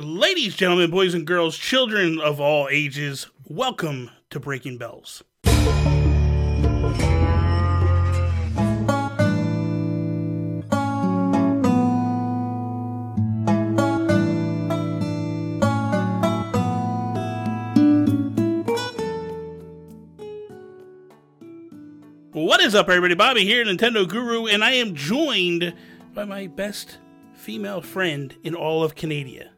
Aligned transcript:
Ladies, 0.00 0.54
gentlemen, 0.54 0.92
boys 0.92 1.12
and 1.12 1.26
girls, 1.26 1.58
children 1.58 2.20
of 2.20 2.40
all 2.40 2.68
ages, 2.70 3.26
welcome 3.48 4.12
to 4.30 4.38
Breaking 4.38 4.78
Bells. 4.78 5.24
What 22.30 22.60
is 22.60 22.76
up, 22.76 22.88
everybody? 22.88 23.14
Bobby 23.14 23.44
here, 23.44 23.64
Nintendo 23.64 24.08
Guru, 24.08 24.46
and 24.46 24.62
I 24.62 24.74
am 24.74 24.94
joined 24.94 25.74
by 26.14 26.24
my 26.24 26.46
best 26.46 26.98
female 27.34 27.80
friend 27.80 28.36
in 28.44 28.54
all 28.54 28.84
of 28.84 28.94
Canada. 28.94 29.50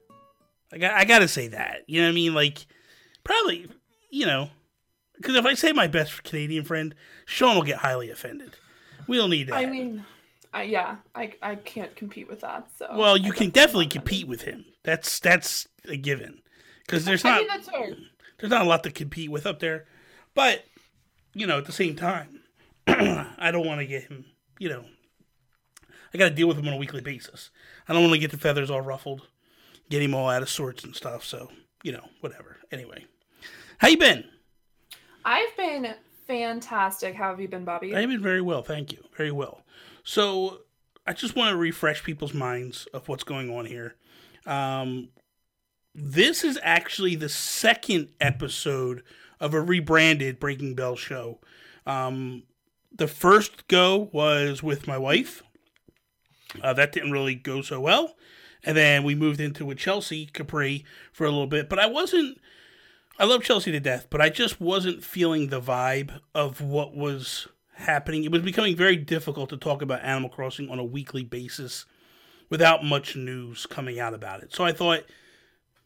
I 0.73 0.79
got, 0.79 0.93
I 0.93 1.05
gotta 1.05 1.29
say 1.29 1.49
that. 1.49 1.83
You 1.87 2.01
know 2.01 2.07
what 2.07 2.13
I 2.13 2.15
mean? 2.15 2.35
Like, 2.35 2.67
probably, 3.25 3.69
you 4.11 4.27
know, 4.27 4.51
because 5.17 5.35
if 5.35 5.45
I 5.45 5.55
say 5.55 5.73
my 5.73 5.87
best 5.87 6.23
Canadian 6.25 6.65
friend, 6.65 6.95
Sean 7.27 7.57
will 7.57 7.63
get 7.63 7.79
highly 7.79 8.11
offended. 8.11 8.57
We 9.07 9.17
don't 9.17 9.31
need 9.31 9.49
that. 9.49 9.57
I 9.57 9.67
mean, 9.67 10.05
I, 10.53 10.63
yeah, 10.63 10.97
I, 11.15 11.35
I 11.43 11.55
can't 11.57 11.95
compete 11.95 12.29
with 12.29 12.41
that. 12.41 12.69
So 12.77 12.89
well, 12.95 13.17
you 13.17 13.33
I 13.33 13.37
can 13.37 13.51
definitely 13.51 13.87
compete 13.87 14.27
with 14.27 14.43
him. 14.43 14.65
That's 14.83 15.21
that's 15.21 15.69
a 15.89 15.97
given. 15.97 16.41
Because 16.87 17.05
there's 17.05 17.23
not 17.23 17.35
I 17.35 17.39
mean, 17.39 17.49
that's 17.49 17.69
there's 18.39 18.51
not 18.51 18.63
a 18.63 18.69
lot 18.69 18.83
to 18.85 18.91
compete 18.91 19.31
with 19.31 19.47
up 19.47 19.61
there, 19.61 19.87
but 20.35 20.65
you 21.35 21.47
know, 21.47 21.59
at 21.59 21.67
the 21.67 21.73
same 21.73 21.97
time, 21.97 22.41
I 22.87 23.51
don't 23.53 23.67
want 23.67 23.81
to 23.81 23.87
get 23.87 24.05
him. 24.05 24.25
You 24.59 24.71
know, 24.71 24.85
I 26.13 26.19
got 26.19 26.31
to 26.31 26.35
deal 26.35 26.49
with 26.49 26.59
him 26.59 26.67
on 26.67 26.75
a 26.75 26.79
weekly 26.79 27.01
basis. 27.01 27.51
I 27.89 27.93
don't 27.93 28.03
want 28.03 28.15
to 28.15 28.19
get 28.19 28.31
the 28.31 28.39
feathers 28.39 28.71
all 28.71 28.81
ruffled, 28.81 29.29
get 29.91 30.03
him 30.03 30.15
all 30.15 30.31
out 30.31 30.43
of 30.43 30.49
sorts 30.49 30.85
and 30.85 30.97
stuff. 30.97 31.25
So 31.25 31.51
you 31.83 31.93
know, 31.93 32.05
whatever. 32.21 32.57
Anyway, 32.73 33.05
how 33.79 33.89
you 33.89 33.99
been? 33.99 34.25
I've 35.25 35.57
been 35.57 35.95
fantastic. 36.27 37.15
How 37.15 37.31
have 37.31 37.41
you 37.41 37.49
been, 37.49 37.65
Bobby? 37.65 37.95
I've 37.95 38.09
been 38.09 38.23
very 38.23 38.41
well, 38.41 38.63
thank 38.63 38.93
you. 38.93 39.05
Very 39.17 39.33
well. 39.33 39.63
So 40.03 40.61
I 41.07 41.13
just 41.13 41.37
want 41.37 41.51
to 41.51 41.57
refresh 41.57 42.05
people's 42.05 42.35
minds 42.35 42.87
of 42.95 43.09
what's 43.09 43.25
going 43.25 43.51
on 43.51 43.67
here. 43.67 43.97
Um, 44.47 45.09
this 45.95 46.45
is 46.45 46.59
actually 46.63 47.17
the 47.17 47.29
second 47.29 48.11
episode 48.21 49.03
of 49.41 49.55
a 49.55 49.61
rebranded 49.61 50.39
Breaking 50.39 50.75
Bell 50.75 50.97
show. 50.97 51.41
Um, 51.87 52.45
the 52.95 53.09
first 53.09 53.67
go 53.69 54.11
was 54.13 54.63
with 54.63 54.87
my 54.87 54.99
wife. 54.99 55.43
Uh, 56.63 56.73
that 56.75 56.93
didn't 56.93 57.13
really 57.13 57.35
go 57.35 57.63
so 57.63 57.81
well. 57.81 58.15
And 58.65 58.77
then 58.77 59.05
we 59.05 59.15
moved 59.15 59.41
into 59.41 59.65
with 59.65 59.79
Chelsea 59.79 60.27
Capri 60.27 60.85
for 61.13 61.25
a 61.25 61.31
little 61.31 61.47
bit. 61.47 61.69
But 61.69 61.79
I 61.79 61.87
wasn't. 61.87 62.41
I 63.19 63.25
love 63.25 63.43
Chelsea 63.43 63.71
to 63.73 63.81
death, 63.81 64.07
but 64.09 64.23
I 64.23 64.31
just 64.31 64.61
wasn't 64.61 65.05
feeling 65.05 65.49
the 65.49 65.61
vibe 65.61 66.21
of 66.35 66.63
what 66.63 66.97
was 66.97 67.49
happening. 67.75 68.25
It 68.25 68.33
was 68.33 68.43
becoming 68.43 68.77
very 68.77 68.97
difficult 68.97 69.51
to 69.51 69.59
talk 69.59 69.83
about 69.83 70.03
Animal 70.03 70.31
Crossing 70.31 70.71
on 70.71 70.79
a 70.79 70.85
weekly 70.85 71.23
basis 71.23 71.85
without 72.49 72.83
much 72.83 73.17
news 73.17 73.67
coming 73.67 74.01
out 74.01 74.15
about 74.15 74.43
it. 74.43 74.55
So 74.55 74.65
I 74.65 74.73
thought, 74.73 75.05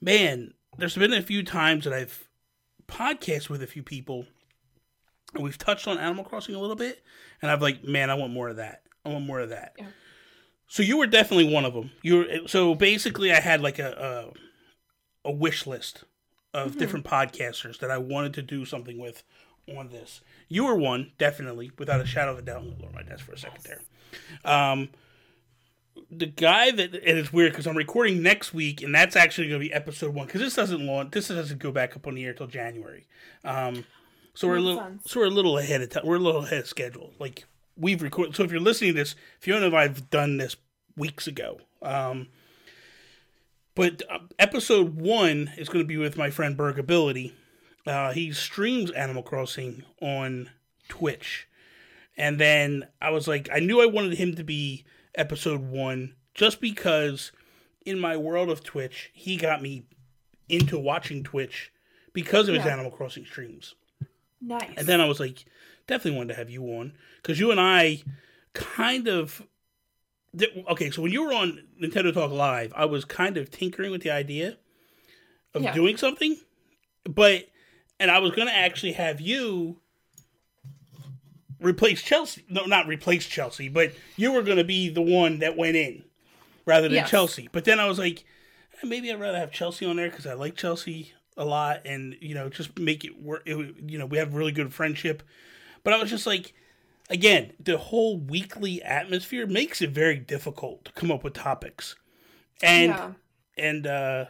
man, 0.01 0.55
there's 0.79 0.97
been 0.97 1.13
a 1.13 1.23
few 1.23 1.43
times 1.43 1.85
that 1.85 1.93
I've 1.93 2.29
podcast 2.87 3.49
with 3.49 3.63
a 3.63 3.67
few 3.67 3.83
people 3.83 4.27
and 5.35 5.43
we've 5.43 5.59
touched 5.59 5.89
on 5.89 5.99
Animal 5.99 6.25
Crossing 6.25 6.55
a 6.55 6.61
little 6.61 6.77
bit, 6.77 7.03
and 7.43 7.51
I've 7.51 7.63
like, 7.63 7.85
man, 7.85 8.11
I 8.11 8.15
want 8.15 8.33
more 8.33 8.49
of 8.49 8.57
that. 8.57 8.83
I 9.05 9.09
want 9.11 9.27
more 9.27 9.41
of 9.41 9.51
that. 9.51 9.75
Yeah. 9.79 9.87
So 10.67 10.83
you 10.83 10.97
were 10.97 11.07
definitely 11.07 11.53
one 11.53 11.65
of 11.65 11.75
them. 11.75 11.91
You 12.03 12.17
were 12.17 12.27
so 12.47 12.75
basically, 12.75 13.33
I 13.33 13.41
had 13.41 13.61
like 13.61 13.79
a 13.79 14.33
a, 15.25 15.29
a 15.29 15.33
wish 15.33 15.67
list 15.67 16.05
of 16.53 16.79
different 16.79 17.05
podcasters 17.05 17.79
that 17.81 17.91
I 17.91 17.99
wanted 17.99 18.35
to 18.35 18.43
do 18.43 18.65
something 18.65 18.99
with 18.99 19.25
on 19.69 19.89
this. 19.89 20.21
You 20.49 20.65
were 20.65 20.77
one, 20.77 21.13
definitely, 21.19 21.73
without 21.79 22.01
a 22.01 22.07
shadow 22.07 22.33
of 22.33 22.39
a 22.39 22.43
doubt. 22.43 22.65
Lower 22.65 22.91
my 22.93 23.03
desk 23.03 23.25
for 23.25 23.33
a 23.33 23.39
second 23.39 23.65
there. 23.65 23.81
Um, 24.45 24.91
the 26.11 26.27
guy 26.27 26.71
that 26.71 26.95
and 26.95 27.19
it's 27.19 27.33
weird 27.33 27.53
because 27.53 27.67
I'm 27.67 27.77
recording 27.77 28.23
next 28.23 28.55
week, 28.55 28.83
and 28.83 28.95
that's 28.95 29.17
actually 29.17 29.49
going 29.49 29.61
to 29.61 29.67
be 29.67 29.73
episode 29.73 30.15
one 30.15 30.27
because 30.27 30.41
this 30.41 30.55
doesn't 30.55 30.85
launch. 30.85 31.13
This 31.13 31.29
doesn't 31.29 31.59
go 31.59 31.73
back 31.73 31.97
up 31.97 32.07
on 32.07 32.15
the 32.15 32.25
air 32.25 32.35
till 32.35 32.47
January. 32.47 33.07
Um, 33.45 33.85
so 34.35 34.49
we're 34.49 34.57
a 34.57 34.61
little, 34.61 34.81
sense. 34.81 35.03
so 35.07 35.21
we're 35.21 35.27
a 35.27 35.31
little 35.31 35.59
ahead 35.59 35.81
of 35.81 35.91
time. 35.91 36.05
We're 36.05 36.17
a 36.17 36.21
little 36.21 36.45
ahead 36.45 36.61
of 36.61 36.67
schedule. 36.67 37.13
Like 37.19 37.45
we've 37.77 38.03
recorded. 38.03 38.37
So 38.37 38.45
if 38.45 38.51
you're 38.51 38.61
listening 38.61 38.93
to 38.93 38.99
this, 39.01 39.15
Fiona 39.41 39.67
and 39.67 39.77
I've 39.77 40.11
done 40.11 40.37
this 40.37 40.57
weeks 40.97 41.27
ago. 41.27 41.59
Um, 41.83 42.29
but 43.75 44.03
uh, 44.11 44.19
episode 44.39 45.01
one 45.01 45.53
is 45.57 45.69
going 45.69 45.85
to 45.85 45.89
be 45.89 45.97
with 45.97 46.17
my 46.17 46.31
friend 46.31 46.57
Bergability. 46.57 47.33
Uh, 47.87 48.13
he 48.13 48.33
streams 48.33 48.91
Animal 48.93 49.23
Crossing 49.23 49.83
on 50.01 50.51
Twitch. 50.89 51.49
And 52.17 52.39
then 52.39 52.87
I 53.03 53.11
was 53.11 53.27
like, 53.27 53.49
I 53.53 53.59
knew 53.59 53.83
I 53.83 53.87
wanted 53.87 54.17
him 54.17 54.35
to 54.37 54.45
be 54.45 54.85
episode 55.17 55.61
one 55.61 56.15
just 56.33 56.61
because 56.61 57.33
in 57.85 57.99
my 57.99 58.17
world 58.17 58.49
of 58.49 58.63
Twitch, 58.63 59.11
he 59.13 59.37
got 59.37 59.61
me 59.61 59.85
into 60.49 60.79
watching 60.79 61.23
Twitch 61.23 61.73
because 62.13 62.49
of 62.49 62.55
his 62.55 62.65
Animal 62.65 62.91
Crossing 62.91 63.25
streams. 63.25 63.75
nice. 64.41 64.71
And 64.77 64.87
then 64.87 65.01
I 65.01 65.07
was 65.07 65.21
like, 65.21 65.45
definitely 65.87 66.17
wanted 66.19 66.33
to 66.35 66.39
have 66.39 66.51
you 66.51 66.63
on 66.65 66.93
because 67.23 67.39
you 67.41 67.51
and 67.51 67.61
I 67.61 68.03
kind 68.53 69.09
of. 69.09 69.43
th- 70.39 70.65
Okay, 70.71 70.91
so 70.91 71.03
when 71.03 71.13
you 71.13 71.23
were 71.25 71.33
on 71.33 71.63
Nintendo 71.83 72.13
Talk 72.13 72.31
Live, 72.31 72.73
I 72.77 72.85
was 72.87 73.05
kind 73.05 73.37
of 73.37 73.51
tinkering 73.51 73.91
with 73.91 74.03
the 74.03 74.11
idea 74.11 74.57
of 75.55 75.63
Yeah. 75.63 75.73
doing 75.75 75.97
something, 75.97 76.37
but 77.05 77.49
and 78.01 78.11
I 78.11 78.19
was 78.19 78.33
going 78.33 78.49
to 78.49 78.55
actually 78.55 78.93
have 78.93 79.21
you 79.21 79.79
replace 81.61 82.03
Chelsea. 82.03 82.45
No, 82.49 82.65
not 82.65 82.87
replace 82.87 83.27
Chelsea, 83.27 83.69
but 83.69 83.93
you 84.17 84.33
were 84.33 84.43
going 84.43 84.59
to 84.59 84.65
be 84.65 84.89
the 84.89 85.03
one 85.03 85.39
that 85.39 85.57
went 85.57 85.77
in 85.77 86.05
rather 86.67 86.89
than 86.89 86.97
Yes. 86.97 87.11
Chelsea. 87.11 87.49
But 87.53 87.65
then 87.65 87.79
I 87.81 87.87
was 87.87 87.99
like, 87.99 88.25
eh, 88.83 88.87
maybe 88.87 89.13
I'd 89.13 89.21
rather 89.21 89.39
have 89.39 89.53
Chelsea 89.53 89.87
on 89.87 89.97
there 89.97 90.11
because 90.11 90.27
I 90.27 90.35
like 90.35 90.57
Chelsea 90.57 91.13
a 91.37 91.45
lot, 91.45 91.83
and 91.85 92.17
you 92.21 92.35
know, 92.35 92.49
just 92.49 92.79
make 92.79 93.05
it 93.05 93.21
work. 93.21 93.43
It, 93.47 93.57
you 93.87 93.99
know, 93.99 94.07
we 94.07 94.19
have 94.19 94.35
really 94.35 94.53
good 94.53 94.73
friendship. 94.73 95.23
But 95.85 95.93
I 95.93 95.99
was 95.99 96.11
just 96.11 96.27
like, 96.27 96.55
again, 97.11 97.53
the 97.61 97.79
whole 97.79 98.19
weekly 98.19 98.83
atmosphere 98.83 99.47
makes 99.47 99.81
it 99.81 99.91
very 99.91 100.17
difficult 100.17 100.87
to 100.87 100.93
come 100.93 101.13
up 101.13 101.23
with 101.23 101.35
topics, 101.35 101.95
and 102.63 102.91
yeah. 102.91 103.13
and 103.57 103.87
uh 103.87 104.25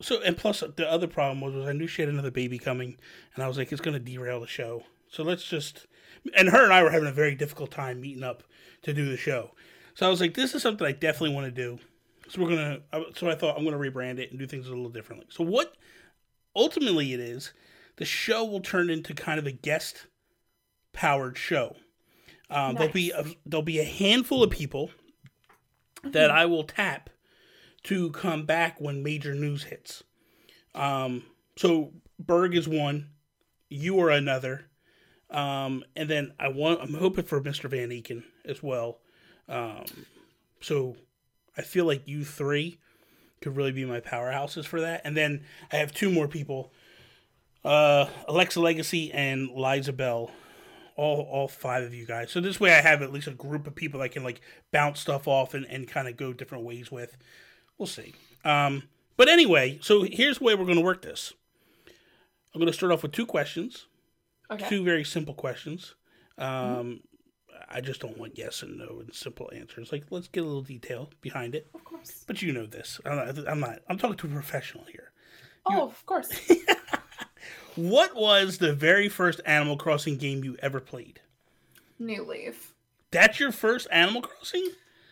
so 0.00 0.20
and 0.22 0.36
plus 0.36 0.64
the 0.76 0.90
other 0.90 1.06
problem 1.06 1.40
was, 1.40 1.54
was 1.54 1.68
I 1.68 1.72
knew 1.72 1.86
she 1.86 2.02
had 2.02 2.08
another 2.08 2.30
baby 2.30 2.58
coming, 2.58 2.96
and 3.34 3.44
I 3.44 3.48
was 3.48 3.58
like, 3.58 3.70
it's 3.70 3.80
gonna 3.80 4.00
derail 4.00 4.40
the 4.40 4.46
show. 4.46 4.82
So 5.08 5.22
let's 5.22 5.44
just 5.44 5.86
and 6.36 6.48
her 6.48 6.64
and 6.64 6.72
I 6.72 6.82
were 6.82 6.90
having 6.90 7.08
a 7.08 7.12
very 7.12 7.34
difficult 7.34 7.70
time 7.70 8.00
meeting 8.00 8.24
up 8.24 8.42
to 8.82 8.92
do 8.92 9.08
the 9.08 9.16
show. 9.16 9.50
So 9.94 10.06
I 10.06 10.10
was 10.10 10.20
like, 10.20 10.34
this 10.34 10.54
is 10.54 10.62
something 10.62 10.86
I 10.86 10.92
definitely 10.92 11.34
want 11.34 11.46
to 11.46 11.62
do. 11.62 11.78
So 12.28 12.42
we're 12.42 12.48
gonna. 12.48 12.80
So 13.14 13.28
I 13.28 13.34
thought 13.34 13.56
I'm 13.56 13.64
gonna 13.64 13.78
rebrand 13.78 14.18
it 14.18 14.30
and 14.30 14.38
do 14.38 14.46
things 14.46 14.66
a 14.66 14.70
little 14.70 14.88
differently. 14.88 15.26
So 15.30 15.44
what 15.44 15.74
ultimately 16.56 17.12
it 17.12 17.20
is, 17.20 17.52
the 17.96 18.04
show 18.04 18.44
will 18.44 18.60
turn 18.60 18.90
into 18.90 19.14
kind 19.14 19.38
of 19.38 19.46
a 19.46 19.52
guest 19.52 20.06
powered 20.94 21.36
show. 21.36 21.76
Um, 22.50 22.76
There'll 22.76 22.92
be 22.92 23.10
a, 23.10 23.24
there'll 23.44 23.62
be 23.62 23.80
a 23.80 23.84
handful 23.84 24.42
of 24.42 24.50
people 24.50 24.90
that 26.04 26.30
I 26.30 26.46
will 26.46 26.64
tap 26.64 27.10
to 27.84 28.10
come 28.10 28.44
back 28.46 28.80
when 28.80 29.02
major 29.02 29.34
news 29.34 29.64
hits. 29.64 30.02
Um, 30.74 31.24
so 31.56 31.92
Berg 32.18 32.54
is 32.54 32.68
one, 32.68 33.10
you 33.68 33.98
are 34.00 34.10
another, 34.10 34.66
um, 35.30 35.84
and 35.96 36.08
then 36.08 36.32
I 36.38 36.48
want 36.48 36.80
I'm 36.80 36.94
hoping 36.94 37.24
for 37.24 37.40
Mr. 37.40 37.68
Van 37.68 37.88
Eken 37.90 38.24
as 38.44 38.62
well. 38.62 38.98
Um, 39.48 39.84
so 40.60 40.96
I 41.56 41.62
feel 41.62 41.84
like 41.84 42.06
you 42.06 42.24
three 42.24 42.78
could 43.40 43.56
really 43.56 43.72
be 43.72 43.84
my 43.84 44.00
powerhouses 44.00 44.64
for 44.64 44.80
that. 44.80 45.02
And 45.04 45.16
then 45.16 45.44
I 45.72 45.76
have 45.76 45.92
two 45.92 46.10
more 46.10 46.28
people, 46.28 46.72
uh, 47.64 48.06
Alexa 48.26 48.60
Legacy 48.60 49.12
and 49.12 49.50
Liza 49.50 49.92
Bell 49.92 50.30
all 50.96 51.22
all 51.30 51.48
five 51.48 51.82
of 51.82 51.94
you 51.94 52.06
guys. 52.06 52.30
So 52.30 52.40
this 52.40 52.60
way 52.60 52.72
I 52.72 52.80
have 52.80 53.02
at 53.02 53.12
least 53.12 53.26
a 53.26 53.32
group 53.32 53.66
of 53.66 53.74
people 53.74 53.98
that 54.00 54.04
I 54.04 54.08
can 54.08 54.24
like 54.24 54.40
bounce 54.72 55.00
stuff 55.00 55.26
off 55.28 55.54
and, 55.54 55.66
and 55.66 55.88
kind 55.88 56.08
of 56.08 56.16
go 56.16 56.32
different 56.32 56.64
ways 56.64 56.90
with. 56.90 57.16
We'll 57.78 57.86
see. 57.86 58.14
Um, 58.44 58.84
but 59.16 59.28
anyway, 59.28 59.78
so 59.82 60.02
here's 60.02 60.38
the 60.38 60.44
way 60.44 60.54
we're 60.54 60.64
going 60.64 60.78
to 60.78 60.84
work 60.84 61.02
this. 61.02 61.32
I'm 62.54 62.60
going 62.60 62.70
to 62.70 62.76
start 62.76 62.92
off 62.92 63.02
with 63.02 63.12
two 63.12 63.26
questions, 63.26 63.86
Okay. 64.50 64.68
two 64.68 64.84
very 64.84 65.02
simple 65.04 65.34
questions. 65.34 65.94
Um, 66.38 67.00
I 67.68 67.80
just 67.80 68.00
don't 68.00 68.18
want 68.18 68.36
yes 68.38 68.62
and 68.62 68.78
no 68.78 68.98
and 69.00 69.12
simple 69.14 69.50
answers. 69.54 69.90
Like, 69.90 70.04
let's 70.10 70.28
get 70.28 70.42
a 70.42 70.46
little 70.46 70.62
detail 70.62 71.10
behind 71.20 71.54
it. 71.54 71.68
Of 71.74 71.84
course. 71.84 72.24
But 72.26 72.42
you 72.42 72.52
know 72.52 72.66
this. 72.66 73.00
I'm 73.04 73.16
not. 73.16 73.48
I'm, 73.48 73.60
not, 73.60 73.78
I'm 73.88 73.98
talking 73.98 74.16
to 74.18 74.26
a 74.26 74.30
professional 74.30 74.84
here. 74.84 75.10
Oh, 75.66 75.82
of 75.88 76.04
course. 76.06 76.28
What 77.76 78.14
was 78.14 78.58
the 78.58 78.72
very 78.72 79.08
first 79.08 79.40
Animal 79.44 79.76
Crossing 79.76 80.16
game 80.16 80.44
you 80.44 80.56
ever 80.62 80.80
played? 80.80 81.20
New 81.98 82.22
Leaf. 82.24 82.74
That's 83.10 83.38
your 83.40 83.52
first 83.52 83.88
Animal 83.90 84.22
Crossing? 84.22 84.68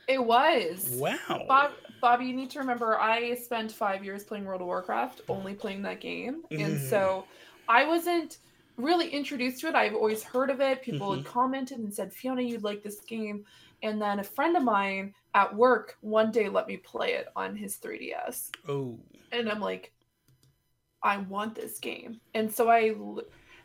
It 0.09 0.25
was. 0.25 0.89
Wow. 0.99 1.45
Bob, 1.49 1.73
Bobby, 2.01 2.27
you 2.27 2.35
need 2.35 2.51
to 2.51 2.59
remember 2.59 2.99
I 2.99 3.35
spent 3.37 3.73
five 3.73 4.05
years 4.05 4.25
playing 4.25 4.45
World 4.45 4.61
of 4.61 4.67
Warcraft, 4.67 5.23
only 5.29 5.55
playing 5.55 5.83
that 5.83 6.01
game. 6.01 6.43
And 6.51 6.79
Mhm. 6.79 6.91
so 6.91 7.25
I 7.69 7.85
wasn't 7.85 8.39
really 8.77 9.09
introduced 9.09 9.61
to 9.61 9.69
it. 9.69 9.75
I've 9.75 9.95
always 9.95 10.23
heard 10.25 10.51
of 10.51 10.61
it. 10.61 10.83
People 10.83 11.11
Mhm. 11.11 11.17
had 11.19 11.27
commented 11.27 11.79
and 11.79 11.95
said, 11.95 12.13
Fiona, 12.13 12.43
you'd 12.43 12.65
like 12.65 12.83
this 12.83 13.01
game. 13.01 13.45
And 13.83 14.01
then 14.01 14.19
a 14.19 14.25
friend 14.25 14.57
of 14.57 14.63
mine 14.63 15.15
at 15.35 15.55
work 15.55 15.97
one 16.01 16.31
day 16.31 16.49
let 16.49 16.67
me 16.67 16.77
play 16.77 17.15
it 17.15 17.29
on 17.37 17.57
his 17.57 17.77
3DS. 17.77 18.51
Oh. 18.69 18.99
And 19.31 19.49
I'm 19.51 19.61
like, 19.61 19.93
I 21.03 21.19
want 21.19 21.55
this 21.55 21.79
game. 21.79 22.21
And 22.35 22.53
so 22.53 22.71
I, 22.71 22.95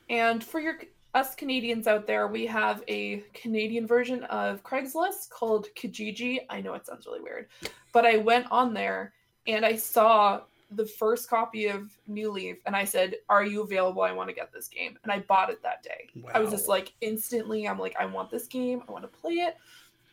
and 0.10 0.44
for 0.44 0.60
your 0.60 0.80
us 1.14 1.36
Canadians 1.36 1.88
out 1.88 2.06
there, 2.06 2.28
we 2.28 2.46
have 2.46 2.84
a 2.88 3.24
Canadian 3.34 3.88
version 3.88 4.24
of 4.26 4.64
Craigslist 4.64 5.30
called 5.30 5.68
Kijiji. 5.76 6.40
I 6.50 6.62
know 6.62 6.74
it 6.74 6.86
sounds 6.86 7.06
really 7.06 7.22
weird, 7.22 7.48
but 7.92 8.06
I 8.06 8.18
went 8.18 8.46
on 8.52 8.74
there 8.74 9.14
and 9.48 9.66
I 9.66 9.76
saw 9.76 10.42
the 10.72 10.86
first 10.86 11.30
copy 11.30 11.68
of 11.68 11.90
New 12.08 12.30
Leaf 12.32 12.58
and 12.66 12.76
I 12.76 12.84
said, 12.84 13.16
Are 13.30 13.46
you 13.46 13.64
available? 13.64 14.02
I 14.02 14.12
want 14.12 14.30
to 14.30 14.36
get 14.36 14.52
this 14.54 14.68
game. 14.68 14.98
And 15.04 15.12
I 15.12 15.20
bought 15.20 15.50
it 15.50 15.64
that 15.64 15.82
day. 15.82 16.10
I 16.34 16.40
was 16.40 16.52
just 16.52 16.68
like, 16.68 16.94
instantly, 17.02 17.68
I'm 17.68 17.80
like, 17.80 17.96
I 18.00 18.06
want 18.06 18.30
this 18.30 18.48
game. 18.48 18.84
I 18.88 18.92
want 18.92 19.04
to 19.04 19.20
play 19.20 19.36
it. 19.36 19.58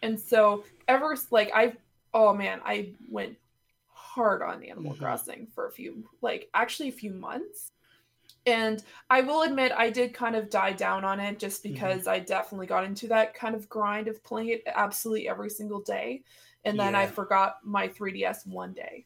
And 0.03 0.19
so, 0.19 0.65
ever 0.87 1.17
like, 1.31 1.51
I, 1.55 1.73
oh 2.13 2.33
man, 2.33 2.61
I 2.65 2.93
went 3.11 3.37
hard 4.15 4.43
on 4.43 4.63
Animal 4.63 4.95
Mhm. 4.95 4.99
Crossing 4.99 5.47
for 5.49 5.67
a 5.67 5.73
few, 5.73 6.09
like, 6.23 6.49
actually 6.55 6.89
a 6.89 6.93
few 6.93 7.11
months. 7.11 7.73
And 8.47 8.83
I 9.11 9.23
will 9.23 9.43
admit, 9.43 9.73
I 9.73 9.91
did 9.91 10.15
kind 10.15 10.37
of 10.37 10.51
die 10.51 10.73
down 10.73 11.05
on 11.05 11.19
it 11.19 11.39
just 11.39 11.65
Mhm. 11.65 11.73
because 11.73 12.07
I 12.07 12.21
definitely 12.21 12.67
got 12.67 12.85
into 12.85 13.09
that 13.09 13.35
kind 13.35 13.55
of 13.55 13.69
grind 13.69 14.07
of 14.07 14.23
playing 14.23 14.51
it 14.51 14.63
absolutely 14.67 15.29
every 15.29 15.51
single 15.51 15.81
day. 15.81 16.23
And 16.65 16.79
then 16.79 16.95
I 16.95 17.07
forgot 17.07 17.59
my 17.65 17.89
3DS 17.89 18.47
one 18.47 18.73
day. 18.73 19.05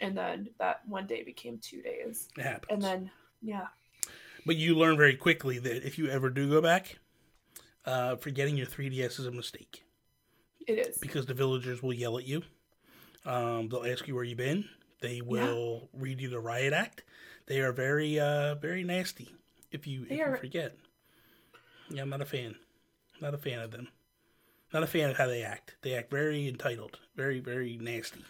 And 0.00 0.16
then 0.16 0.50
that 0.58 0.86
one 0.86 1.06
day 1.06 1.22
became 1.22 1.58
two 1.58 1.80
days. 1.80 2.28
It 2.36 2.42
happens. 2.42 2.66
And 2.70 2.82
then, 2.82 3.10
yeah. 3.40 3.68
But 4.44 4.56
you 4.56 4.74
learn 4.76 4.96
very 4.96 5.16
quickly 5.16 5.58
that 5.60 5.86
if 5.86 5.98
you 5.98 6.08
ever 6.08 6.28
do 6.30 6.48
go 6.50 6.60
back, 6.60 6.98
uh, 7.84 8.16
forgetting 8.16 8.56
your 8.56 8.66
3DS 8.66 9.18
is 9.18 9.26
a 9.26 9.30
mistake 9.32 9.84
It 10.66 10.78
is. 10.86 10.98
because 10.98 11.26
the 11.26 11.34
villagers 11.34 11.82
will 11.82 11.92
yell 11.94 12.18
at 12.18 12.24
you. 12.26 12.42
Um, 13.26 13.68
they'll 13.68 13.84
ask 13.84 14.06
you 14.06 14.14
where 14.14 14.24
you've 14.24 14.38
been. 14.38 14.64
They 15.00 15.20
will 15.20 15.88
read 15.92 16.20
you 16.20 16.30
the 16.30 16.40
riot 16.40 16.72
act. 16.72 17.02
They 17.46 17.60
are 17.60 17.72
very, 17.72 18.18
uh, 18.18 18.54
very 18.54 18.84
nasty 18.84 19.28
if 19.72 19.86
you 19.86 20.02
if 20.02 20.08
They 20.08 20.16
you 20.16 20.36
forget. 20.36 20.76
Yeah, 21.90 22.02
I'm 22.02 22.10
not 22.10 22.22
a 22.22 22.26
fan. 22.26 22.54
Not 23.20 23.34
a 23.34 23.38
fan 23.38 23.60
of 23.60 23.70
them. 23.70 23.88
Not 24.72 24.82
a 24.82 24.86
fan 24.86 25.10
of 25.10 25.16
how 25.16 25.26
they 25.26 25.42
act. 25.42 25.76
They 25.82 25.94
act 25.94 26.10
very 26.10 26.48
entitled, 26.48 26.98
very, 27.14 27.40
very 27.40 27.78
nasty, 27.80 28.24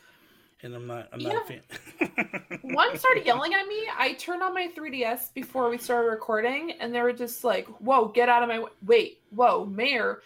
and 0.63 0.75
I'm 0.75 0.87
not. 0.87 1.09
I'm 1.13 1.21
not 1.21 1.35
a 1.37 1.47
fan. 1.47 2.59
one 2.63 2.97
started 2.99 3.25
yelling 3.27 3.55
at 3.55 3.67
me. 3.67 3.85
I 3.97 4.13
turned 4.15 4.43
on 4.43 4.53
my 4.53 4.69
3DS 4.77 5.33
before 5.33 5.71
we 5.71 5.79
started 5.79 6.09
recording, 6.09 6.73
and 6.73 6.95
they 6.95 7.01
were 7.01 7.13
just 7.13 7.43
like, 7.43 7.67
"Whoa, 7.81 8.09
get 8.09 8.29
out 8.29 8.43
of 8.43 8.49
my 8.49 8.61
way!" 8.61 8.71
Wait, 8.85 9.21
whoa, 9.31 9.65
Mayor. 9.65 10.23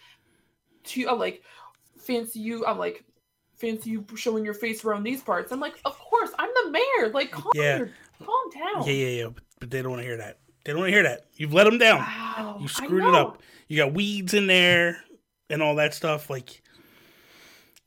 To 0.82 1.08
I'm 1.08 1.18
like, 1.18 1.42
fancy 1.98 2.40
you. 2.40 2.66
I'm 2.66 2.78
like, 2.78 3.04
fancy 3.60 3.90
you 3.90 4.04
showing 4.16 4.44
your 4.44 4.54
face 4.54 4.84
around 4.84 5.02
these 5.02 5.22
parts. 5.22 5.52
I'm 5.52 5.60
like, 5.60 5.78
of 5.84 5.98
course, 5.98 6.30
I'm 6.38 6.48
the 6.64 6.70
mayor. 6.70 7.10
Like, 7.12 7.30
calm, 7.30 7.52
Yeah. 7.54 7.78
your, 7.78 7.90
calm 8.24 8.50
down. 8.52 8.86
Yeah, 8.86 8.92
yeah, 8.92 9.22
yeah. 9.22 9.28
But, 9.28 9.42
but 9.60 9.70
they 9.70 9.82
don't 9.82 9.90
want 9.90 10.02
to 10.02 10.06
hear 10.06 10.16
that. 10.16 10.38
They 10.64 10.72
don't 10.72 10.80
want 10.80 10.90
to 10.90 10.94
hear 10.94 11.02
that. 11.04 11.26
You've 11.34 11.54
let 11.54 11.64
them 11.64 11.78
down. 11.78 11.98
Wow, 11.98 12.58
You 12.60 12.68
screwed 12.68 13.04
it 13.04 13.14
up. 13.14 13.42
You 13.68 13.76
got 13.76 13.92
weeds 13.94 14.34
in 14.34 14.46
there 14.46 15.04
and 15.48 15.62
all 15.62 15.76
that 15.76 15.94
stuff. 15.94 16.28
Like, 16.28 16.62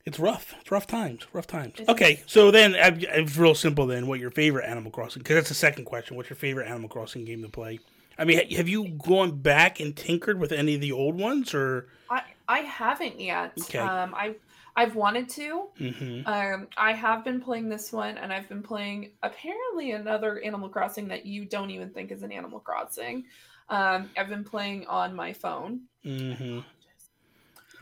it's 0.06 0.20
rough. 0.20 0.54
It's 0.62 0.72
rough 0.72 0.88
times. 0.88 1.26
Rough 1.34 1.48
times. 1.48 1.80
It 1.80 1.90
okay, 1.90 2.24
so 2.26 2.52
then 2.52 2.76
it's 2.76 3.38
real 3.38 3.56
simple. 3.56 3.86
Then, 3.86 4.08
what 4.08 4.20
your 4.20 4.32
favorite 4.32 4.66
Animal 4.66 4.92
Crossing? 4.92 5.22
Because 5.22 5.36
that's 5.36 5.50
the 5.50 5.56
second 5.56 5.86
question. 5.86 6.18
What's 6.18 6.30
your 6.30 6.36
favorite 6.38 6.68
Animal 6.68 6.90
Crossing 6.90 7.26
game 7.26 7.42
to 7.44 7.50
play? 7.50 7.80
I 8.18 8.26
mean, 8.26 8.50
have 8.52 8.68
you 8.68 8.90
gone 8.90 9.38
back 9.40 9.80
and 9.80 9.96
tinkered 9.96 10.40
with 10.40 10.52
any 10.52 10.76
of 10.76 10.82
the 10.82 10.92
old 10.92 11.18
ones, 11.18 11.54
or? 11.54 11.88
I 12.10 12.22
I 12.48 12.60
haven't 12.60 13.20
yet. 13.20 13.54
Okay. 13.62 13.80
Um, 13.80 14.14
I 14.14 14.36
I've 14.76 14.96
wanted 14.96 15.30
to. 15.30 15.68
hmm 15.78 16.22
Um, 16.26 16.68
I 16.78 16.94
have 16.94 17.24
been 17.24 17.42
playing 17.42 17.70
this 17.70 17.92
one, 17.92 18.18
and 18.18 18.32
I've 18.32 18.48
been 18.50 18.64
playing 18.64 19.12
apparently 19.22 19.92
another 19.92 20.42
Animal 20.42 20.70
Crossing 20.70 21.08
that 21.10 21.26
you 21.26 21.46
don't 21.46 21.70
even 21.70 21.90
think 21.90 22.12
is 22.12 22.24
an 22.24 22.32
Animal 22.32 22.60
Crossing. 22.60 23.26
Um, 23.70 24.10
I've 24.18 24.30
been 24.30 24.44
playing 24.44 24.86
on 24.88 25.16
my 25.16 25.34
phone. 25.34 25.82
hmm 26.04 26.60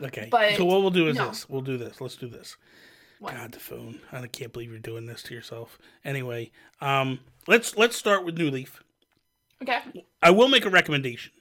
Okay. 0.00 0.28
But, 0.30 0.56
so 0.56 0.64
what 0.64 0.80
we'll 0.80 0.90
do 0.90 1.08
is 1.08 1.16
no. 1.16 1.28
this. 1.28 1.48
We'll 1.48 1.60
do 1.60 1.76
this. 1.76 2.00
Let's 2.00 2.16
do 2.16 2.28
this. 2.28 2.56
What? 3.20 3.34
God, 3.34 3.52
the 3.52 3.60
phone. 3.60 4.00
I 4.10 4.26
can't 4.26 4.52
believe 4.52 4.70
you're 4.70 4.80
doing 4.80 5.06
this 5.06 5.22
to 5.24 5.34
yourself. 5.34 5.78
Anyway, 6.04 6.50
um, 6.80 7.20
let's 7.46 7.76
let's 7.76 7.96
start 7.96 8.24
with 8.24 8.36
New 8.36 8.50
Leaf. 8.50 8.82
Okay. 9.62 9.78
I 10.20 10.30
will 10.30 10.48
make 10.48 10.64
a 10.64 10.70
recommendation. 10.70 11.32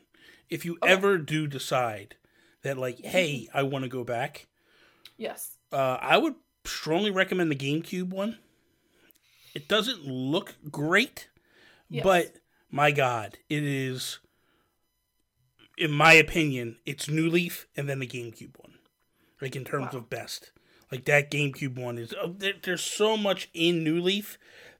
If 0.49 0.63
you 0.63 0.77
Okay. 0.83 0.91
ever 0.91 1.17
do 1.17 1.47
decide 1.47 2.17
that, 2.61 2.77
like, 2.77 2.99
hey, 2.99 3.47
I 3.53 3.63
want 3.63 3.83
to 3.83 3.89
go 3.89 4.03
back, 4.03 4.45
Yes. 5.21 5.57
uh, 5.71 5.97
I 6.01 6.17
would 6.17 6.35
strongly 6.65 7.11
recommend 7.11 7.51
the 7.51 7.55
GameCube 7.55 8.09
one. 8.09 8.39
It 9.53 9.67
doesn't 9.67 10.05
look 10.05 10.55
great, 10.71 11.29
Yes. 11.89 12.03
but 12.03 12.33
my 12.71 12.91
God, 12.91 13.37
it 13.49 13.63
is, 13.63 14.19
in 15.77 15.91
my 15.91 16.13
opinion, 16.13 16.77
it's 16.85 17.07
New 17.09 17.29
Leaf 17.29 17.67
and 17.75 17.87
then 17.87 17.99
the 17.99 18.07
GameCube 18.07 18.57
one. 18.59 18.79
Like, 19.41 19.55
in 19.55 19.63
terms 19.65 19.93
Wow. 19.93 19.99
of 19.99 20.09
best. 20.09 20.51
Like, 20.91 21.05
that 21.05 21.29
GameCube 21.31 21.75
one 21.77 21.97
is, 21.97 22.13
uh, 22.13 22.27
there, 22.35 22.53
there's 22.61 22.81
so 22.83 23.15
much 23.17 23.49
in 23.53 23.83
New 23.83 24.01
Leaf 24.01 24.37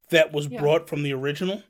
that 0.10 0.32
was 0.32 0.48
Yeah. 0.48 0.60
brought 0.60 0.88
from 0.90 1.04
the 1.04 1.14
original. 1.14 1.64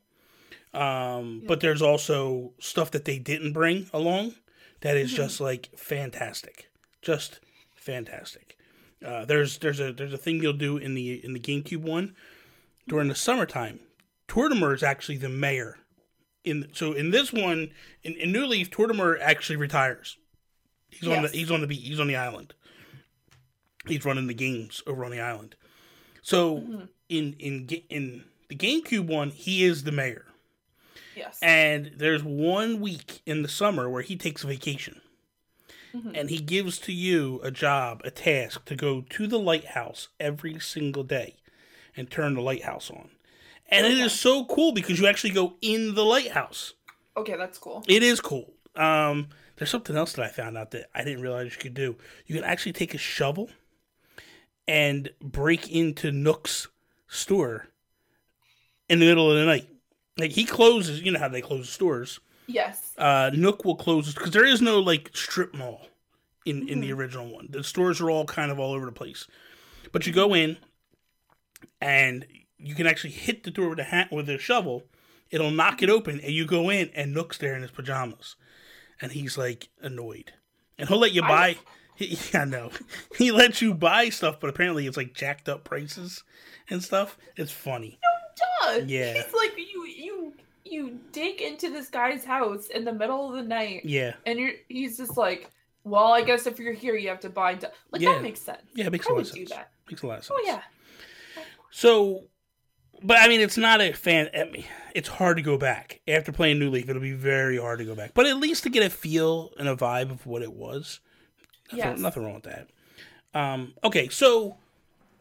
Um, 0.74 1.40
Yeah. 1.42 1.48
But 1.48 1.60
there's 1.60 1.82
also 1.82 2.54
stuff 2.60 2.92
that 2.92 3.04
they 3.06 3.20
didn't 3.20 3.52
bring 3.54 3.90
along 3.94 4.36
that 4.82 4.96
is 4.96 5.12
Mhm. 5.12 5.16
just 5.18 5.42
like 5.42 5.70
fantastic, 5.78 6.70
just 7.02 7.40
fantastic. 7.76 8.51
Uh, 9.06 9.26
there's 9.26 9.58
there's 9.60 9.80
a 9.80 9.92
there's 9.92 10.14
a 10.14 10.18
thing 10.18 10.42
you'll 10.42 10.54
do 10.54 10.78
in 10.78 10.94
the 10.94 11.24
in 11.24 11.34
the 11.34 11.40
GameCube 11.40 11.82
one 11.82 12.16
during 12.88 13.08
the 13.08 13.16
summertime. 13.16 13.80
Tortimer 14.28 14.74
is 14.76 14.84
actually 14.84 15.18
the 15.18 15.30
mayor. 15.30 15.78
In 16.44 16.68
so 16.74 16.94
in 16.94 17.12
this 17.12 17.32
one 17.34 17.72
in, 18.04 18.14
in 18.14 18.32
New 18.32 18.46
Leaf, 18.46 18.70
Tortimer 18.72 19.18
actually 19.20 19.56
retires. 19.58 20.18
He's 20.90 21.08
on 21.10 21.24
the 21.24 21.30
he's 21.30 21.52
on 21.52 21.62
the 21.62 21.68
beat. 21.68 21.82
He's 21.82 22.00
on 22.00 22.08
the 22.08 22.16
island. 22.16 22.54
He's 23.88 24.06
running 24.06 24.28
the 24.28 24.34
games 24.34 24.84
over 24.86 25.04
on 25.04 25.12
the 25.12 25.20
island. 25.20 25.56
So 26.22 26.58
Mhm. 26.60 26.90
in 27.10 27.34
in 27.40 27.68
in 27.90 28.24
the 28.50 28.56
GameCube 28.56 29.08
one, 29.08 29.32
he 29.32 29.64
is 29.64 29.84
the 29.84 29.92
mayor. 29.92 30.26
Yes. 31.16 31.40
And 31.42 31.92
there's 31.98 32.24
one 32.24 32.80
week 32.80 33.22
in 33.26 33.42
the 33.42 33.48
summer 33.50 33.90
where 33.90 34.02
he 34.02 34.16
takes 34.16 34.44
a 34.44 34.48
vacation. 34.48 35.02
Mhm. 35.94 36.12
And 36.16 36.30
he 36.30 36.40
gives 36.40 36.78
to 36.80 36.94
you 36.94 37.40
a 37.44 37.52
job, 37.52 38.02
a 38.04 38.12
task 38.12 38.66
to 38.66 38.76
go 38.76 39.02
to 39.02 39.28
the 39.28 39.40
lighthouse 39.40 40.08
every 40.20 40.60
single 40.60 41.04
day 41.04 41.36
and 41.98 42.10
turn 42.10 42.36
the 42.36 42.42
lighthouse 42.42 42.90
on. 42.90 43.10
And 43.68 43.86
it 43.86 43.94
Okay. 43.94 44.02
is 44.02 44.20
so 44.20 44.46
cool 44.46 44.72
because 44.72 45.00
you 45.00 45.08
actually 45.08 45.32
go 45.32 45.56
in 45.62 45.96
the 45.96 46.06
lighthouse. 46.06 46.74
okay, 47.18 47.36
that's 47.36 47.58
cool. 47.58 47.84
It 47.90 48.04
is 48.04 48.22
cool. 48.22 48.54
Um, 48.76 49.28
there's 49.58 49.70
something 49.70 49.98
else 49.98 50.14
that 50.14 50.24
I 50.24 50.30
found 50.30 50.58
out 50.58 50.72
that 50.72 50.90
I 50.96 51.04
didn't 51.04 51.22
realize 51.22 51.54
you 51.54 51.60
could 51.60 51.74
do. 51.74 51.98
You 52.26 52.36
can 52.36 52.44
actually 52.46 52.72
take 52.74 52.94
a 52.94 52.98
shovel 52.98 53.50
and 54.68 55.10
break 55.22 55.70
into 55.70 56.12
Nook's 56.12 56.68
store 57.10 57.68
in 58.88 59.00
the 59.00 59.06
middle 59.06 59.30
of 59.30 59.38
the 59.38 59.46
night. 59.46 59.68
Like 60.18 60.32
he 60.32 60.46
closes, 60.46 61.02
you 61.02 61.12
know 61.12 61.20
how 61.20 61.28
they 61.28 61.42
close 61.42 61.70
stores. 61.70 62.20
Yes. 62.52 62.94
Uh, 62.98 63.32
Nook 63.34 63.66
will 63.66 63.76
close 63.76 64.14
because 64.14 64.32
there 64.32 64.46
is 64.46 64.62
no 64.62 64.80
like 64.80 65.10
strip 65.14 65.54
mall 65.54 65.88
in 66.46 66.68
in 66.68 66.82
the 66.82 66.92
original 66.94 67.28
one. 67.32 67.48
The 67.50 67.64
stores 67.64 68.02
are 68.02 68.10
all 68.10 68.26
kind 68.26 68.52
of 68.52 68.60
all 68.60 68.74
over 68.74 68.86
the 68.86 68.92
place. 68.92 69.28
But 69.92 70.06
you 70.08 70.14
go 70.14 70.34
in, 70.34 70.58
and 71.82 72.26
you 72.58 72.76
can 72.76 72.88
actually 72.88 73.12
hit 73.12 73.44
the 73.44 73.52
door 73.52 73.70
with 73.70 73.80
a 73.80 73.84
hat 73.86 74.10
with 74.12 74.30
a 74.30 74.38
shovel. 74.38 74.84
It'll 75.30 75.52
knock 75.52 75.82
it 75.82 75.90
open, 75.90 76.20
and 76.20 76.32
you 76.32 76.46
go 76.46 76.70
in, 76.70 76.90
and 76.94 77.14
Nook's 77.14 77.38
there 77.38 77.56
in 77.56 77.62
his 77.62 77.72
pajamas, 77.72 78.36
and 79.02 79.12
he's 79.14 79.38
like 79.38 79.70
annoyed, 79.82 80.34
and 80.78 80.90
he'll 80.90 81.00
let 81.00 81.14
you 81.14 81.24
I- 81.24 81.28
buy. 81.28 81.56
He, 81.94 82.18
yeah, 82.34 82.46
no, 82.46 82.72
he 83.18 83.32
lets 83.32 83.62
you 83.62 83.76
buy 83.76 84.10
stuff, 84.10 84.40
but 84.40 84.50
apparently 84.50 84.88
it's 84.88 84.98
like 84.98 85.14
jacked 85.14 85.48
up 85.48 85.64
prices 85.66 86.24
and 86.68 86.82
stuff. 86.82 87.16
It's 87.36 87.52
funny. 87.52 88.00
Duh. 88.64 88.80
Yeah. 88.88 89.22
He's 89.22 89.34
like 89.36 89.56
you 90.72 91.00
dig 91.12 91.42
into 91.42 91.70
this 91.70 91.90
guy's 91.90 92.24
house 92.26 92.68
in 92.68 92.86
the 92.86 92.94
middle 92.94 93.30
of 93.30 93.36
the 93.36 93.44
night, 93.44 93.82
Yeah, 93.86 94.14
and 94.26 94.40
you're 94.40 94.54
he's 94.70 94.98
just 94.98 95.18
like, 95.18 95.50
well, 95.84 96.12
I 96.14 96.22
guess 96.22 96.46
if 96.48 96.60
you're 96.60 96.74
here, 96.74 96.96
you 96.96 97.10
have 97.10 97.20
to 97.22 97.30
buy. 97.30 97.56
du-" 97.56 97.72
Like 97.92 98.02
Yeah. 98.02 98.14
that 98.14 98.22
makes 98.24 98.40
sense. 98.42 98.62
yeah, 98.76 98.86
it 98.88 98.92
makes 98.92 99.08
I 99.08 99.12
a 99.12 99.14
lot 99.16 99.22
of 99.28 99.32
do 99.32 99.40
sense. 99.40 99.50
that. 99.52 99.72
Makes 99.90 100.02
a 100.04 100.08
lot 100.08 100.18
of 100.20 100.26
sense. 100.26 100.40
Oh 100.42 100.44
yeah. 100.46 100.62
So, 101.72 102.26
but 103.04 103.18
I 103.20 103.28
mean, 103.28 103.42
it's 103.42 103.58
not 103.58 103.82
a 103.82 103.94
fan. 103.94 104.30
I 104.36 104.44
mean, 104.46 104.66
it's 104.94 105.08
hard 105.08 105.38
to 105.38 105.44
go 105.44 105.58
back 105.58 106.02
after 106.08 106.32
playing 106.32 106.60
New 106.60 106.70
Leaf. 106.70 106.90
It'll 106.90 107.02
be 107.02 107.14
very 107.14 107.58
hard 107.58 107.80
to 107.80 107.86
go 107.86 107.96
back, 107.96 108.14
but 108.14 108.26
at 108.26 108.38
least 108.38 108.64
to 108.64 108.70
get 108.70 108.84
a 108.86 108.90
feel 108.90 109.52
and 109.58 109.68
a 109.68 109.76
vibe 109.76 110.12
of 110.12 110.26
what 110.26 110.42
it 110.42 110.54
was. 110.54 111.00
Nothing, 111.72 111.92
Yes. 111.92 112.00
nothing 112.00 112.24
wrong 112.26 112.36
with 112.36 112.44
that. 112.44 112.68
Um, 113.34 113.74
okay, 113.84 114.10
so 114.10 114.58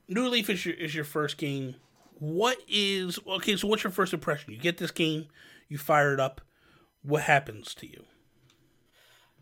New 0.09 0.29
Leaf 0.29 0.51
is 0.51 0.67
your 0.67 0.75
is 0.75 0.95
your 0.95 1.05
first 1.05 1.37
game. 1.39 1.77
What 2.21 2.59
is 2.69 3.19
okay? 3.27 3.57
So 3.57 3.67
what's 3.67 3.83
your 3.83 3.91
first 3.91 4.13
impression? 4.13 4.53
You 4.53 4.59
get 4.59 4.79
this 4.79 4.91
game, 4.91 5.27
you 5.69 5.79
fire 5.79 6.15
it 6.15 6.21
up. 6.21 6.41
What 7.03 7.23
happens 7.23 7.75
to 7.77 7.87
you? 7.87 8.05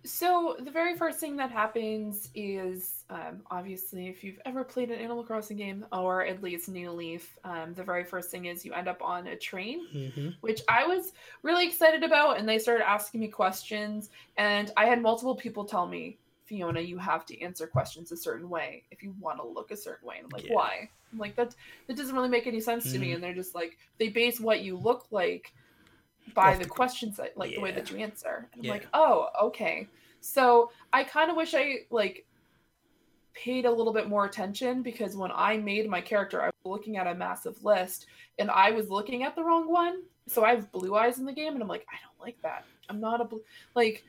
So 0.04 0.56
the 0.60 0.70
very 0.70 0.96
first 0.96 1.18
thing 1.18 1.36
that 1.36 1.50
happens 1.50 2.30
is 2.34 3.04
um, 3.10 3.42
obviously 3.50 4.06
if 4.06 4.22
you've 4.22 4.38
ever 4.46 4.62
played 4.62 4.90
an 4.90 4.98
Animal 5.00 5.24
Crossing 5.24 5.56
game 5.56 5.84
or 5.92 6.24
at 6.24 6.40
least 6.40 6.68
New 6.68 6.92
Leaf, 6.92 7.36
um, 7.44 7.74
the 7.74 7.82
very 7.82 8.04
first 8.04 8.30
thing 8.30 8.44
is 8.44 8.64
you 8.64 8.72
end 8.72 8.86
up 8.86 9.02
on 9.02 9.26
a 9.26 9.36
train, 9.36 9.86
Mm-hmm. 9.92 10.28
which 10.40 10.62
I 10.68 10.86
was 10.86 11.12
really 11.42 11.66
excited 11.66 12.04
about, 12.04 12.38
and 12.38 12.48
they 12.48 12.60
started 12.60 12.88
asking 12.88 13.20
me 13.20 13.28
questions, 13.28 14.10
and 14.36 14.70
I 14.76 14.86
had 14.86 15.02
multiple 15.02 15.34
people 15.34 15.64
tell 15.64 15.86
me, 15.86 16.16
Fiona, 16.48 16.80
you 16.80 16.96
have 16.98 17.26
to 17.26 17.40
answer 17.42 17.66
questions 17.66 18.10
a 18.10 18.16
certain 18.16 18.48
way 18.48 18.82
if 18.90 19.02
you 19.02 19.14
want 19.20 19.38
to 19.38 19.46
look 19.46 19.70
a 19.70 19.76
certain 19.76 20.08
way. 20.08 20.16
And 20.16 20.24
I'm 20.24 20.30
like, 20.30 20.46
Yeah. 20.48 20.54
why? 20.54 20.88
I'm 21.12 21.18
like 21.18 21.36
that 21.36 21.54
that 21.86 21.96
doesn't 21.96 22.14
really 22.14 22.28
make 22.28 22.46
any 22.46 22.60
sense 22.60 22.90
to 22.92 22.98
me. 22.98 23.08
Mhm. 23.10 23.14
And 23.16 23.22
they're 23.22 23.34
just 23.34 23.54
like 23.54 23.76
they 23.98 24.08
base 24.08 24.40
what 24.40 24.60
you 24.62 24.76
look 24.76 25.06
like 25.10 25.52
by 26.34 26.54
the 26.54 26.64
the- 26.64 26.70
questions 26.70 27.16
that 27.18 27.36
like 27.36 27.54
the 27.54 27.60
way 27.60 27.72
that 27.72 27.90
you 27.90 27.98
answer. 27.98 28.48
And 28.52 28.60
I'm 28.60 28.64
Yeah. 28.64 28.72
like, 28.72 28.86
oh, 28.94 29.28
okay. 29.42 29.88
So 30.20 30.72
I 30.92 31.04
kind 31.04 31.30
of 31.30 31.36
wish 31.36 31.54
I 31.54 31.86
like 31.90 32.26
paid 33.34 33.66
a 33.66 33.70
little 33.70 33.92
bit 33.92 34.08
more 34.08 34.24
attention 34.24 34.82
because 34.82 35.16
when 35.16 35.30
I 35.32 35.56
made 35.58 35.88
my 35.88 36.00
character, 36.00 36.42
I 36.42 36.46
was 36.46 36.54
looking 36.64 36.96
at 36.96 37.06
a 37.06 37.14
massive 37.14 37.62
list 37.64 38.06
and 38.38 38.50
I 38.50 38.70
was 38.72 38.90
looking 38.90 39.22
at 39.22 39.36
the 39.36 39.44
wrong 39.44 39.70
one. 39.70 40.02
So 40.26 40.44
I 40.44 40.50
have 40.54 40.72
blue 40.72 40.94
eyes 40.94 41.18
in 41.18 41.24
the 41.24 41.32
game, 41.32 41.54
and 41.54 41.62
I'm 41.62 41.68
like, 41.68 41.86
I 41.90 41.96
don't 42.04 42.20
like 42.20 42.36
that. 42.42 42.66
I'm 42.90 43.00
not 43.00 43.20
a 43.20 43.24
blue 43.24 43.42
like 43.74 44.04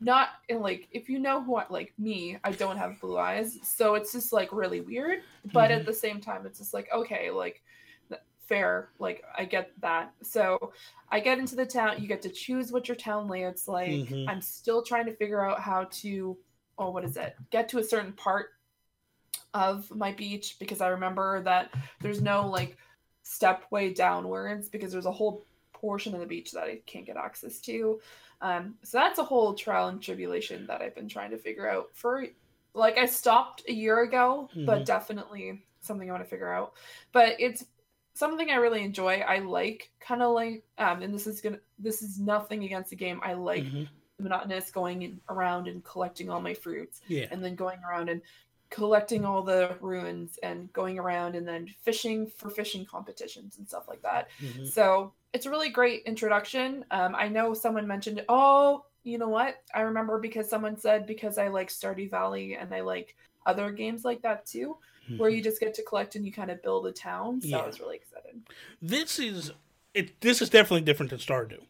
not 0.00 0.30
in 0.48 0.60
like 0.60 0.88
if 0.90 1.08
you 1.08 1.18
know 1.18 1.42
who 1.42 1.56
I 1.56 1.66
like 1.70 1.92
me, 1.98 2.38
I 2.44 2.52
don't 2.52 2.76
have 2.76 3.00
blue 3.00 3.18
eyes, 3.18 3.58
so 3.62 3.94
it's 3.94 4.12
just 4.12 4.32
like 4.32 4.52
really 4.52 4.80
weird. 4.80 5.20
But 5.52 5.70
Mhm. 5.70 5.76
at 5.76 5.86
the 5.86 5.92
same 5.94 6.20
time, 6.20 6.46
it's 6.46 6.58
just 6.58 6.74
like 6.74 6.88
okay, 6.92 7.30
like 7.30 7.62
fair, 8.46 8.90
like 8.98 9.24
I 9.36 9.44
get 9.44 9.72
that. 9.80 10.12
So 10.22 10.72
I 11.10 11.20
get 11.20 11.38
into 11.38 11.56
the 11.56 11.66
town. 11.66 12.00
You 12.00 12.08
get 12.08 12.22
to 12.22 12.30
choose 12.30 12.72
what 12.72 12.88
your 12.88 12.96
town 12.96 13.28
layout's 13.28 13.68
like. 13.68 13.90
Mhm. 13.90 14.28
I'm 14.28 14.40
still 14.40 14.82
trying 14.82 15.06
to 15.06 15.16
figure 15.16 15.42
out 15.44 15.60
how 15.60 15.84
to, 16.02 16.36
oh, 16.78 16.90
what 16.90 17.04
is 17.04 17.16
it? 17.16 17.36
Get 17.50 17.68
to 17.70 17.78
a 17.78 17.84
certain 17.84 18.12
part 18.12 18.50
of 19.54 19.90
my 19.94 20.12
beach 20.12 20.56
because 20.58 20.80
I 20.80 20.88
remember 20.88 21.42
that 21.42 21.70
there's 22.00 22.20
no 22.20 22.48
like 22.48 22.76
step 23.22 23.64
way 23.70 23.92
downwards 23.94 24.68
because 24.68 24.92
there's 24.92 25.06
a 25.06 25.12
whole 25.12 25.46
portion 25.84 26.14
of 26.14 26.20
the 26.20 26.26
beach 26.26 26.52
that 26.52 26.64
I 26.64 26.80
can't 26.86 27.06
get 27.06 27.16
access 27.16 27.60
to. 27.62 28.00
Um, 28.40 28.76
so 28.82 28.98
that's 28.98 29.18
a 29.18 29.24
whole 29.24 29.54
trial 29.54 29.88
and 29.88 30.02
tribulation 30.02 30.66
that 30.66 30.82
I've 30.82 30.94
been 30.94 31.08
trying 31.08 31.30
to 31.30 31.38
figure 31.38 31.68
out 31.68 31.88
for 31.94 32.24
like 32.74 32.98
I 32.98 33.06
stopped 33.06 33.62
a 33.68 33.72
year 33.72 34.02
ago, 34.02 34.50
but 34.64 34.84
Mhm. 34.84 34.86
definitely 34.86 35.64
something 35.80 36.08
I 36.08 36.12
want 36.12 36.24
to 36.24 36.30
figure 36.30 36.52
out. 36.52 36.74
But 37.12 37.36
it's 37.38 37.64
something 38.14 38.50
I 38.50 38.56
really 38.56 38.82
enjoy. 38.84 39.20
I 39.20 39.38
like 39.38 39.90
kind 40.00 40.22
of 40.22 40.32
like 40.34 40.64
um 40.78 41.02
and 41.02 41.14
this 41.14 41.26
is 41.26 41.40
gonna 41.40 41.60
this 41.78 42.02
is 42.02 42.18
nothing 42.18 42.64
against 42.64 42.90
the 42.90 42.96
game. 42.96 43.20
I 43.22 43.34
like 43.34 43.64
Mhm. 43.64 43.88
monotonous 44.20 44.70
going 44.70 45.20
around 45.28 45.66
and 45.68 45.84
collecting 45.84 46.30
all 46.30 46.40
my 46.40 46.54
fruits 46.54 47.00
Yeah. 47.08 47.28
and 47.30 47.42
then 47.44 47.56
going 47.56 47.78
around 47.88 48.08
and 48.08 48.22
collecting 48.70 49.24
all 49.24 49.42
the 49.42 49.76
ruins 49.80 50.38
and 50.42 50.72
going 50.72 50.98
around 50.98 51.36
and 51.36 51.46
then 51.46 51.72
fishing 51.82 52.26
for 52.26 52.50
fishing 52.50 52.84
competitions 52.84 53.58
and 53.58 53.68
stuff 53.68 53.86
like 53.88 54.02
that. 54.02 54.28
Mhm. 54.40 54.66
So 54.66 55.12
it's 55.32 55.46
a 55.46 55.50
really 55.50 55.70
great 55.70 56.02
introduction. 56.04 56.84
Um, 56.90 57.14
I 57.14 57.28
know 57.28 57.54
someone 57.54 57.86
mentioned, 57.86 58.24
oh, 58.28 58.84
you 59.02 59.18
know 59.18 59.28
what? 59.28 59.62
I 59.74 59.82
remember 59.82 60.18
because 60.18 60.48
someone 60.48 60.78
said 60.78 61.06
because 61.06 61.38
I 61.38 61.48
like 61.48 61.68
Stardew 61.68 62.10
Valley 62.10 62.54
and 62.54 62.74
I 62.74 62.80
like 62.80 63.16
other 63.46 63.70
games 63.70 64.04
like 64.04 64.22
that 64.22 64.46
too, 64.46 64.78
where 65.18 65.28
you 65.28 65.42
just 65.42 65.60
get 65.60 65.74
to 65.74 65.82
collect 65.82 66.16
and 66.16 66.24
you 66.24 66.32
kind 66.32 66.50
of 66.50 66.62
build 66.62 66.86
a 66.86 66.92
town. 66.92 67.40
So 67.42 67.48
Yeah. 67.48 67.58
I 67.58 67.66
was 67.66 67.78
really 67.80 67.96
excited. 67.96 68.42
This 68.80 69.18
is 69.18 69.52
it. 69.92 70.20
This 70.20 70.40
is 70.40 70.48
definitely 70.48 70.80
different 70.80 71.10
than 71.10 71.18
Stardew. 71.18 71.60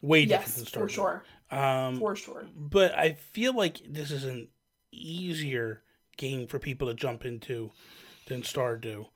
Way 0.00 0.26
different 0.26 0.56
yes, 0.58 0.70
than 0.70 0.82
for 0.82 0.88
sure, 0.88 1.24
Um, 1.50 1.98
for 1.98 2.14
sure. 2.14 2.46
but 2.54 2.96
I 2.96 3.14
feel 3.14 3.52
like 3.52 3.80
this 3.84 4.12
is 4.12 4.24
an 4.24 4.48
easier 4.92 5.82
game 6.18 6.46
for 6.46 6.58
people 6.58 6.88
to 6.88 6.94
jump 6.94 7.24
into 7.24 7.70
than 8.26 8.42
Stardew. 8.42 9.06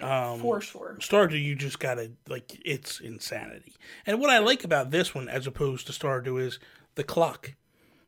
Um, 0.00 0.40
for 0.40 0.60
sure. 0.60 0.96
Stardew, 1.00 1.40
you 1.42 1.54
just 1.54 1.78
gotta 1.78 2.10
like 2.28 2.60
it's 2.64 2.98
insanity. 3.00 3.74
And 4.04 4.20
what 4.20 4.28
I 4.30 4.38
like 4.38 4.64
about 4.64 4.90
this 4.90 5.14
one, 5.14 5.28
as 5.28 5.46
opposed 5.46 5.86
to 5.86 5.92
Stardew, 5.92 6.40
is 6.42 6.58
the 6.96 7.04
clock. 7.04 7.52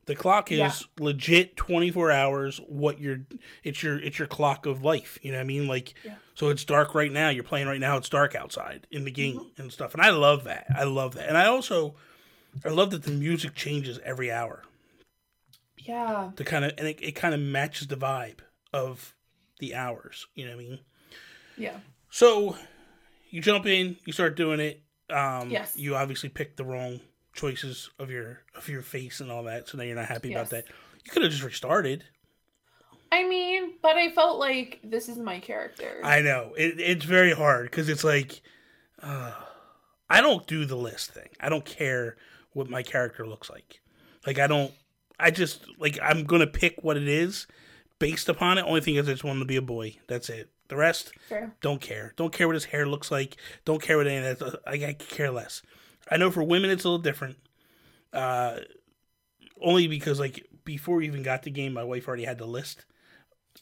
The 0.05 0.15
clock 0.15 0.51
is 0.51 0.57
Yeah. 0.59 0.71
legit 0.99 1.55
twenty 1.55 1.89
four 1.91 2.11
hours. 2.11 2.59
What 2.67 2.99
your 2.99 3.21
it's 3.63 3.81
your 3.81 3.97
it's 3.99 4.19
your 4.19 4.27
clock 4.27 4.65
of 4.67 4.83
life. 4.83 5.17
You 5.23 5.31
know 5.31 5.37
what 5.37 5.43
I 5.43 5.47
mean? 5.47 5.67
Like, 5.67 5.93
Yeah. 6.03 6.15
so 6.35 6.49
it's 6.49 6.63
dark 6.65 6.93
right 6.93 7.11
now. 7.11 7.29
You're 7.29 7.43
playing 7.43 7.67
right 7.67 7.79
now. 7.79 7.97
It's 7.97 8.09
dark 8.09 8.35
outside 8.35 8.85
in 8.91 9.03
the 9.05 9.11
game 9.11 9.37
Mm-hmm. 9.39 9.61
and 9.61 9.71
stuff. 9.71 9.93
And 9.93 10.01
I 10.03 10.09
love 10.09 10.43
that. 10.43 10.67
I 10.75 10.83
love 10.83 11.15
that. 11.15 11.27
And 11.27 11.37
I 11.37 11.45
also 11.47 11.95
I 12.65 12.69
love 12.69 12.91
that 12.91 13.03
the 13.03 13.11
music 13.11 13.53
changes 13.55 13.99
every 14.03 14.31
hour 14.31 14.63
Yeah. 15.89 16.31
to 16.35 16.43
kind 16.43 16.65
of 16.65 16.73
and 16.77 16.87
it, 16.87 16.99
it 17.01 17.11
kind 17.13 17.33
of 17.33 17.39
matches 17.39 17.87
the 17.87 17.95
vibe 17.97 18.39
of 18.71 19.15
the 19.59 19.73
hours. 19.75 20.27
You 20.35 20.45
know 20.45 20.55
what 20.55 20.63
I 20.65 20.67
mean? 20.69 20.79
Yeah. 21.57 21.77
So 22.11 22.55
you 23.29 23.41
jump 23.41 23.65
in, 23.65 23.97
you 24.05 24.13
start 24.13 24.35
doing 24.35 24.59
it. 24.59 24.81
Um, 25.09 25.49
Yes. 25.49 25.75
You 25.75 25.95
obviously 25.95 26.29
picked 26.29 26.57
the 26.57 26.63
wrong 26.63 26.99
choices 27.33 27.89
of 27.97 28.11
your 28.11 28.41
of 28.55 28.67
your 28.69 28.81
face 28.83 29.19
and 29.19 29.31
all 29.31 29.43
that, 29.43 29.67
so 29.67 29.77
now 29.77 29.83
you're 29.83 29.95
not 29.95 30.05
happy 30.05 30.31
about 30.33 30.49
that. 30.51 30.65
You 31.05 31.11
could 31.11 31.23
have 31.23 31.31
just 31.31 31.43
restarted. 31.43 32.03
I 33.11 33.27
mean, 33.27 33.73
but 33.81 33.95
I 33.97 34.11
felt 34.11 34.37
like 34.37 34.79
this 34.83 35.09
is 35.09 35.17
my 35.17 35.39
character. 35.39 35.99
I 36.03 36.21
know 36.21 36.53
it, 36.55 36.79
it's 36.79 37.05
very 37.05 37.33
hard 37.33 37.65
because 37.71 37.89
it's 37.89 38.03
like 38.03 38.41
uh, 39.01 39.31
I 40.09 40.21
don't 40.21 40.45
do 40.45 40.65
the 40.65 40.75
list 40.75 41.11
thing. 41.11 41.29
I 41.39 41.49
don't 41.49 41.65
care 41.65 42.17
what 42.53 42.69
my 42.69 42.83
character 42.83 43.25
looks 43.27 43.49
like. 43.49 43.79
Like 44.27 44.37
I 44.37 44.45
don't. 44.47 44.71
I 45.19 45.31
just 45.31 45.65
like 45.77 45.99
I'm 46.01 46.23
gonna 46.23 46.47
pick 46.47 46.83
what 46.83 46.97
it 46.97 47.07
is 47.07 47.47
based 47.99 48.29
upon 48.29 48.57
it. 48.57 48.61
Only 48.63 48.81
thing 48.81 48.95
is, 48.95 49.07
I 49.07 49.11
just 49.11 49.23
want 49.23 49.39
to 49.39 49.45
be 49.45 49.57
a 49.57 49.61
boy. 49.61 49.97
That's 50.07 50.29
it. 50.29 50.49
The 50.69 50.77
rest, 50.77 51.11
Fair. 51.27 51.55
Don't 51.61 51.81
care. 51.81 52.13
Don't 52.15 52.31
care 52.31 52.47
what 52.47 52.53
his 52.53 52.65
hair 52.65 52.85
looks 52.85 53.09
like. 53.09 53.37
Don't 53.65 53.81
care 53.81 53.97
what 53.97 54.07
any 54.07 54.25
of 54.25 54.39
that. 54.39 54.59
I, 54.67 54.73
I 54.73 54.93
care 54.93 55.31
less. 55.31 55.63
I 56.11 56.17
know 56.17 56.29
for 56.29 56.43
women 56.43 56.69
it's 56.69 56.83
a 56.83 56.87
little 56.87 57.01
different. 57.01 57.37
Uh, 58.13 58.59
only 59.61 59.87
because 59.87 60.19
like 60.19 60.47
before 60.65 60.97
we 60.97 61.07
even 61.07 61.23
got 61.23 61.43
the 61.43 61.49
game, 61.49 61.73
my 61.73 61.83
wife 61.83 62.07
already 62.07 62.25
had 62.25 62.37
the 62.37 62.45
list. 62.45 62.85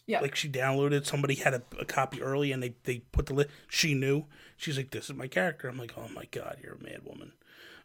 Yeah. 0.05 0.19
Like 0.19 0.35
she 0.35 0.49
downloaded. 0.49 1.05
Somebody 1.05 1.35
had 1.35 1.53
a, 1.53 1.63
a 1.79 1.85
copy 1.85 2.21
early, 2.21 2.51
and 2.51 2.61
they 2.61 2.75
they 2.83 2.99
put 2.99 3.25
the 3.25 3.33
list. 3.33 3.49
She 3.67 3.93
knew. 3.93 4.25
She's 4.57 4.77
like, 4.77 4.91
"This 4.91 5.09
is 5.09 5.15
my 5.15 5.27
character." 5.27 5.67
I'm 5.67 5.77
like, 5.77 5.93
"Oh 5.97 6.09
my 6.13 6.25
god, 6.31 6.57
you're 6.61 6.75
a 6.75 6.83
mad 6.83 7.01
woman." 7.03 7.33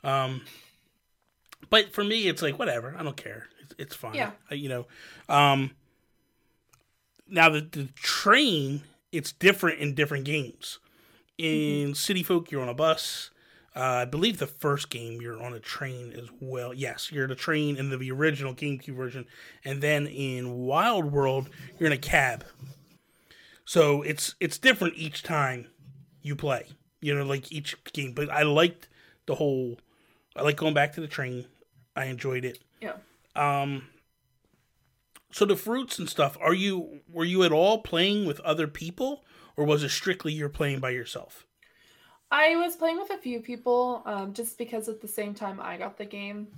Um, 0.04 0.42
but 1.70 1.92
for 1.92 2.04
me, 2.04 2.28
it's 2.28 2.42
like 2.42 2.58
whatever. 2.58 2.94
I 2.98 3.02
don't 3.02 3.16
care. 3.16 3.48
It's, 3.62 3.74
it's 3.78 3.94
fine. 3.96 4.14
Yeah. 4.14 4.32
I- 4.50 4.54
you 4.54 4.68
know. 4.68 4.86
Um, 5.28 5.72
now 7.28 7.48
the 7.48 7.60
the 7.60 7.88
train, 7.94 8.82
it's 9.10 9.32
different 9.32 9.78
in 9.80 9.94
different 9.94 10.24
games. 10.24 10.78
In 11.38 11.94
City 11.94 12.22
Folk, 12.22 12.50
you're 12.50 12.62
on 12.62 12.68
a 12.68 12.74
bus. 12.74 13.30
Uh, 13.74 13.80
I 13.80 14.04
believe 14.04 14.38
the 14.38 14.46
first 14.46 14.90
game 14.90 15.22
you're 15.22 15.42
on 15.42 15.54
a 15.54 15.58
train 15.58 16.12
as 16.12 16.28
well. 16.40 16.74
Yes, 16.74 17.10
you're 17.10 17.24
a 17.24 17.34
train 17.34 17.76
in 17.78 17.88
the 17.88 18.10
original 18.12 18.54
GameCube 18.54 18.94
version, 18.94 19.24
and 19.64 19.82
then 19.82 20.06
in 20.06 20.66
Wild 20.66 21.10
World, 21.10 21.48
you're 21.78 21.86
in 21.86 21.92
a 21.92 21.98
cab. 21.98 22.44
So 23.64 24.02
it's 24.02 24.34
it's 24.40 24.58
different 24.58 24.94
each 24.96 25.22
time 25.22 25.68
you 26.20 26.36
play. 26.36 26.66
You 27.00 27.14
know, 27.14 27.24
like 27.24 27.50
each 27.50 27.82
game. 27.92 28.12
But 28.12 28.30
I 28.30 28.42
liked 28.42 28.88
the 29.26 29.36
whole. 29.36 29.78
I 30.36 30.42
like 30.42 30.56
going 30.56 30.74
back 30.74 30.92
to 30.94 31.00
the 31.00 31.06
train. 31.08 31.46
I 31.96 32.06
enjoyed 32.06 32.44
it. 32.44 32.58
Yeah. 32.80 32.94
Um. 33.36 33.88
So 35.30 35.44
the 35.46 35.56
fruits 35.56 35.98
and 35.98 36.08
stuff. 36.08 36.36
Are 36.40 36.54
you 36.54 37.00
were 37.08 37.24
you 37.24 37.42
at 37.42 37.52
all 37.52 37.78
playing 37.78 38.26
with 38.26 38.40
other 38.40 38.66
people, 38.66 39.24
or 39.56 39.64
was 39.64 39.82
it 39.82 39.90
strictly 39.90 40.32
you're 40.32 40.48
playing 40.48 40.80
by 40.80 40.90
yourself? 40.90 41.46
I 42.30 42.56
was 42.56 42.76
playing 42.76 42.98
with 42.98 43.10
a 43.10 43.18
few 43.18 43.40
people 43.40 44.02
um, 44.06 44.32
just 44.32 44.56
because 44.56 44.88
at 44.88 45.00
the 45.02 45.08
same 45.08 45.34
time 45.34 45.60
I 45.60 45.76
got 45.76 45.98
the 45.98 46.04
game. 46.06 46.48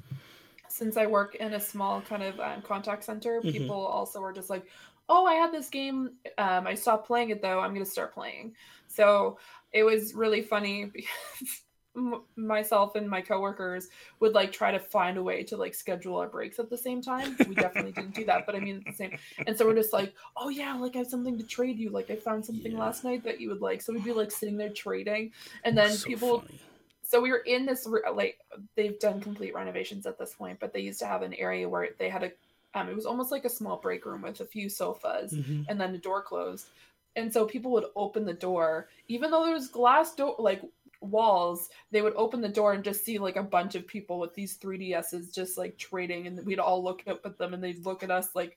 Since 0.69 0.97
I 0.97 1.07
work 1.07 1.35
in 1.37 1.53
a 1.55 1.61
small 1.61 2.01
kind 2.01 2.23
of 2.23 2.39
um, 2.41 2.63
contact 2.63 3.05
center, 3.05 3.41
Mhm. 3.41 3.53
people 3.53 3.85
also 3.87 4.21
were 4.21 4.33
just 4.33 4.51
like, 4.51 4.67
oh, 5.09 5.27
I 5.27 5.35
had 5.35 5.53
this 5.53 5.69
game. 5.69 6.13
Um, 6.39 6.67
I 6.67 6.75
stopped 6.75 7.07
playing 7.07 7.31
it 7.31 7.43
though. 7.43 7.61
I'm 7.61 7.75
going 7.75 7.85
to 7.85 7.91
start 7.91 8.15
playing. 8.15 8.55
So 8.89 9.39
it 9.73 9.83
was 9.83 10.15
really 10.15 10.43
funny 10.43 10.85
because 10.93 11.63
m- 11.97 12.23
myself 12.37 12.95
and 12.97 13.09
my 13.09 13.21
coworkers 13.21 13.89
would 14.21 14.33
like 14.35 14.53
try 14.53 14.71
to 14.71 14.79
find 14.79 15.17
a 15.17 15.23
way 15.23 15.43
to 15.45 15.57
like 15.57 15.75
schedule 15.75 16.17
our 16.17 16.29
breaks 16.29 16.59
at 16.59 16.71
the 16.71 16.79
same 16.79 17.01
time. 17.03 17.37
We 17.49 17.55
definitely 17.55 17.93
didn't 17.93 18.15
do 18.15 18.25
that, 18.27 18.47
but 18.47 18.55
I 18.55 18.61
mean, 18.61 18.83
the 18.87 18.93
same. 18.93 19.13
And 19.47 19.57
so 19.57 19.67
we're 19.67 19.75
just 19.75 19.93
like, 19.93 20.15
oh 20.37 20.49
yeah, 20.49 20.75
like 20.75 20.95
I 20.97 20.99
have 20.99 21.07
something 21.09 21.39
to 21.39 21.45
trade 21.45 21.79
you. 21.79 21.91
Like 21.91 22.11
I 22.11 22.17
found 22.17 22.45
something 22.45 22.73
Yeah. 22.73 22.79
last 22.79 23.05
night 23.05 23.25
that 23.25 23.41
you 23.41 23.49
would 23.51 23.61
like. 23.61 23.83
So 23.83 23.93
we'd 23.93 24.05
be 24.05 24.13
like 24.13 24.31
sitting 24.31 24.57
there 24.57 24.71
trading, 24.71 25.33
and 25.65 25.77
then 25.77 25.91
So 25.93 26.07
people 26.07 26.41
funny. 26.41 26.59
so 27.03 27.21
we 27.21 27.31
were 27.31 27.39
in 27.39 27.67
this 27.67 27.87
re- 27.87 28.01
like 28.13 28.39
they've 28.77 28.99
done 28.99 29.21
complete 29.21 29.55
renovations 29.55 30.07
at 30.07 30.19
this 30.19 30.35
point 30.35 30.59
but 30.59 30.73
they 30.73 30.81
used 30.81 30.99
to 31.01 31.07
have 31.07 31.23
an 31.23 31.35
area 31.35 31.69
where 31.69 31.91
they 31.99 32.09
had 32.09 32.25
a 32.25 32.33
um, 32.77 32.89
it 32.89 32.97
was 32.97 33.07
almost 33.07 33.31
like 33.31 33.45
a 33.45 33.49
small 33.51 33.77
break 33.77 34.05
room 34.07 34.23
with 34.23 34.41
a 34.41 34.45
few 34.45 34.69
sofas 34.69 35.33
Mhm. 35.35 35.67
and 35.69 35.81
then 35.81 35.93
the 35.93 35.99
door 35.99 36.23
closed 36.23 36.67
and 37.15 37.33
so 37.33 37.45
people 37.47 37.71
would 37.73 37.85
open 37.95 38.25
the 38.25 38.33
door, 38.35 38.89
even 39.07 39.31
though 39.31 39.45
there 39.45 39.55
was 39.55 39.69
glass 39.69 40.15
door 40.17 40.35
like 40.41 40.63
walls, 41.05 41.69
they 41.91 42.03
would 42.03 42.15
open 42.17 42.41
the 42.41 42.49
door 42.49 42.73
and 42.73 42.83
just 42.85 43.05
see 43.05 43.19
like 43.19 43.37
a 43.37 43.43
bunch 43.43 43.75
of 43.75 43.87
people 43.87 44.19
with 44.19 44.35
these 44.35 44.59
3DSs 44.59 45.35
just 45.35 45.59
like 45.59 45.77
trading, 45.79 46.27
and 46.27 46.45
we'd 46.45 46.59
all 46.59 46.83
look 46.83 47.03
up 47.07 47.25
at 47.25 47.39
them 47.39 47.55
and 47.55 47.63
they'd 47.63 47.85
look 47.85 48.03
at 48.03 48.11
us 48.11 48.35
like, 48.35 48.57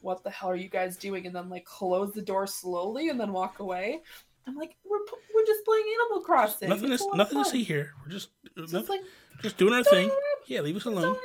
"What 0.00 0.24
the 0.24 0.30
hell 0.30 0.50
are 0.50 0.56
you 0.56 0.68
guys 0.68 0.96
doing?" 0.96 1.26
And 1.26 1.34
then 1.34 1.48
like 1.48 1.64
close 1.64 2.12
the 2.12 2.22
door 2.22 2.46
slowly 2.46 3.08
and 3.08 3.18
then 3.20 3.32
walk 3.32 3.60
away. 3.60 4.00
I'm 4.46 4.56
like, 4.56 4.74
we're 4.84 4.98
we're 5.34 5.46
just 5.46 5.64
playing 5.64 5.84
Animal 6.00 6.22
Crossing. 6.24 6.68
Nothing 6.68 6.92
a 6.92 7.16
nothing 7.16 7.44
to 7.44 7.48
see 7.48 7.62
here. 7.62 7.92
We're 8.04 8.12
just 8.12 8.30
It's 8.56 8.72
nothing, 8.72 8.78
just 8.78 8.88
like 8.90 9.00
just 9.42 9.56
doing 9.56 9.72
our 9.74 9.84
thing. 9.84 10.10
Yeah, 10.46 10.60
leave 10.60 10.76
us 10.76 10.84
alone. 10.84 11.16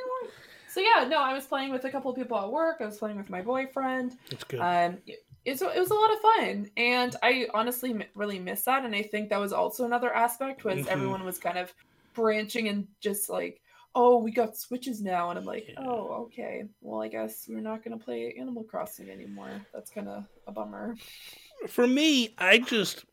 so 0.68 0.80
yeah, 0.80 1.06
no, 1.08 1.20
I 1.20 1.34
was 1.34 1.44
playing 1.44 1.72
with 1.72 1.84
a 1.84 1.90
couple 1.90 2.10
of 2.10 2.16
people 2.16 2.38
at 2.38 2.50
work. 2.50 2.76
I 2.80 2.86
was 2.86 2.98
playing 2.98 3.16
with 3.16 3.28
my 3.28 3.42
boyfriend. 3.42 4.16
It's 4.30 4.44
good. 4.44 4.60
Um, 4.60 4.98
it's, 5.52 5.62
it 5.62 5.78
was 5.78 5.90
a 5.90 5.94
lot 5.94 6.12
of 6.12 6.20
fun, 6.20 6.70
and 6.76 7.16
I 7.22 7.46
honestly 7.54 7.90
m- 7.90 8.02
really 8.14 8.38
miss 8.38 8.62
that. 8.64 8.84
And 8.84 8.94
I 8.94 9.02
think 9.02 9.30
that 9.30 9.40
was 9.40 9.52
also 9.52 9.84
another 9.84 10.12
aspect 10.12 10.64
was 10.64 10.80
Mhm. 10.80 10.88
everyone 10.88 11.24
was 11.24 11.38
kind 11.38 11.58
of 11.58 11.72
branching 12.14 12.68
and 12.68 12.86
just 13.00 13.28
like, 13.28 13.60
oh, 13.94 14.18
we 14.18 14.30
got 14.30 14.56
switches 14.56 15.02
now, 15.02 15.30
and 15.30 15.38
I'm 15.38 15.44
like, 15.44 15.66
Yeah. 15.68 15.74
oh, 15.78 16.24
okay. 16.26 16.64
Well, 16.80 17.02
I 17.02 17.08
guess 17.08 17.46
we're 17.48 17.60
not 17.60 17.82
gonna 17.82 17.98
play 17.98 18.34
Animal 18.38 18.64
Crossing 18.64 19.10
anymore. 19.10 19.50
That's 19.72 19.90
kind 19.90 20.08
of 20.08 20.24
a 20.46 20.52
bummer. 20.52 20.96
For 21.68 21.86
me, 21.86 22.34
I 22.38 22.58
just 22.58 23.04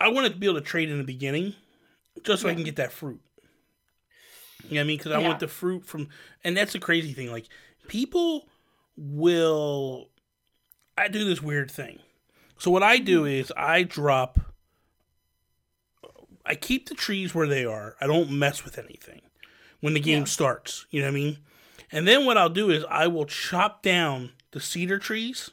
I 0.00 0.08
wanted 0.08 0.32
to 0.34 0.38
be 0.38 0.46
able 0.46 0.60
to 0.60 0.64
trade 0.66 0.90
in 0.90 0.98
the 0.98 1.04
beginning, 1.04 1.54
just 2.24 2.42
so 2.42 2.48
I 2.48 2.54
can 2.54 2.64
get 2.64 2.76
that 2.76 2.92
fruit. 2.92 3.20
You 4.68 4.76
know 4.76 4.80
what 4.80 4.80
I 4.80 4.84
mean? 4.84 4.98
Because 4.98 5.12
I 5.12 5.18
Yeah. 5.20 5.26
want 5.28 5.40
the 5.40 5.48
fruit 5.48 5.84
from, 5.84 6.08
and 6.42 6.56
that's 6.56 6.72
the 6.72 6.78
crazy 6.78 7.12
thing. 7.12 7.30
Like 7.30 7.46
people 7.88 8.48
will, 8.96 10.08
I 10.96 11.08
do 11.08 11.24
this 11.24 11.42
weird 11.42 11.70
thing. 11.70 11.98
So 12.58 12.70
what 12.70 12.82
I 12.82 12.98
do 12.98 13.24
is 13.24 13.52
I 13.56 13.82
drop, 13.82 14.38
I 16.46 16.54
keep 16.54 16.88
the 16.88 16.94
trees 16.94 17.34
where 17.34 17.46
they 17.48 17.64
are. 17.64 17.96
I 18.00 18.06
don't 18.06 18.30
mess 18.30 18.64
with 18.64 18.78
anything 18.78 19.22
when 19.80 19.94
the 19.94 20.00
game 20.00 20.20
Yeah. 20.20 20.24
starts. 20.24 20.86
You 20.90 21.00
know 21.00 21.06
what 21.08 21.12
I 21.12 21.14
mean? 21.14 21.38
And 21.90 22.06
then 22.06 22.24
what 22.26 22.36
I'll 22.38 22.48
do 22.48 22.70
is 22.70 22.84
I 22.88 23.06
will 23.06 23.26
chop 23.26 23.82
down 23.82 24.32
the 24.52 24.60
cedar 24.60 24.98
trees 24.98 25.50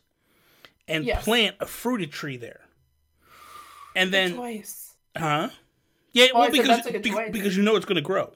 and 0.88 1.06
Yes. 1.06 1.24
plant 1.24 1.56
a 1.60 1.66
fruited 1.66 2.12
tree 2.12 2.38
there. 2.38 2.62
And 3.96 4.14
then, 4.14 4.36
twice. 4.36 4.94
huh? 5.18 5.50
Yeah, 6.14 6.28
Oh, 6.34 6.40
well, 6.42 6.52
because 6.52 6.86
a 6.86 6.92
good 6.92 7.02
be- 7.02 7.30
because 7.32 7.56
you 7.58 7.64
know 7.64 7.76
it's 7.76 7.86
going 7.86 7.96
to 7.96 8.02
grow. 8.02 8.34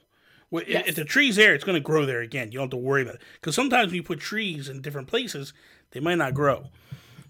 Well, 0.50 0.64
if- 0.64 0.70
Yes. 0.70 0.88
If 0.88 0.96
the 0.96 1.06
tree's 1.06 1.36
there, 1.36 1.54
it's 1.54 1.64
going 1.64 1.76
to 1.76 1.80
grow 1.82 2.06
there 2.06 2.22
again. 2.22 2.52
You 2.52 2.60
don't 2.60 2.66
have 2.66 2.70
to 2.72 2.78
worry 2.78 3.02
about 3.02 3.16
it. 3.16 3.22
Because 3.36 3.56
sometimes 3.56 3.88
when 3.88 3.96
you 3.96 4.04
put 4.04 4.20
trees 4.20 4.70
in 4.70 4.82
different 4.82 5.08
places, 5.08 5.54
they 5.92 6.00
might 6.00 6.16
not 6.16 6.34
grow. 6.34 6.70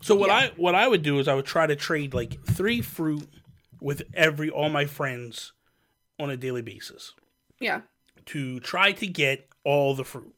So 0.01 0.15
what 0.15 0.27
Yeah. 0.29 0.35
I 0.35 0.51
what 0.57 0.75
I 0.75 0.87
would 0.87 1.01
do 1.03 1.19
is 1.19 1.27
I 1.27 1.33
would 1.35 1.45
try 1.45 1.65
to 1.67 1.75
trade 1.75 2.13
like 2.13 2.43
three 2.45 2.81
fruit 2.81 3.27
with 3.81 4.03
every 4.13 4.49
all 4.49 4.69
my 4.69 4.85
friends 4.85 5.53
on 6.19 6.29
a 6.29 6.37
daily 6.37 6.61
basis 6.61 7.13
Yeah. 7.59 7.81
to 8.27 8.59
try 8.59 8.91
to 8.93 9.07
get 9.07 9.49
all 9.63 9.95
the 9.95 10.03
fruit. 10.05 10.33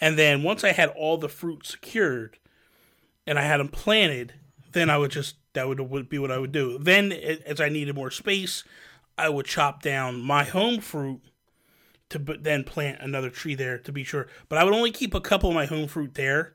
And 0.00 0.18
then 0.18 0.42
once 0.42 0.64
I 0.64 0.72
had 0.72 0.88
all 0.90 1.18
the 1.18 1.28
fruit 1.28 1.66
secured 1.66 2.38
and 3.26 3.38
I 3.38 3.42
had 3.42 3.58
them 3.60 3.68
planted, 3.68 4.34
then 4.72 4.88
I 4.90 4.98
would 4.98 5.10
just 5.10 5.36
that 5.52 5.66
would, 5.68 5.80
would 5.80 6.08
be 6.08 6.18
what 6.18 6.30
I 6.30 6.38
would 6.38 6.52
do. 6.52 6.78
Then 6.78 7.10
as 7.12 7.60
I 7.60 7.68
needed 7.68 7.94
more 7.96 8.10
space, 8.10 8.62
I 9.18 9.28
would 9.28 9.46
chop 9.46 9.82
down 9.82 10.20
my 10.20 10.44
home 10.44 10.80
fruit 10.80 11.20
to 12.08 12.18
but 12.18 12.44
then 12.44 12.64
plant 12.64 13.00
another 13.00 13.30
tree 13.30 13.54
there 13.54 13.78
to 13.78 13.92
be 13.92 14.04
sure. 14.04 14.26
But 14.48 14.58
I 14.58 14.64
would 14.64 14.74
only 14.74 14.90
keep 14.92 15.12
a 15.14 15.20
couple 15.20 15.48
of 15.50 15.54
my 15.54 15.66
home 15.66 15.88
fruit 15.88 16.14
there. 16.14 16.54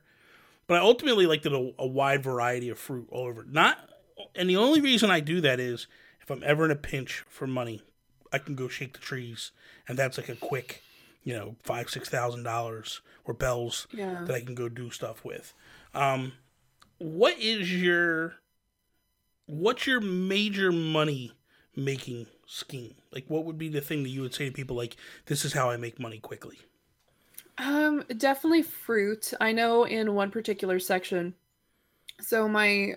But 0.66 0.78
I 0.78 0.80
ultimately 0.80 1.26
liked 1.26 1.46
it 1.46 1.52
a, 1.52 1.72
a 1.78 1.86
wide 1.86 2.22
variety 2.22 2.68
of 2.68 2.78
fruit 2.78 3.08
all 3.10 3.26
over. 3.26 3.44
Not 3.48 3.78
and 4.34 4.48
the 4.48 4.56
only 4.56 4.80
reason 4.80 5.10
I 5.10 5.20
do 5.20 5.40
that 5.42 5.60
is 5.60 5.86
if 6.20 6.30
I'm 6.30 6.42
ever 6.44 6.64
in 6.64 6.70
a 6.70 6.76
pinch 6.76 7.24
for 7.28 7.46
money, 7.46 7.82
I 8.32 8.38
can 8.38 8.54
go 8.54 8.66
shake 8.68 8.94
the 8.94 8.98
trees, 8.98 9.52
and 9.86 9.96
that's 9.98 10.18
like 10.18 10.28
a 10.28 10.34
quick, 10.34 10.82
you 11.22 11.34
know, 11.34 11.56
five 11.62 11.88
six 11.90 12.08
thousand 12.08 12.42
dollars 12.42 13.00
or 13.24 13.34
bells 13.34 13.86
Yeah. 13.92 14.24
that 14.24 14.34
I 14.34 14.40
can 14.40 14.54
go 14.54 14.68
do 14.68 14.90
stuff 14.90 15.24
with. 15.24 15.54
Um, 15.94 16.32
what 16.98 17.38
is 17.38 17.72
your 17.72 18.36
what's 19.46 19.86
your 19.86 20.00
major 20.00 20.72
money 20.72 21.32
making 21.76 22.26
scheme? 22.46 22.94
Like, 23.12 23.26
what 23.28 23.44
would 23.44 23.58
be 23.58 23.68
the 23.68 23.80
thing 23.80 24.02
that 24.02 24.08
you 24.08 24.22
would 24.22 24.34
say 24.34 24.46
to 24.46 24.52
people 24.52 24.76
like, 24.76 24.96
"This 25.26 25.44
is 25.44 25.52
how 25.52 25.70
I 25.70 25.76
make 25.76 26.00
money 26.00 26.18
quickly"? 26.18 26.58
Um, 27.58 28.04
definitely 28.16 28.62
fruit. 28.62 29.32
I 29.40 29.52
know 29.52 29.84
in 29.84 30.14
one 30.14 30.30
particular 30.30 30.78
section. 30.78 31.34
So 32.20 32.48
my 32.48 32.96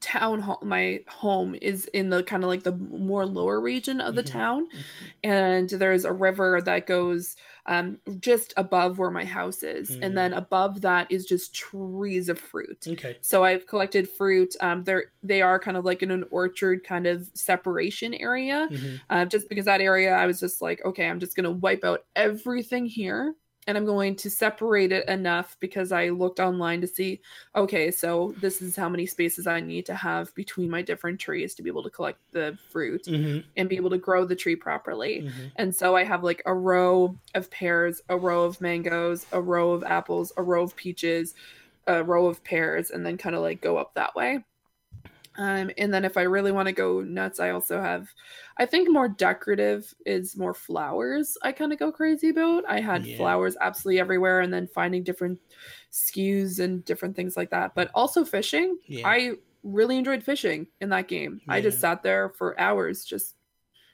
town 0.00 0.40
hall, 0.40 0.60
my 0.62 1.04
home 1.08 1.56
is 1.62 1.86
in 1.88 2.10
the 2.10 2.22
kind 2.24 2.44
of 2.44 2.48
like 2.48 2.64
the 2.64 2.72
more 2.72 3.26
lower 3.26 3.60
region 3.60 4.00
of 4.00 4.14
the 4.16 4.22
Mhm. 4.22 4.24
town, 4.24 4.68
and 5.24 5.70
there's 5.70 6.04
a 6.04 6.12
river 6.12 6.60
that 6.62 6.86
goes 6.86 7.36
um 7.66 8.00
just 8.20 8.54
above 8.56 8.98
where 8.98 9.10
my 9.10 9.24
house 9.24 9.62
is, 9.62 9.96
Mhm. 9.96 10.00
and 10.02 10.16
then 10.18 10.32
above 10.34 10.82
that 10.82 11.10
is 11.12 11.26
just 11.26 11.54
trees 11.54 12.28
of 12.28 12.38
fruit. 12.40 12.88
Okay. 12.88 13.20
So 13.22 13.44
I've 13.44 13.66
collected 13.66 14.08
fruit. 14.10 14.54
Um, 14.60 14.84
they're 14.84 15.12
they 15.22 15.42
are 15.42 15.58
kind 15.60 15.76
of 15.76 15.84
like 15.84 16.02
in 16.02 16.10
an 16.12 16.24
orchard 16.30 16.84
kind 16.84 17.06
of 17.06 17.30
separation 17.34 18.14
area 18.14 18.70
Mhm. 18.70 19.02
uh, 19.10 19.26
just 19.26 19.48
because 19.48 19.66
that 19.66 19.80
area 19.80 20.12
i 20.14 20.26
was 20.26 20.40
just 20.40 20.62
like 20.62 20.84
okay 20.84 21.08
i'm 21.08 21.20
just 21.20 21.36
going 21.36 21.44
to 21.44 21.50
wipe 21.50 21.84
out 21.84 22.04
everything 22.16 22.86
here 22.86 23.34
and 23.66 23.76
i'm 23.76 23.84
going 23.84 24.14
to 24.16 24.30
separate 24.30 24.92
it 24.92 25.08
enough 25.08 25.56
because 25.60 25.92
i 25.92 26.08
looked 26.08 26.40
online 26.40 26.80
to 26.80 26.86
see 26.86 27.20
okay 27.56 27.90
so 27.90 28.34
this 28.40 28.60
is 28.62 28.76
how 28.76 28.88
many 28.88 29.06
spaces 29.06 29.46
i 29.46 29.60
need 29.60 29.86
to 29.86 29.94
have 29.94 30.34
between 30.34 30.68
my 30.70 30.82
different 30.82 31.18
trees 31.20 31.54
to 31.54 31.62
be 31.62 31.70
able 31.70 31.82
to 31.82 31.90
collect 31.90 32.18
the 32.32 32.56
fruit 32.70 33.04
Mhm. 33.04 33.44
and 33.56 33.68
be 33.68 33.76
able 33.76 33.90
to 33.90 33.98
grow 33.98 34.24
the 34.24 34.36
tree 34.36 34.56
properly 34.56 35.22
Mhm. 35.22 35.52
and 35.56 35.74
so 35.74 35.96
i 35.96 36.04
have 36.04 36.22
like 36.24 36.42
a 36.46 36.54
row 36.54 37.18
of 37.34 37.50
pears 37.50 38.02
a 38.08 38.16
row 38.16 38.44
of 38.44 38.60
mangoes 38.60 39.26
a 39.32 39.40
row 39.40 39.72
of 39.72 39.82
apples 39.84 40.32
a 40.36 40.42
row 40.42 40.62
of 40.62 40.74
peaches 40.76 41.34
a 41.86 42.02
row 42.02 42.26
of 42.26 42.42
pears 42.44 42.90
and 42.90 43.04
then 43.04 43.16
kind 43.18 43.34
of 43.36 43.42
like 43.42 43.60
go 43.60 43.76
up 43.76 43.94
that 43.94 44.14
way 44.14 44.42
um, 45.36 45.70
and 45.78 45.92
then 45.92 46.04
if 46.04 46.16
I 46.16 46.22
really 46.22 46.52
want 46.52 46.66
to 46.66 46.72
go 46.72 47.00
nuts, 47.00 47.40
I 47.40 47.50
also 47.50 47.80
have, 47.80 48.08
I 48.56 48.66
think 48.66 48.90
more 48.90 49.08
decorative 49.08 49.92
is 50.06 50.36
more 50.36 50.54
flowers. 50.54 51.36
I 51.42 51.52
kind 51.52 51.72
of 51.72 51.78
go 51.78 51.90
crazy 51.90 52.28
about. 52.28 52.64
I 52.68 52.80
had 52.80 53.04
Yeah. 53.04 53.16
flowers 53.16 53.56
absolutely 53.60 54.00
everywhere, 54.00 54.40
and 54.40 54.52
then 54.52 54.66
finding 54.68 55.02
different 55.02 55.40
skews 55.90 56.60
and 56.60 56.84
different 56.84 57.16
things 57.16 57.36
like 57.36 57.50
that. 57.50 57.74
But 57.74 57.90
also 57.94 58.24
fishing. 58.24 58.78
Yeah. 58.86 59.08
I 59.08 59.32
really 59.62 59.98
enjoyed 59.98 60.22
fishing 60.22 60.66
in 60.80 60.90
that 60.90 61.08
game. 61.08 61.40
I 61.48 61.60
just 61.60 61.80
sat 61.80 62.02
there 62.02 62.28
for 62.28 62.58
hours 62.60 63.04
just 63.04 63.36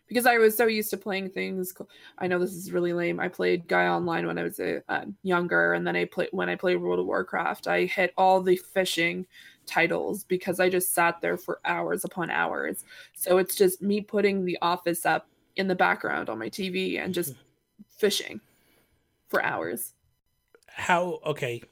because 0.08 0.26
I 0.26 0.38
was 0.38 0.56
so 0.56 0.66
used 0.66 0.90
to 0.90 0.96
playing 0.96 1.30
things. 1.30 1.72
I 2.18 2.26
know 2.26 2.40
this 2.40 2.52
is 2.52 2.72
really 2.72 2.92
lame. 2.92 3.20
I 3.20 3.28
played 3.28 3.68
Gaia 3.68 3.92
Online 3.92 4.26
when 4.26 4.38
I 4.38 4.42
was 4.42 4.58
uh, 4.58 4.80
uh, 4.88 5.04
younger, 5.22 5.74
and 5.74 5.86
then 5.86 5.94
I 5.94 6.04
played 6.06 6.30
when 6.32 6.48
I 6.48 6.56
played 6.56 6.76
World 6.76 6.98
of 6.98 7.06
Warcraft. 7.06 7.68
I 7.68 7.84
hit 7.84 8.12
all 8.16 8.42
the 8.42 8.56
fishing 8.56 9.24
titles 9.70 10.24
because 10.24 10.60
I 10.60 10.68
just 10.68 10.92
sat 10.92 11.20
there 11.20 11.36
for 11.36 11.60
hours 11.64 12.04
upon 12.04 12.30
hours. 12.30 12.84
So 13.14 13.38
it's 13.38 13.54
just 13.54 13.80
me 13.80 14.00
putting 14.00 14.44
the 14.44 14.58
office 14.60 15.06
up 15.06 15.28
in 15.56 15.68
the 15.68 15.74
background 15.74 16.28
on 16.28 16.38
my 16.38 16.48
TV 16.48 17.02
and 17.02 17.14
just 17.14 17.34
fishing 17.88 18.40
for 19.28 19.42
hours. 19.42 19.94
How? 20.66 21.20
Okay. 21.24 21.62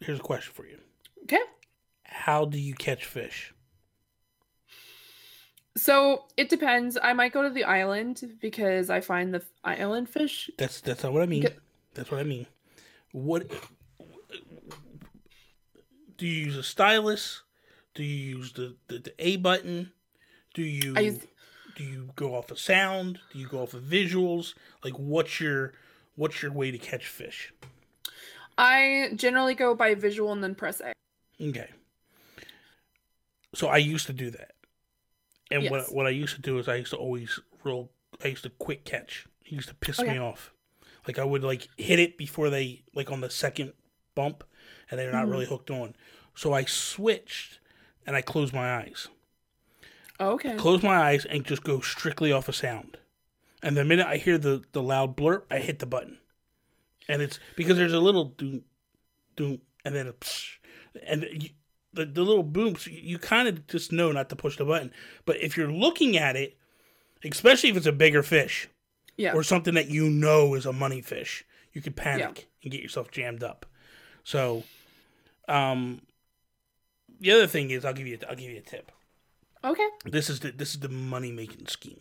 Here's 0.00 0.18
a 0.18 0.22
question 0.22 0.52
for 0.52 0.66
you. 0.66 0.78
Okay. 1.22 1.40
How 2.02 2.44
do 2.44 2.58
you 2.58 2.74
catch 2.74 3.04
fish? 3.04 3.54
So 5.76 6.24
it 6.36 6.48
depends. 6.48 6.96
I 7.02 7.12
might 7.12 7.32
go 7.32 7.42
to 7.42 7.50
the 7.50 7.64
island 7.64 8.38
because 8.40 8.90
I 8.90 9.00
find 9.00 9.34
the 9.34 9.42
island 9.64 10.08
fish. 10.08 10.50
That's 10.56 10.80
that's 10.80 11.02
not 11.02 11.12
what 11.12 11.22
I 11.22 11.26
mean. 11.26 11.46
Okay. 11.46 11.56
That's 11.94 12.10
what 12.10 12.20
I 12.20 12.24
mean. 12.24 12.46
What 13.12 13.48
do 16.16 16.26
you 16.26 16.46
use 16.46 16.56
a 16.56 16.62
stylus? 16.62 17.42
Do 17.94 18.02
you 18.02 18.36
use 18.38 18.52
the, 18.52 18.74
the, 18.88 18.98
the 18.98 19.14
A 19.18 19.36
button? 19.36 19.92
Do 20.54 20.62
you 20.62 20.94
use 20.94 21.18
do 21.76 21.82
you 21.82 22.10
go 22.14 22.34
off 22.36 22.50
of 22.52 22.58
sound? 22.58 23.18
Do 23.32 23.38
you 23.38 23.48
go 23.48 23.62
off 23.62 23.74
of 23.74 23.82
visuals? 23.82 24.54
Like 24.84 24.94
what's 24.94 25.40
your 25.40 25.72
what's 26.16 26.42
your 26.42 26.52
way 26.52 26.70
to 26.70 26.78
catch 26.78 27.06
fish? 27.06 27.52
I 28.56 29.10
generally 29.16 29.54
go 29.54 29.74
by 29.74 29.94
visual 29.94 30.32
and 30.32 30.42
then 30.42 30.54
press 30.54 30.80
A. 30.80 30.92
Okay. 31.42 31.68
So 33.54 33.66
I 33.68 33.78
used 33.78 34.06
to 34.06 34.12
do 34.12 34.30
that. 34.30 34.52
And 35.50 35.62
Yes. 35.64 35.70
what 35.70 35.94
what 35.94 36.06
I 36.06 36.10
used 36.10 36.36
to 36.36 36.40
do 36.42 36.58
is 36.58 36.68
I 36.68 36.76
used 36.76 36.90
to 36.90 36.96
always 36.96 37.38
roll 37.64 37.90
I 38.24 38.28
used 38.28 38.44
to 38.44 38.50
quick 38.50 38.84
catch. 38.84 39.26
It 39.44 39.52
used 39.52 39.68
to 39.68 39.74
piss 39.74 40.00
me 40.00 40.18
off. 40.18 40.52
Like 41.06 41.18
I 41.18 41.24
would 41.24 41.42
like 41.44 41.68
hit 41.76 41.98
it 41.98 42.16
before 42.16 42.50
they 42.50 42.82
like 42.94 43.10
on 43.10 43.20
the 43.20 43.30
second 43.30 43.72
bump 44.14 44.44
and 44.90 44.98
they're 44.98 45.12
not 45.12 45.26
Mhm. 45.26 45.30
really 45.30 45.46
hooked 45.46 45.70
on. 45.70 45.96
So 46.36 46.52
I 46.52 46.64
switched 46.64 47.58
and 48.06 48.16
I 48.16 48.22
close 48.22 48.52
my 48.52 48.76
eyes. 48.76 49.08
Okay. 50.20 50.56
Close 50.56 50.82
my 50.82 50.96
eyes 50.96 51.24
and 51.24 51.44
just 51.44 51.64
go 51.64 51.80
strictly 51.80 52.30
off 52.32 52.48
of 52.48 52.54
sound. 52.56 52.98
And 53.62 53.76
the 53.76 53.84
minute 53.84 54.06
I 54.06 54.16
hear 54.18 54.38
the, 54.38 54.62
the 54.72 54.82
loud 54.82 55.16
blurp, 55.16 55.42
I 55.50 55.58
hit 55.58 55.78
the 55.78 55.86
button. 55.86 56.18
And 57.08 57.20
it's 57.22 57.38
because 57.56 57.76
there's 57.76 57.92
a 57.92 58.00
little 58.00 58.26
doom, 58.26 58.62
doom, 59.36 59.60
and 59.84 59.94
then 59.94 60.06
a 60.06 60.12
psh, 60.12 60.56
and 61.06 61.26
you, 61.30 61.50
the, 61.92 62.06
the 62.06 62.22
little 62.22 62.42
booms, 62.42 62.86
you, 62.86 62.98
you 63.02 63.18
kind 63.18 63.48
of 63.48 63.66
just 63.66 63.92
know 63.92 64.12
not 64.12 64.28
to 64.30 64.36
push 64.36 64.56
the 64.56 64.64
button. 64.64 64.92
But 65.26 65.36
if 65.42 65.56
you're 65.56 65.70
looking 65.70 66.16
at 66.16 66.36
it, 66.36 66.56
especially 67.24 67.70
if 67.70 67.76
it's 67.76 67.86
a 67.86 67.92
bigger 67.92 68.22
fish 68.22 68.68
Yeah. 69.16 69.32
or 69.34 69.42
something 69.42 69.74
that 69.74 69.88
you 69.88 70.08
know 70.08 70.54
is 70.54 70.66
a 70.66 70.72
money 70.72 71.00
fish, 71.00 71.44
you 71.72 71.80
could 71.82 71.96
panic 71.96 72.48
and 72.62 72.70
get 72.72 72.80
yourself 72.82 73.10
jammed 73.10 73.42
up. 73.42 73.66
So, 74.22 74.62
um, 75.48 76.00
the 77.24 77.32
other 77.32 77.46
thing 77.46 77.70
is, 77.70 77.84
I'll 77.84 77.92
give 77.94 78.06
you, 78.06 78.18
I'll 78.28 78.36
give 78.36 78.50
you 78.50 78.58
a 78.58 78.60
tip. 78.60 78.92
okay. 79.64 79.88
This 80.04 80.28
is 80.30 80.40
the 80.40 80.50
this 80.52 80.74
is 80.74 80.80
the 80.80 80.88
money 80.88 81.32
making 81.32 81.66
scheme. 81.66 82.00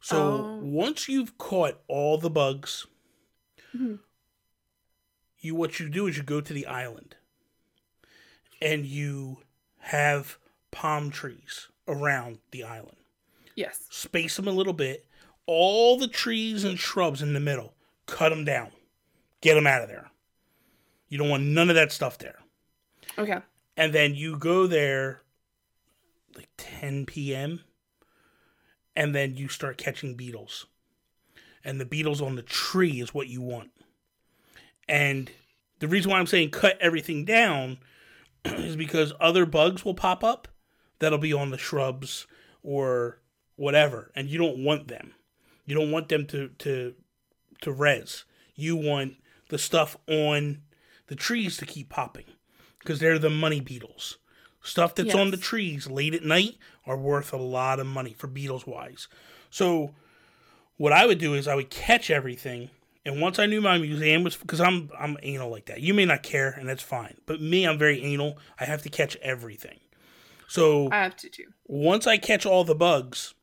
So 0.00 0.16
Oh. 0.18 0.60
once 0.62 1.08
you've 1.08 1.38
caught 1.38 1.80
all 1.88 2.18
the 2.18 2.30
bugs, 2.30 2.86
Mhm. 3.74 4.00
you 5.38 5.54
what 5.54 5.78
you 5.78 5.88
do 5.88 6.06
is 6.06 6.16
you 6.16 6.22
go 6.22 6.40
to 6.40 6.52
the 6.52 6.66
island, 6.66 7.16
and 8.60 8.84
you 8.86 9.42
have 9.78 10.38
palm 10.70 11.10
trees 11.10 11.68
around 11.88 12.38
the 12.50 12.62
island. 12.64 12.96
Yes. 13.54 13.86
Space 13.90 14.36
them 14.36 14.48
a 14.48 14.52
little 14.52 14.72
bit. 14.72 15.06
All 15.46 15.98
the 15.98 16.08
trees 16.08 16.64
and 16.64 16.78
shrubs 16.78 17.22
in 17.22 17.32
the 17.32 17.40
middle, 17.40 17.74
cut 18.06 18.28
them 18.30 18.44
down. 18.44 18.72
Get 19.40 19.54
them 19.54 19.66
out 19.66 19.82
of 19.82 19.88
there. 19.88 20.10
You 21.08 21.18
don't 21.18 21.28
want 21.30 21.42
none 21.44 21.68
of 21.70 21.74
that 21.76 21.90
stuff 21.92 22.18
there 22.18 22.38
Okay. 23.18 23.40
And 23.80 23.94
then 23.94 24.14
you 24.14 24.36
go 24.36 24.66
there 24.66 25.22
like 26.36 26.50
10 26.58 27.06
p.m. 27.06 27.60
and 28.94 29.14
then 29.14 29.38
you 29.38 29.48
start 29.48 29.78
catching 29.78 30.16
beetles. 30.16 30.66
And 31.64 31.80
the 31.80 31.86
beetles 31.86 32.20
on 32.20 32.36
the 32.36 32.42
tree 32.42 33.00
is 33.00 33.14
what 33.14 33.28
you 33.28 33.40
want. 33.40 33.70
And 34.86 35.30
the 35.78 35.88
reason 35.88 36.10
why 36.10 36.18
i'm 36.18 36.26
saying 36.26 36.50
cut 36.50 36.76
everything 36.78 37.24
down 37.24 37.78
is 38.44 38.76
because 38.76 39.14
other 39.18 39.46
bugs 39.46 39.82
will 39.82 39.94
pop 39.94 40.22
up 40.22 40.46
that'll 40.98 41.16
be 41.16 41.32
on 41.32 41.48
the 41.48 41.56
shrubs 41.56 42.26
or 42.62 43.22
whatever. 43.56 44.12
And 44.14 44.28
you 44.28 44.36
don't 44.36 44.62
want 44.62 44.88
them. 44.88 45.14
You 45.64 45.74
don't 45.74 45.90
want 45.90 46.10
them 46.10 46.26
to 46.26 46.48
to 46.58 46.94
to 47.62 47.72
res. 47.72 48.26
You 48.54 48.76
want 48.76 49.14
the 49.48 49.58
stuff 49.58 49.96
on 50.06 50.64
the 51.06 51.16
trees 51.16 51.56
to 51.56 51.64
keep 51.64 51.88
popping 51.88 52.26
because 52.80 52.98
they're 52.98 53.18
the 53.18 53.30
money 53.30 53.60
beetles. 53.60 54.18
Stuff 54.62 54.94
that's 54.94 55.14
on 55.14 55.30
the 55.30 55.36
trees 55.38 55.88
late 55.88 56.12
at 56.12 56.22
night 56.22 56.58
are 56.84 56.96
worth 56.96 57.32
a 57.32 57.38
lot 57.38 57.80
of 57.80 57.86
money 57.86 58.12
for 58.12 58.26
beetles 58.26 58.66
wise. 58.66 59.08
So 59.48 59.94
what 60.76 60.92
I 60.92 61.06
would 61.06 61.18
do 61.18 61.34
is 61.34 61.48
I 61.48 61.54
would 61.54 61.70
catch 61.70 62.10
everything, 62.10 62.68
and 63.04 63.20
once 63.20 63.38
I 63.38 63.46
knew 63.46 63.62
my 63.62 63.78
museum 63.78 64.22
was 64.22 64.36
because 64.36 64.60
I'm 64.60 64.90
I'm 64.98 65.16
anal 65.22 65.50
like 65.50 65.66
that. 65.66 65.80
You 65.80 65.94
may 65.94 66.04
not 66.04 66.22
care, 66.22 66.50
and 66.50 66.68
that's 66.68 66.82
fine. 66.82 67.16
But 67.24 67.40
me, 67.40 67.66
I'm 67.66 67.78
very 67.78 68.02
anal. 68.02 68.36
I 68.58 68.64
have 68.66 68.82
to 68.82 68.90
catch 68.90 69.16
everything. 69.16 69.78
So 70.48 70.90
I 70.90 71.04
have 71.04 71.16
to 71.18 71.28
too. 71.30 71.46
once 71.66 72.06
I 72.06 72.18
catch 72.18 72.44
all 72.44 72.64
the 72.64 72.74
bugs, 72.74 73.34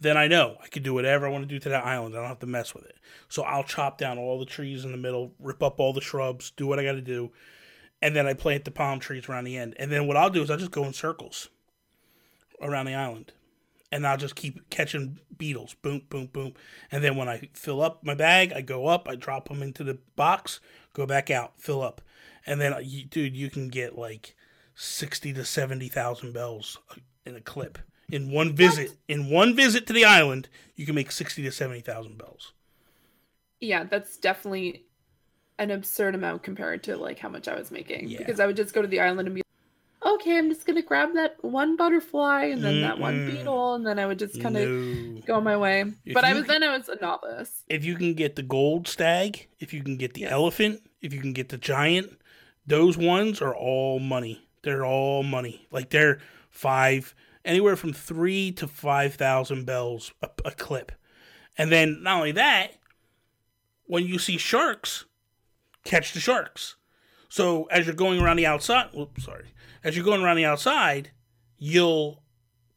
then 0.00 0.16
I 0.16 0.26
know 0.26 0.56
I 0.62 0.68
can 0.68 0.82
do 0.82 0.94
whatever 0.94 1.26
I 1.26 1.30
want 1.30 1.42
to 1.42 1.48
do 1.48 1.58
to 1.60 1.68
that 1.68 1.84
island. 1.84 2.16
I 2.16 2.18
don't 2.18 2.28
have 2.28 2.38
to 2.40 2.46
mess 2.46 2.74
with 2.74 2.84
it. 2.86 2.96
So 3.28 3.42
I'll 3.42 3.64
chop 3.64 3.98
down 3.98 4.18
all 4.18 4.38
the 4.38 4.46
trees 4.46 4.84
in 4.84 4.92
the 4.92 4.98
middle, 4.98 5.32
rip 5.38 5.62
up 5.62 5.78
all 5.78 5.92
the 5.92 6.00
shrubs, 6.00 6.50
do 6.52 6.66
what 6.66 6.78
I 6.78 6.84
got 6.84 6.92
to 6.92 7.00
do, 7.00 7.32
and 8.02 8.14
then 8.14 8.26
I 8.26 8.34
plant 8.34 8.64
the 8.64 8.70
palm 8.70 9.00
trees 9.00 9.28
around 9.28 9.44
the 9.44 9.56
end. 9.56 9.74
And 9.78 9.90
then 9.90 10.06
what 10.06 10.16
I'll 10.16 10.30
do 10.30 10.42
is 10.42 10.50
I'll 10.50 10.56
just 10.56 10.70
go 10.70 10.84
in 10.84 10.92
circles 10.92 11.48
around 12.60 12.86
the 12.86 12.94
island, 12.94 13.32
and 13.92 14.06
I'll 14.06 14.16
just 14.16 14.36
keep 14.36 14.70
catching 14.70 15.18
beetles, 15.36 15.74
boom, 15.74 16.02
boom, 16.08 16.26
boom. 16.26 16.54
And 16.90 17.04
then 17.04 17.16
when 17.16 17.28
I 17.28 17.48
fill 17.52 17.82
up 17.82 18.04
my 18.04 18.14
bag, 18.14 18.52
I 18.52 18.60
go 18.60 18.86
up, 18.86 19.08
I 19.08 19.14
drop 19.14 19.48
them 19.48 19.62
into 19.62 19.84
the 19.84 19.98
box, 20.16 20.60
go 20.92 21.06
back 21.06 21.30
out, 21.30 21.60
fill 21.60 21.82
up, 21.82 22.00
and 22.46 22.60
then 22.60 22.74
dude, 23.10 23.36
you 23.36 23.50
can 23.50 23.68
get 23.68 23.98
like 23.98 24.34
sixty 24.74 25.32
to 25.32 25.44
seventy 25.44 25.88
thousand 25.88 26.32
bells 26.32 26.78
in 27.24 27.36
a 27.36 27.40
clip 27.40 27.78
in 28.08 28.30
one 28.30 28.54
visit. 28.54 28.96
In 29.08 29.30
one 29.30 29.54
visit 29.54 29.86
to 29.88 29.92
the 29.92 30.04
island, 30.04 30.48
you 30.74 30.86
can 30.86 30.94
make 30.94 31.10
sixty 31.10 31.42
to 31.42 31.52
seventy 31.52 31.80
thousand 31.80 32.18
bells. 32.18 32.52
Yeah, 33.60 33.84
that's 33.84 34.16
definitely 34.16 34.85
an 35.58 35.70
absurd 35.70 36.14
amount 36.14 36.42
compared 36.42 36.82
to 36.84 36.96
like 36.96 37.18
how 37.18 37.28
much 37.28 37.48
I 37.48 37.54
was 37.54 37.70
making. 37.70 38.08
Yeah. 38.08 38.18
Because 38.18 38.40
I 38.40 38.46
would 38.46 38.56
just 38.56 38.74
go 38.74 38.82
to 38.82 38.88
the 38.88 39.00
island 39.00 39.28
and 39.28 39.34
be 39.34 39.42
okay, 40.04 40.38
I'm 40.38 40.48
just 40.48 40.66
gonna 40.66 40.82
grab 40.82 41.14
that 41.14 41.36
one 41.42 41.76
butterfly 41.76 42.44
and 42.44 42.62
then 42.62 42.80
that 42.82 42.98
one 42.98 43.28
beetle, 43.30 43.74
and 43.74 43.84
then 43.86 43.98
I 43.98 44.06
would 44.06 44.18
just 44.20 44.40
kind 44.40 44.56
of 44.56 44.68
No. 44.68 45.20
go 45.26 45.40
my 45.40 45.56
way. 45.56 45.84
If 46.04 46.14
but 46.14 46.24
I 46.24 46.32
was 46.34 46.44
can- 46.44 46.60
then 46.60 46.70
I 46.70 46.76
was 46.76 46.88
a 46.88 46.96
novice. 47.00 47.64
If 47.68 47.84
you 47.84 47.96
can 47.96 48.14
get 48.14 48.36
the 48.36 48.42
gold 48.42 48.86
stag, 48.86 49.48
if 49.58 49.72
you 49.72 49.82
can 49.82 49.96
get 49.96 50.14
the 50.14 50.20
Yes. 50.22 50.32
elephant, 50.32 50.82
if 51.02 51.12
you 51.12 51.20
can 51.20 51.32
get 51.32 51.48
the 51.48 51.58
giant, 51.58 52.18
those 52.66 52.96
ones 52.96 53.40
are 53.42 53.54
all 53.54 53.98
money. 53.98 54.46
They're 54.62 54.84
all 54.84 55.22
money. 55.22 55.66
Like 55.72 55.90
they're 55.90 56.18
five, 56.50 57.14
anywhere 57.44 57.74
from 57.76 57.92
three 57.92 58.52
to 58.52 58.68
five 58.68 59.14
thousand 59.14 59.64
bells 59.64 60.12
a, 60.22 60.28
a 60.44 60.50
clip. 60.52 60.92
And 61.58 61.72
then 61.72 62.02
not 62.02 62.18
only 62.18 62.32
that, 62.32 62.72
when 63.86 64.06
you 64.06 64.18
see 64.18 64.36
sharks, 64.36 65.04
catch 65.86 66.12
the 66.12 66.20
sharks. 66.20 66.76
So 67.28 67.64
as 67.64 67.86
you're 67.86 67.94
going 67.94 68.20
around 68.20 68.36
the 68.36 68.46
outside, 68.46 68.90
whoops, 68.92 69.24
sorry, 69.24 69.52
as 69.82 69.96
you're 69.96 70.04
going 70.04 70.22
around 70.22 70.36
the 70.36 70.44
outside, 70.44 71.10
you'll 71.58 72.22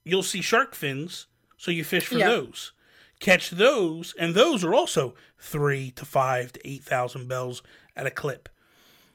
you'll 0.06 0.24
see 0.24 0.42
shark 0.42 0.74
fins. 0.76 1.28
So 1.58 1.72
you 1.72 1.84
fish 1.84 2.06
for 2.06 2.18
Yeah. 2.18 2.28
those, 2.30 2.72
catch 3.20 3.50
those, 3.50 4.14
and 4.18 4.34
those 4.34 4.64
are 4.64 4.74
also 4.74 5.14
three 5.38 5.92
to 5.92 6.06
five 6.06 6.54
to 6.54 6.68
eight 6.68 6.84
thousand 6.84 7.28
bells 7.28 7.62
at 7.96 8.08
a 8.08 8.12
clip. 8.12 8.48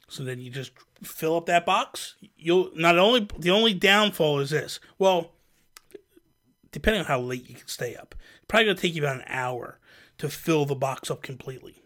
So 0.09 0.23
then 0.23 0.41
you 0.41 0.51
just 0.51 0.73
fill 1.03 1.37
up 1.37 1.47
that 1.47 1.65
box. 1.67 2.15
You'll 2.37 2.71
not 2.75 2.99
only 2.99 3.27
the 3.39 3.51
only 3.51 3.73
downfall 3.75 4.41
is 4.41 4.51
this. 4.51 4.79
Well, 4.99 5.33
depending 6.71 7.01
on 7.01 7.07
how 7.07 7.21
late 7.21 7.49
you 7.49 7.55
can 7.55 7.69
stay 7.69 7.97
up, 7.97 8.15
probably 8.47 8.67
gonna 8.67 8.79
take 8.79 8.95
you 8.95 9.03
about 9.03 9.17
an 9.17 9.25
hour 9.27 9.79
to 10.19 10.29
fill 10.29 10.65
the 10.67 10.75
box 10.77 11.11
up 11.11 11.23
completely. 11.23 11.83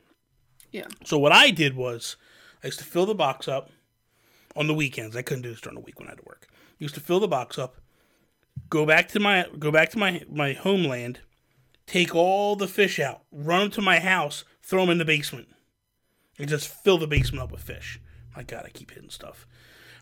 Yeah. 0.73 0.87
So 1.05 1.19
what 1.19 1.33
I 1.33 1.51
did 1.51 1.77
was 1.77 2.17
I 2.63 2.67
used 2.69 2.79
to 2.79 2.85
fill 2.85 3.07
the 3.07 3.15
box 3.15 3.49
up 3.49 3.71
on 4.57 4.67
the 4.67 4.75
weekends. 4.75 5.17
I 5.17 5.23
couldn't 5.23 5.43
do 5.43 5.51
this 5.51 5.61
during 5.61 5.77
the 5.79 5.85
week 5.85 5.99
when 5.99 6.09
I 6.09 6.13
had 6.13 6.19
to 6.19 6.25
work. 6.27 6.47
I 6.51 6.55
used 6.79 6.95
to 6.95 7.01
fill 7.01 7.21
the 7.21 7.29
box 7.29 7.59
up, 7.59 7.77
go 8.71 8.85
back 8.87 9.09
to 9.09 9.21
my 9.21 9.47
go 9.59 9.71
back 9.71 9.91
to 9.91 9.99
my 9.99 10.23
my 10.31 10.53
homeland, 10.53 11.21
take 11.87 12.15
all 12.15 12.55
the 12.57 12.69
fish 12.69 12.99
out, 13.01 13.23
run 13.33 13.61
them 13.63 13.71
to 13.73 13.83
my 13.83 13.99
house, 13.99 14.45
throw 14.63 14.83
them 14.83 14.91
in 14.91 14.99
the 14.99 15.05
basement, 15.05 15.49
and 16.39 16.49
just 16.49 16.69
fill 16.69 16.99
the 16.99 17.07
basement 17.07 17.43
up 17.43 17.51
with 17.53 17.63
fish. 17.63 18.01
My 18.37 18.43
God, 18.43 18.65
I 18.67 18.71
keep 18.71 18.91
hitting 18.93 19.11
stuff. 19.11 19.47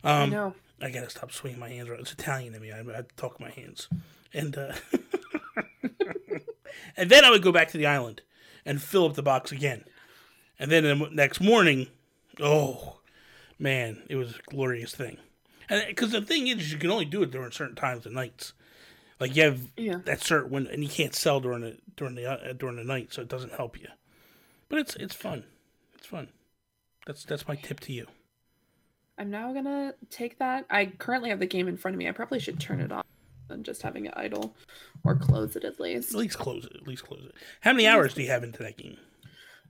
I 0.04 0.22
Um, 0.24 0.30
know. 0.30 0.54
I 0.80 0.90
gotta 0.90 1.08
stop 1.08 1.32
swinging 1.32 1.58
my 1.60 1.70
hands 1.70 1.88
around. 1.88 2.00
It's 2.00 2.12
Italian 2.12 2.54
in 2.54 2.60
me. 2.60 2.70
I, 2.72 2.80
I 2.80 3.02
talk 3.16 3.38
with 3.38 3.40
my 3.40 3.50
hands, 3.50 3.88
and 4.34 4.56
uh, 4.58 4.74
and 6.96 7.10
then 7.10 7.24
I 7.24 7.30
would 7.30 7.42
go 7.42 7.52
back 7.52 7.68
to 7.70 7.78
the 7.78 7.86
island 7.86 8.22
and 8.64 8.82
fill 8.82 9.06
up 9.06 9.14
the 9.14 9.22
box 9.22 9.52
again, 9.52 9.84
and 10.58 10.70
then 10.70 10.84
the 10.84 11.08
next 11.12 11.40
morning, 11.40 11.88
oh 12.40 12.98
man, 13.58 14.02
it 14.08 14.16
was 14.16 14.32
a 14.36 14.50
glorious 14.50 14.94
thing. 14.94 15.18
And 15.68 15.84
because 15.88 16.12
the 16.12 16.22
thing 16.22 16.46
is, 16.48 16.72
you 16.72 16.78
can 16.78 16.90
only 16.90 17.04
do 17.04 17.22
it 17.22 17.30
during 17.30 17.50
certain 17.50 17.74
times 17.74 18.06
of 18.06 18.12
nights. 18.12 18.52
Like 19.18 19.34
you 19.34 19.42
have 19.44 19.60
Yeah. 19.76 19.98
that 20.04 20.20
certain 20.22 20.50
when, 20.50 20.66
and 20.66 20.82
you 20.82 20.90
can't 20.90 21.14
sell 21.14 21.40
during 21.40 21.62
the 21.62 21.78
during 21.96 22.14
the 22.14 22.26
uh, 22.30 22.52
during 22.52 22.76
the 22.76 22.84
night, 22.84 23.12
so 23.12 23.22
it 23.22 23.28
doesn't 23.28 23.54
help 23.54 23.80
you. 23.80 23.88
But 24.68 24.78
it's 24.80 24.94
it's 24.96 25.14
fun. 25.14 25.44
It's 25.96 26.06
fun. 26.06 26.28
That's 27.06 27.24
that's 27.24 27.48
my 27.48 27.56
tip 27.56 27.80
to 27.80 27.92
you. 27.92 28.06
I'm 29.18 29.30
now 29.30 29.52
gonna 29.54 29.94
take 30.10 30.38
that. 30.38 30.66
I 30.68 30.86
currently 30.86 31.30
have 31.30 31.38
the 31.40 31.46
game 31.46 31.66
in 31.68 31.76
front 31.78 31.94
of 31.94 31.98
me. 31.98 32.06
I 32.08 32.12
probably 32.12 32.38
should 32.40 32.60
turn 32.60 32.80
it 32.80 32.92
off 32.92 33.06
than 33.48 33.62
just 33.62 33.80
having 33.82 34.04
it 34.06 34.12
idle, 34.16 34.54
or 35.04 35.16
close 35.16 35.56
it 35.56 35.64
at 35.64 35.80
least. 35.80 36.10
At 36.12 36.18
least 36.18 36.38
close 36.38 36.66
it. 36.66 36.72
At 36.76 36.86
least 36.86 37.04
close 37.04 37.24
it. 37.24 37.34
How 37.62 37.72
many 37.72 37.86
hours 37.86 38.12
do 38.12 38.22
you 38.22 38.28
have 38.28 38.44
into 38.44 38.62
that 38.62 38.76
game? 38.76 38.98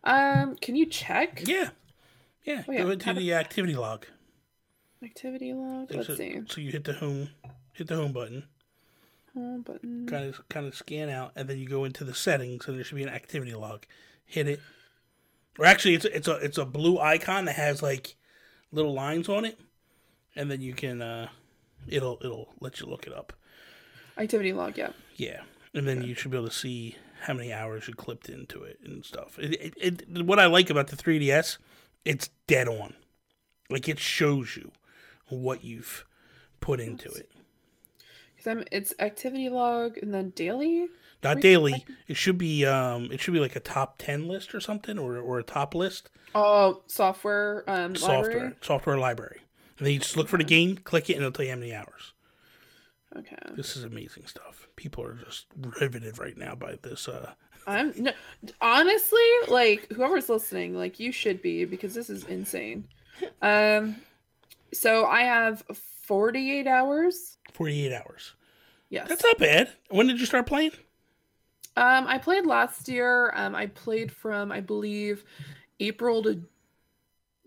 Um, 0.06 0.56
can 0.56 0.76
you 0.76 0.86
check 0.86 1.42
Yeah, 1.46 1.70
yeah. 2.44 2.62
Oh, 2.68 2.72
yeah. 2.72 2.82
Go 2.84 2.90
into 2.90 3.12
the 3.12 3.34
activity 3.34 3.74
log. 3.74 4.06
activity 5.02 5.52
log? 5.52 5.90
so, 5.90 5.96
Let's 5.98 6.16
see. 6.16 6.40
So 6.48 6.60
you 6.60 6.70
hit 6.70 6.84
the 6.84 6.94
home, 6.94 7.30
hit 7.72 7.88
the 7.88 7.96
home 7.96 8.12
button, 8.12 8.44
Home 9.34 9.62
button. 9.62 10.06
kind 10.08 10.24
of 10.28 10.48
kind 10.48 10.66
of 10.66 10.74
scan 10.74 11.08
out, 11.10 11.32
and 11.36 11.48
then 11.48 11.58
you 11.58 11.68
go 11.68 11.84
into 11.84 12.04
the 12.04 12.14
settings, 12.14 12.66
and 12.68 12.76
there 12.76 12.84
should 12.84 12.94
be 12.96 13.02
an 13.02 13.08
activity 13.08 13.52
log. 13.54 13.84
Hit 14.24 14.48
it. 14.48 14.60
Or 15.58 15.64
actually, 15.66 15.94
it's 15.94 16.04
a, 16.04 16.16
it's 16.16 16.28
a 16.28 16.34
it's 16.36 16.58
a 16.58 16.64
blue 16.64 16.98
icon 16.98 17.46
that 17.46 17.56
has 17.56 17.82
like 17.82 18.14
little 18.70 18.94
lines 18.94 19.28
on 19.28 19.44
it, 19.44 19.58
and 20.36 20.50
then 20.50 20.60
you 20.60 20.72
can 20.72 21.02
uh, 21.02 21.28
it'll 21.88 22.18
it'll 22.22 22.54
let 22.60 22.80
you 22.80 22.86
look 22.86 23.06
it 23.06 23.12
up. 23.12 23.32
Activity 24.16 24.52
log. 24.52 24.78
Yeah. 24.78 24.90
Yeah, 25.16 25.42
and 25.74 25.86
then 25.88 26.02
you 26.02 26.14
should 26.14 26.30
be 26.30 26.36
able 26.36 26.48
to 26.48 26.54
see 26.54 26.96
how 27.22 27.34
many 27.34 27.52
hours 27.52 27.88
you 27.88 27.94
clipped 27.94 28.28
into 28.28 28.62
it 28.62 28.78
and 28.84 29.04
stuff. 29.04 29.38
It, 29.38 29.74
it, 29.76 30.02
it, 30.08 30.22
what 30.24 30.38
I 30.38 30.46
like 30.46 30.70
about 30.70 30.88
the 30.88 30.96
3DS, 30.96 31.58
it's 32.04 32.30
dead 32.46 32.68
on. 32.68 32.94
Like 33.68 33.88
it 33.88 33.98
shows 33.98 34.56
you 34.56 34.70
what 35.28 35.64
you've 35.64 36.04
put 36.60 36.78
into 36.80 37.10
it. 37.10 37.30
Because 38.36 38.46
I'm. 38.46 38.64
It's 38.70 38.94
activity 38.98 39.48
log 39.48 39.96
and 39.98 40.12
then 40.14 40.30
daily. 40.30 40.88
Not 41.22 41.40
daily. 41.40 41.84
It 42.06 42.16
should 42.16 42.38
be 42.38 42.64
um. 42.64 43.08
It 43.10 43.20
should 43.20 43.34
be 43.34 43.40
like 43.40 43.56
a 43.56 43.60
top 43.60 43.96
ten 43.98 44.28
list 44.28 44.54
or 44.54 44.60
something, 44.60 44.98
or 44.98 45.18
or 45.18 45.38
a 45.38 45.42
top 45.42 45.74
list. 45.74 46.10
Oh, 46.34 46.82
software. 46.86 47.64
Um, 47.66 47.96
Software 47.96 48.22
library. 48.22 48.52
software 48.60 48.98
library, 48.98 49.40
And 49.78 49.86
then 49.86 49.94
you 49.94 49.98
just 50.00 50.16
look 50.16 50.28
for 50.28 50.36
the 50.36 50.44
game, 50.44 50.76
click 50.76 51.08
it, 51.10 51.14
and 51.14 51.22
it'll 51.22 51.32
tell 51.32 51.46
you 51.46 51.52
how 51.52 51.58
many 51.58 51.74
hours. 51.74 52.12
Okay. 53.16 53.36
This 53.56 53.74
is 53.76 53.84
amazing 53.84 54.26
stuff. 54.26 54.65
People 54.76 55.04
are 55.04 55.14
just 55.14 55.46
riveted 55.80 56.18
right 56.18 56.36
now 56.36 56.54
by 56.54 56.78
this. 56.82 57.08
Uh, 57.08 57.32
I'm 57.66 57.92
no, 57.96 58.12
honestly 58.60 59.18
like 59.48 59.90
whoever's 59.92 60.28
listening, 60.28 60.76
like 60.76 61.00
you 61.00 61.10
should 61.12 61.42
be 61.42 61.64
because 61.64 61.94
this 61.94 62.08
is 62.08 62.24
insane. 62.24 62.86
Um, 63.42 63.96
so 64.72 65.06
I 65.06 65.22
have 65.22 65.62
48 66.02 66.66
hours. 66.66 67.38
48 67.54 67.92
hours. 67.92 68.34
Yes. 68.88 69.08
That's 69.08 69.24
not 69.24 69.38
bad. 69.38 69.70
When 69.90 70.06
did 70.06 70.20
you 70.20 70.26
start 70.26 70.46
playing? 70.46 70.72
Um, 71.76 72.06
I 72.06 72.18
played 72.18 72.46
last 72.46 72.88
year. 72.88 73.32
Um, 73.34 73.54
I 73.54 73.66
played 73.66 74.12
from 74.12 74.52
I 74.52 74.60
believe 74.60 75.24
April 75.80 76.22
to 76.22 76.42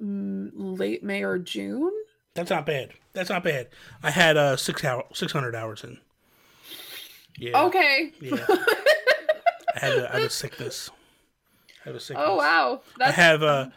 mm, 0.01 0.51
late 0.53 1.03
May 1.03 1.23
or 1.23 1.39
June. 1.39 1.91
That's 2.35 2.49
not 2.49 2.65
bad. 2.65 2.91
That's 3.13 3.29
not 3.29 3.43
bad. 3.43 3.69
I 4.03 4.11
had 4.11 4.37
uh 4.37 4.55
six 4.57 4.83
hour, 4.83 5.05
six 5.13 5.31
hundred 5.31 5.55
hours 5.55 5.83
in. 5.83 5.97
Yeah. 7.39 7.63
Okay. 7.65 8.11
Yeah. 8.21 8.45
I 9.75 9.79
had 9.79 9.91
a, 9.97 10.09
I 10.09 10.17
have 10.19 10.23
a 10.27 10.29
sickness. 10.29 10.89
I 11.85 11.89
have 11.89 11.95
a 11.95 11.99
sickness. 11.99 12.25
Oh 12.27 12.35
wow. 12.35 12.81
I 12.99 13.11
have 13.11 13.43
uh, 13.43 13.69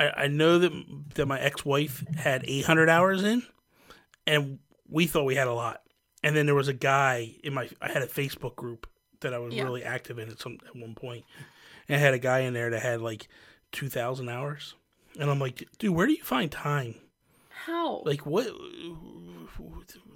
I, 0.00 0.10
I 0.10 0.26
know 0.28 0.58
that 0.58 0.72
that 1.14 1.26
my 1.26 1.38
ex 1.40 1.64
wife 1.64 2.04
had 2.16 2.44
eight 2.46 2.64
hundred 2.64 2.88
hours 2.88 3.22
in, 3.22 3.42
and 4.26 4.58
we 4.88 5.06
thought 5.06 5.24
we 5.24 5.34
had 5.34 5.46
a 5.48 5.52
lot. 5.52 5.82
And 6.22 6.34
then 6.34 6.46
there 6.46 6.54
was 6.54 6.68
a 6.68 6.72
guy 6.74 7.34
in 7.44 7.52
my 7.54 7.68
I 7.82 7.90
had 7.90 8.02
a 8.02 8.06
Facebook 8.06 8.56
group 8.56 8.86
that 9.20 9.34
I 9.34 9.38
was 9.38 9.54
Yeah. 9.54 9.64
really 9.64 9.84
active 9.84 10.18
in 10.18 10.30
at 10.30 10.40
some 10.40 10.58
at 10.66 10.74
one 10.74 10.94
point, 10.94 11.24
and 11.88 11.96
I 11.96 11.98
had 11.98 12.14
a 12.14 12.18
guy 12.18 12.40
in 12.40 12.54
there 12.54 12.70
that 12.70 12.80
had 12.82 13.00
like 13.02 13.28
two 13.72 13.88
thousand 13.88 14.28
hours, 14.30 14.74
and 15.20 15.30
I'm 15.30 15.38
like, 15.40 15.68
dude, 15.78 15.94
where 15.94 16.06
do 16.06 16.12
you 16.14 16.22
find 16.22 16.50
time? 16.50 16.94
How? 17.50 18.02
Like 18.06 18.24
what? 18.24 18.46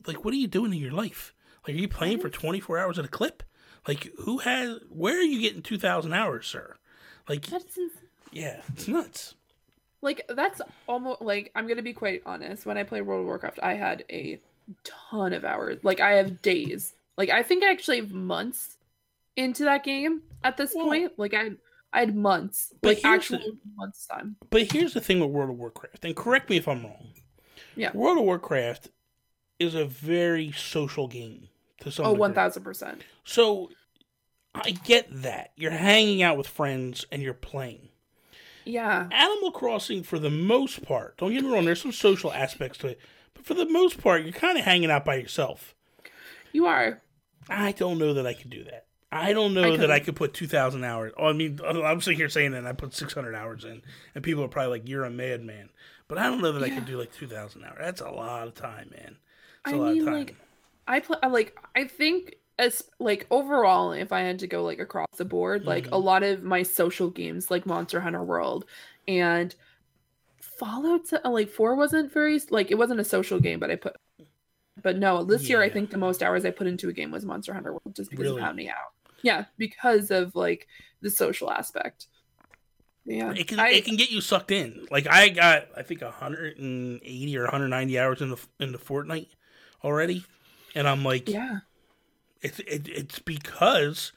Like 0.07 0.24
what 0.24 0.33
are 0.33 0.38
you 0.38 0.46
doing 0.46 0.72
in 0.72 0.79
your 0.79 0.92
life? 0.92 1.35
Like 1.69 1.77
are 1.77 1.81
you 1.81 1.89
playing 1.89 2.19
for 2.21 2.31
24 2.31 2.79
hours 2.79 2.99
at 2.99 3.05
a 3.05 3.09
clip? 3.09 3.43
Like 3.87 4.09
who 4.25 4.39
has? 4.39 4.79
Where 4.89 5.17
are 5.19 5.23
you 5.23 5.41
getting 5.41 5.63
2,000 5.63 6.13
hours, 6.13 6.47
sir? 6.47 6.75
Like 7.29 7.47
yeah, 8.33 8.61
it's 8.73 8.89
nuts. 8.89 9.35
like 10.03 10.23
that's 10.29 10.61
almost 10.87 11.21
like 11.23 11.51
I'm 11.55 11.69
gonna 11.69 11.83
be 11.83 11.93
quite 11.93 12.23
honest. 12.27 12.65
When 12.67 12.77
I 12.79 12.83
played 12.85 13.03
World 13.03 13.21
of 13.21 13.27
Warcraft, 13.27 13.59
I 13.63 13.75
had 13.75 14.05
a 14.11 14.41
ton 14.85 15.33
of 15.33 15.45
hours. 15.45 15.79
Like 15.83 16.01
I 16.01 16.13
have 16.13 16.41
days. 16.43 16.95
Like 17.17 17.29
I 17.31 17.43
think 17.43 17.63
I 17.65 17.71
actually 17.71 17.99
have 18.01 18.13
months 18.13 18.77
into 19.37 19.65
that 19.65 19.85
game 19.85 20.23
at 20.43 20.57
this 20.57 20.73
Well- 20.75 20.87
point. 20.87 21.13
Like 21.19 21.35
I 21.35 21.51
I 21.93 22.01
had 22.01 22.15
months. 22.17 22.73
But 22.83 22.97
Like 22.97 23.05
actual 23.05 23.39
the- 23.39 23.59
months 23.77 24.07
time. 24.07 24.37
But 24.51 24.73
here's 24.73 24.93
the 24.95 25.01
thing 25.01 25.21
with 25.21 25.31
World 25.31 25.51
of 25.51 25.57
Warcraft, 25.59 26.05
and 26.05 26.15
correct 26.17 26.49
me 26.51 26.57
if 26.59 26.67
I'm 26.69 26.83
wrong. 26.83 27.13
Yeah. 27.77 27.93
World 27.95 28.19
of 28.19 28.25
Warcraft 28.25 28.89
is 29.59 29.75
a 29.75 29.85
very 29.87 30.53
social 30.53 31.09
game 31.09 31.49
to 31.81 31.91
some 31.91 32.07
Oh, 32.07 32.17
degree. 32.17 32.21
one 32.21 32.35
thousand 32.35 32.62
percent. 32.64 33.03
So 33.25 33.71
I 34.55 34.71
get 34.73 35.07
that 35.23 35.53
you're 35.57 35.71
hanging 35.71 36.23
out 36.23 36.37
with 36.37 36.47
friends 36.49 37.05
and 37.12 37.23
you're 37.23 37.35
playing. 37.35 37.88
Yeah. 38.64 39.09
Animal 39.11 39.51
Crossing, 39.53 40.03
for 40.03 40.19
the 40.19 40.31
most 40.31 40.83
part, 40.83 41.17
don't 41.19 41.33
get 41.33 41.43
me 41.45 41.51
wrong, 41.51 41.64
there's 41.64 41.81
some 41.81 41.93
social 41.93 42.33
aspects 42.33 42.79
to 42.79 42.88
it, 42.88 43.01
but 43.35 43.47
for 43.47 43.55
the 43.55 43.69
most 43.69 44.01
part, 44.03 44.23
you're 44.25 44.33
kind 44.33 44.59
of 44.59 44.64
hanging 44.64 44.91
out 44.91 45.05
by 45.05 45.14
yourself. 45.17 45.75
You 46.53 46.67
are. 46.67 47.01
I 47.49 47.73
don't 47.73 47.99
know 47.99 48.14
that 48.14 48.27
I 48.27 48.35
could 48.35 48.51
do 48.51 48.64
that. 48.64 48.87
I 49.11 49.33
don't 49.33 49.55
know 49.55 49.73
I 49.73 49.77
that 49.79 49.91
I 49.91 50.01
couldn't. 50.01 50.17
put 50.17 50.35
2,000 50.35 50.85
hours. 50.85 51.12
Oh, 51.17 51.29
I 51.29 51.33
mean, 51.33 51.61
I'm 51.64 52.01
sitting 52.03 52.19
here 52.19 52.29
saying 52.29 52.53
that 52.53 52.67
I 52.67 52.73
put 52.73 52.93
600 52.95 53.35
hours 53.35 53.64
in, 53.64 53.83
and 54.14 54.23
people 54.23 54.45
are 54.45 54.49
probably 54.49 54.79
like, 54.81 54.88
you're 54.88 55.05
a 55.05 55.11
madman. 55.11 55.71
But 56.09 56.19
I 56.19 56.25
don't 56.25 56.43
know 56.43 56.53
that 56.53 56.62
I 56.62 56.69
could 56.71 56.85
do 56.85 56.99
like 56.99 57.12
2,000 57.14 57.64
hours. 57.64 57.79
That's 57.81 58.01
a 58.03 58.11
lot 58.11 58.47
of 58.49 58.55
time, 58.55 58.91
man. 58.91 59.17
That's 59.64 59.75
I 59.75 59.79
lot 59.79 59.93
mean, 59.93 60.01
of 60.03 60.05
time. 60.05 60.14
like, 60.14 60.37
I 60.88 61.01
play 61.01 61.18
like 61.29 61.57
I 61.77 61.85
think 61.85 62.37
as 62.59 62.83
like 62.98 63.27
overall, 63.31 63.92
if 63.92 64.11
I 64.12 64.20
had 64.22 64.40
to 64.40 64.46
go 64.48 64.64
like 64.64 64.81
across 64.81 65.07
the 65.16 65.24
board, 65.24 65.64
like 65.64 65.85
Mhm. 65.87 65.92
a 65.92 65.98
lot 65.98 66.22
of 66.24 66.42
my 66.42 66.62
social 66.64 67.09
games, 67.11 67.51
like 67.51 67.66
Monster 67.66 68.01
Hunter 68.01 68.24
World 68.24 68.64
and 69.07 69.55
Fallout, 70.40 71.12
like 71.24 71.48
four 71.51 71.77
wasn't 71.77 72.12
very 72.12 72.40
like 72.51 72.70
it 72.70 72.77
wasn't 72.79 73.01
a 73.01 73.05
social 73.05 73.38
game, 73.40 73.61
but 73.61 73.70
I 73.70 73.77
put. 73.77 73.96
But 74.83 74.96
no, 74.96 75.24
this 75.24 75.48
year 75.48 75.61
I 75.62 75.68
think 75.68 75.90
the 75.90 75.98
most 75.98 76.22
hours 76.22 76.44
I 76.44 76.51
put 76.51 76.66
into 76.68 76.88
a 76.88 76.92
game 76.92 77.11
was 77.11 77.24
Monster 77.24 77.53
Hunter 77.53 77.72
World, 77.72 77.94
just 77.94 78.11
because 78.11 78.24
Really? 78.24 78.38
of 78.40 78.44
how 78.44 78.53
many 78.53 78.68
hours. 78.68 78.92
Yeah, 79.22 79.44
because 79.57 80.11
of 80.11 80.35
like 80.37 80.68
the 81.01 81.11
social 81.11 81.51
aspect. 81.51 82.07
Yeah, 83.05 83.33
it 83.33 83.48
can 83.48 83.59
I- 83.59 83.70
it 83.70 83.85
can 83.85 83.96
get 83.96 84.11
you 84.11 84.20
sucked 84.20 84.51
in. 84.51 84.87
Like 84.90 85.07
I 85.09 85.29
got 85.31 85.68
I 85.77 85.83
think 85.83 86.03
180 86.03 87.37
or 87.38 87.42
190 87.44 87.98
hours 87.98 88.20
in 88.20 88.31
the 88.31 88.38
in 88.61 88.72
the 88.72 88.79
Fortnite 88.79 89.29
already, 89.83 90.24
and 90.79 90.88
I'm 90.88 91.05
like, 91.05 91.29
yeah, 91.29 91.59
it's 92.41 92.61
it, 92.61 92.88
it's 92.88 93.19
because 93.19 94.12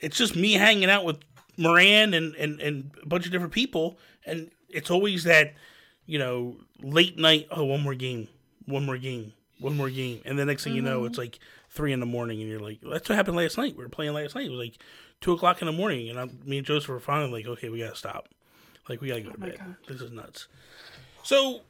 it's 0.00 0.18
just 0.18 0.34
me 0.34 0.54
hanging 0.54 0.90
out 0.90 1.04
with 1.04 1.18
Moran 1.56 2.14
and, 2.14 2.34
and 2.34 2.60
and 2.60 2.90
a 3.00 3.06
bunch 3.06 3.26
of 3.26 3.32
different 3.32 3.52
people, 3.52 3.96
and 4.26 4.50
it's 4.68 4.90
always 4.90 5.24
that 5.24 5.54
you 6.06 6.18
know 6.18 6.56
late 6.82 7.16
night. 7.16 7.46
Oh, 7.52 7.64
one 7.64 7.82
more 7.82 7.94
game, 7.94 8.26
one 8.66 8.84
more 8.84 8.98
game, 8.98 9.32
one 9.60 9.76
more 9.76 9.88
game, 9.88 10.20
and 10.24 10.36
the 10.36 10.44
next 10.44 10.64
thing 10.64 10.74
you 10.74 10.82
know, 10.82 10.98
mm-hmm. 10.98 11.06
it's 11.06 11.18
like 11.18 11.38
three 11.68 11.92
in 11.92 12.00
the 12.00 12.06
morning, 12.06 12.40
and 12.40 12.50
you're 12.50 12.58
like, 12.58 12.80
that's 12.82 13.08
what 13.08 13.14
happened 13.14 13.36
last 13.36 13.56
night. 13.56 13.76
We 13.76 13.84
were 13.84 13.88
playing 13.88 14.14
last 14.14 14.34
night. 14.34 14.46
It 14.46 14.50
was 14.50 14.58
like 14.58 14.78
two 15.20 15.32
o'clock 15.32 15.62
in 15.62 15.66
the 15.66 15.72
morning, 15.72 16.10
and 16.10 16.18
I, 16.18 16.28
me 16.44 16.58
and 16.58 16.66
Joseph 16.66 16.88
were 16.88 16.98
finally 16.98 17.30
like, 17.30 17.46
okay, 17.46 17.68
we 17.68 17.78
gotta 17.78 17.94
stop. 17.94 18.28
Like 18.88 19.00
we 19.00 19.06
gotta 19.06 19.20
go 19.20 19.30
to 19.30 19.36
Oh 19.36 19.40
my 19.40 19.48
bed. 19.50 19.58
God. 19.58 19.76
This 19.86 20.00
is 20.00 20.10
nuts. 20.10 20.48
So, 21.22 21.60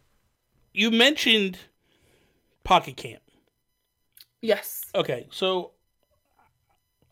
you 0.73 0.91
mentioned 0.91 1.59
Pocket 2.65 2.97
Camp. 2.97 3.21
Yes, 4.43 4.95
Okay, 4.95 5.29
so 5.31 5.73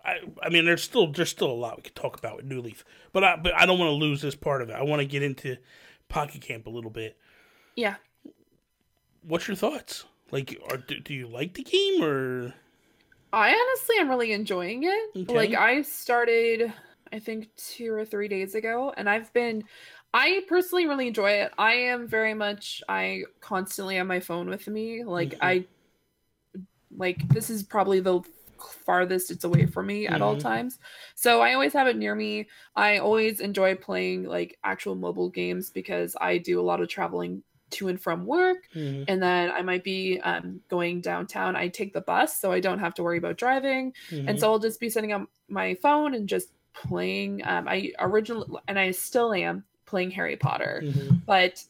I 0.04 0.20
I 0.42 0.48
mean 0.48 0.64
there's 0.64 0.82
still 0.82 1.10
there's 1.12 1.30
still 1.30 1.50
a 1.50 1.52
lot 1.52 1.76
we 1.76 1.82
could 1.82 1.94
talk 1.94 2.18
about 2.18 2.36
with 2.36 2.44
New 2.44 2.60
Leaf, 2.60 2.84
but 3.12 3.24
I 3.24 3.36
but 3.36 3.54
I 3.54 3.66
don't 3.66 3.78
want 3.78 3.88
to 3.90 3.94
lose 3.94 4.20
this 4.22 4.34
part 4.34 4.62
of 4.62 4.70
it. 4.70 4.74
I 4.74 4.82
want 4.82 5.00
to 5.00 5.06
get 5.06 5.22
into 5.22 5.56
Pocket 6.08 6.40
Camp 6.40 6.66
a 6.66 6.70
little 6.70 6.90
bit. 6.90 7.16
yeah. 7.76 7.96
What's 9.22 9.46
your 9.48 9.56
thoughts? 9.56 10.06
Like, 10.30 10.58
are, 10.70 10.76
do, 10.76 10.98
do 11.00 11.14
you 11.14 11.26
like 11.28 11.54
the 11.54 11.62
game 11.62 12.02
or? 12.02 12.54
I 13.32 13.50
honestly 13.50 13.96
am 13.98 14.08
really 14.08 14.32
enjoying 14.32 14.84
it. 14.84 15.10
Okay. 15.16 15.28
Like 15.28 15.54
I 15.54 15.82
started 15.82 16.72
I 17.12 17.18
think 17.18 17.48
2 17.56 17.92
or 17.92 18.04
3 18.04 18.28
days 18.28 18.54
ago 18.54 18.92
and 18.96 19.08
I've 19.08 19.32
been 19.32 19.64
I 20.14 20.42
personally 20.48 20.86
really 20.86 21.08
enjoy 21.08 21.32
it. 21.32 21.52
I 21.58 21.74
am 21.74 22.08
very 22.08 22.34
much 22.34 22.82
I 22.88 23.24
constantly 23.40 23.96
have 23.96 24.06
my 24.06 24.20
phone 24.20 24.48
with 24.48 24.66
me. 24.66 25.04
Like 25.04 25.34
Mhm. 25.34 25.38
I 25.40 25.66
like 26.98 27.26
this 27.28 27.48
is 27.50 27.62
probably 27.62 28.00
the 28.00 28.20
farthest 28.84 29.30
it's 29.30 29.44
away 29.44 29.66
from 29.66 29.86
me 29.86 30.06
at 30.08 30.20
all 30.20 30.36
Mhm. 30.36 30.40
times. 30.40 30.78
So 31.14 31.40
I 31.40 31.54
always 31.54 31.72
have 31.72 31.86
it 31.86 31.96
near 31.96 32.14
me. 32.14 32.48
I 32.74 32.98
always 32.98 33.40
enjoy 33.40 33.76
playing 33.76 34.24
like 34.24 34.58
actual 34.64 34.94
mobile 34.96 35.30
games 35.30 35.70
because 35.70 36.16
I 36.20 36.38
do 36.38 36.60
a 36.60 36.62
lot 36.62 36.80
of 36.80 36.88
traveling 36.88 37.42
to 37.70 37.88
and 37.88 38.00
from 38.00 38.24
work 38.26 38.68
Mhm. 38.74 39.04
and 39.08 39.22
then 39.22 39.50
I 39.50 39.60
might 39.62 39.84
be 39.84 40.18
um, 40.20 40.60
going 40.68 41.02
downtown. 41.02 41.54
I 41.54 41.68
take 41.68 41.92
the 41.92 42.00
bus, 42.00 42.40
so 42.40 42.50
I 42.50 42.60
don't 42.60 42.78
have 42.78 42.94
to 42.94 43.02
worry 43.02 43.18
about 43.18 43.36
driving, 43.36 43.92
and 44.10 44.28
Mhm. 44.28 44.38
so 44.40 44.50
I'll 44.50 44.58
just 44.58 44.80
be 44.80 44.88
setting 44.90 45.12
up 45.12 45.28
my 45.48 45.74
phone 45.76 46.14
and 46.14 46.28
just 46.28 46.48
playing. 46.72 47.42
Um, 47.44 47.68
I 47.68 47.92
originally 47.98 48.46
and 48.68 48.78
I 48.78 48.90
still 48.92 49.34
am 49.34 49.64
playing 49.84 50.10
Harry 50.12 50.36
Potter, 50.36 50.82
Mhm. 50.84 51.20
but 51.26 51.62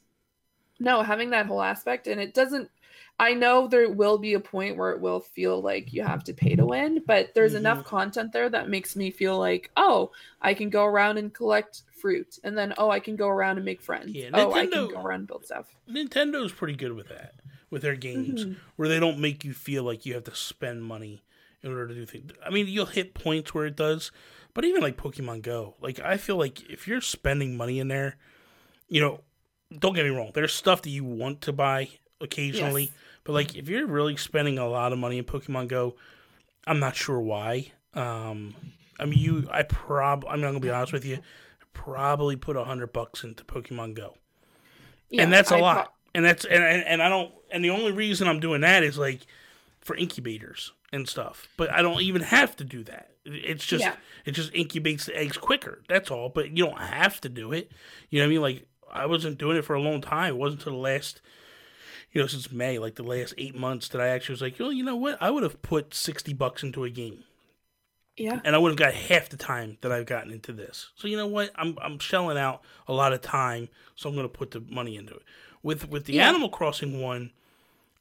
no, 0.81 1.03
having 1.03 1.31
that 1.31 1.47
whole 1.47 1.63
aspect, 1.63 2.07
and 2.07 2.21
it 2.21 2.33
doesn't. 2.35 2.71
I 3.21 3.35
know 3.35 3.67
there 3.67 3.91
will 3.91 4.19
be 4.19 4.35
a 4.35 4.41
point 4.41 4.77
where 4.77 4.93
it 4.93 5.01
will 5.01 5.21
feel 5.21 5.61
like 5.61 5.93
you 5.93 6.03
have 6.03 6.23
to 6.25 6.33
pay 6.33 6.55
to 6.55 6.65
win, 6.65 7.03
but 7.07 7.35
there's 7.35 7.55
enough 7.55 7.79
Mhm. 7.81 7.85
content 7.85 8.33
there 8.33 8.49
that 8.49 8.69
makes 8.69 8.95
me 8.95 9.11
feel 9.11 9.37
like, 9.39 9.71
oh, 9.77 10.13
I 10.41 10.55
can 10.55 10.71
go 10.71 10.85
around 10.85 11.19
and 11.19 11.35
collect 11.35 11.83
fruit, 11.91 12.39
and 12.45 12.57
then 12.57 12.75
oh, 12.79 12.91
I 12.91 13.01
can 13.01 13.17
go 13.17 13.29
around 13.29 13.57
and 13.57 13.65
make 13.65 13.83
friends. 13.83 14.13
Yeah, 14.15 14.31
oh, 14.35 14.53
I 14.53 14.67
can 14.67 14.89
go 14.89 15.01
around 15.01 15.21
and 15.21 15.27
build 15.27 15.45
stuff. 15.47 15.67
Nintendo's 15.89 16.53
pretty 16.53 16.75
good 16.77 16.93
with 16.93 17.09
that 17.09 17.35
with 17.71 17.83
their 17.83 17.97
games, 17.97 18.47
Mhm. 18.47 18.57
where 18.77 18.89
they 18.89 18.99
don't 19.01 19.19
make 19.19 19.45
you 19.45 19.53
feel 19.53 19.83
like 19.83 20.07
you 20.07 20.15
have 20.15 20.25
to 20.25 20.35
spend 20.35 20.85
money 20.85 21.23
in 21.63 21.71
order 21.71 21.89
to 21.89 21.95
do 21.95 22.07
things. 22.07 22.31
I 22.43 22.51
mean, 22.51 22.67
you'll 22.69 22.87
hit 22.87 23.13
points 23.15 23.53
where 23.53 23.67
it 23.67 23.77
does, 23.77 24.11
but 24.55 24.65
even 24.65 24.81
like 24.81 24.97
Pokemon 24.97 25.43
Go, 25.43 25.75
like 25.81 25.99
I 26.01 26.17
feel 26.19 26.37
like 26.37 26.63
if 26.71 26.87
you're 26.89 27.01
spending 27.03 27.57
money 27.57 27.79
in 27.81 27.89
there, 27.89 28.17
you 28.89 29.01
know, 29.01 29.21
don't 29.77 29.93
get 29.95 30.05
me 30.05 30.11
wrong, 30.11 30.31
there's 30.35 30.55
stuff 30.55 30.81
that 30.83 30.91
you 30.91 31.05
want 31.05 31.43
to 31.43 31.53
buy 31.53 31.89
occasionally, 32.21 32.85
Yes. 32.85 32.93
But 33.29 33.35
like 33.35 33.55
if 33.57 33.69
you're 33.69 33.87
really 33.87 34.17
spending 34.17 34.57
a 34.59 34.67
lot 34.67 34.91
of 34.95 34.99
money 34.99 35.19
in 35.19 35.25
Pokemon 35.25 35.69
Go, 35.69 35.97
I'm 36.67 36.81
not 36.81 36.97
sure 36.97 37.21
why. 37.21 37.73
Um, 37.93 38.55
I 38.99 39.05
mean, 39.05 39.19
you, 39.19 39.47
I 39.51 39.65
prob, 39.65 40.25
I'm 40.27 40.41
not 40.41 40.47
gonna 40.49 40.61
be 40.61 40.71
honest 40.71 40.95
with 40.95 41.05
you, 41.05 41.19
probably 41.75 42.37
put 42.37 42.57
a 42.57 42.65
hundred 42.65 42.95
bucks 42.95 43.25
into 43.25 43.45
Pokemon 43.45 43.95
Go 43.95 44.15
Yeah, 45.11 45.25
and 45.25 45.33
that's 45.33 45.51
a 45.51 45.57
I 45.57 45.61
lot. 45.61 45.75
pro- 45.85 45.93
and 46.15 46.25
that's 46.25 46.47
and, 46.47 46.65
and 46.65 46.83
and 46.85 47.03
I 47.03 47.11
don't. 47.11 47.33
And 47.51 47.63
the 47.63 47.69
only 47.71 47.93
reason 47.93 48.29
I'm 48.29 48.41
doing 48.41 48.63
that 48.63 48.83
is 48.83 48.97
like 48.97 49.21
for 49.83 49.95
incubators 49.95 50.73
and 50.91 51.07
stuff. 51.07 51.49
But 51.59 51.71
I 51.71 51.83
don't 51.83 52.01
even 52.01 52.23
have 52.23 52.57
to 52.57 52.65
do 52.65 52.83
that. 52.85 53.11
It's 53.27 53.67
just 53.67 53.85
Yeah. 53.85 53.95
it 54.25 54.33
just 54.33 54.53
incubates 54.55 55.05
the 55.05 55.15
eggs 55.15 55.37
quicker. 55.37 55.83
That's 55.87 56.11
all. 56.11 56.31
But 56.31 56.57
you 56.57 56.65
don't 56.65 56.79
have 56.81 57.21
to 57.21 57.29
do 57.29 57.53
it. 57.53 57.71
You 58.09 58.21
know 58.21 58.25
what 58.25 58.31
I 58.31 58.33
mean? 58.33 58.41
Like 58.43 58.67
I 58.91 59.05
wasn't 59.05 59.37
doing 59.39 59.59
it 59.59 59.67
for 59.67 59.75
a 59.77 59.81
long 59.83 60.01
time. 60.01 60.31
It 60.35 60.39
wasn't 60.39 60.61
until 60.63 60.73
the 60.73 60.79
last 60.79 61.21
you 62.13 62.21
know, 62.21 62.27
since 62.27 62.51
May, 62.51 62.79
like 62.79 62.95
the 62.95 63.03
last 63.03 63.35
eight 63.39 63.55
months, 63.57 63.89
that 63.89 64.01
I 64.01 64.09
actually 64.09 64.35
was 64.35 64.43
like, 64.43 64.59
well, 64.59 64.73
you 64.73 64.85
know 64.85 64.97
what? 64.97 65.19
I 65.21 65.31
would 65.31 65.43
have 65.43 65.63
put 65.63 65.95
sixty 65.95 66.33
bucks 66.33 66.63
into 66.63 66.85
a 66.85 66.91
game. 66.91 67.25
Yeah. 68.17 68.41
And 68.45 68.57
I 68.57 68.59
would 68.59 68.71
have 68.71 68.79
got 68.79 68.95
half 68.95 69.29
the 69.29 69.37
time 69.37 69.79
that 69.81 69.93
I've 69.93 70.07
gotten 70.07 70.33
into 70.33 70.53
this. 70.53 70.91
So 70.97 71.07
you 71.07 71.17
know 71.17 71.27
what? 71.27 71.51
I'm 71.55 71.77
I'm 71.81 71.99
shelling 71.99 72.39
out 72.39 72.63
a 72.89 72.93
lot 72.93 73.13
of 73.13 73.21
time, 73.21 73.69
so 73.95 74.09
I'm 74.09 74.17
gonna 74.17 74.29
put 74.29 74.51
the 74.51 74.61
money 74.61 74.97
into 74.97 75.15
it. 75.15 75.23
With 75.63 75.89
with 75.89 76.07
the 76.07 76.15
Yeah. 76.15 76.29
Animal 76.29 76.49
Crossing 76.49 77.01
one, 77.01 77.31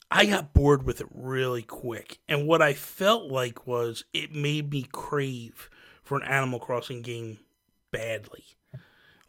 I 0.10 0.26
got 0.26 0.54
bored 0.54 0.84
with 0.84 1.02
it 1.02 1.08
really 1.14 1.62
quick. 1.62 2.20
And 2.28 2.48
what 2.48 2.62
I 2.62 2.74
felt 2.74 3.30
like 3.30 3.68
was 3.68 4.06
it 4.14 4.34
made 4.34 4.72
me 4.72 4.88
crave 4.92 5.70
for 6.02 6.18
an 6.18 6.24
Animal 6.24 6.60
Crossing 6.60 7.02
game 7.02 7.40
badly. 7.92 8.46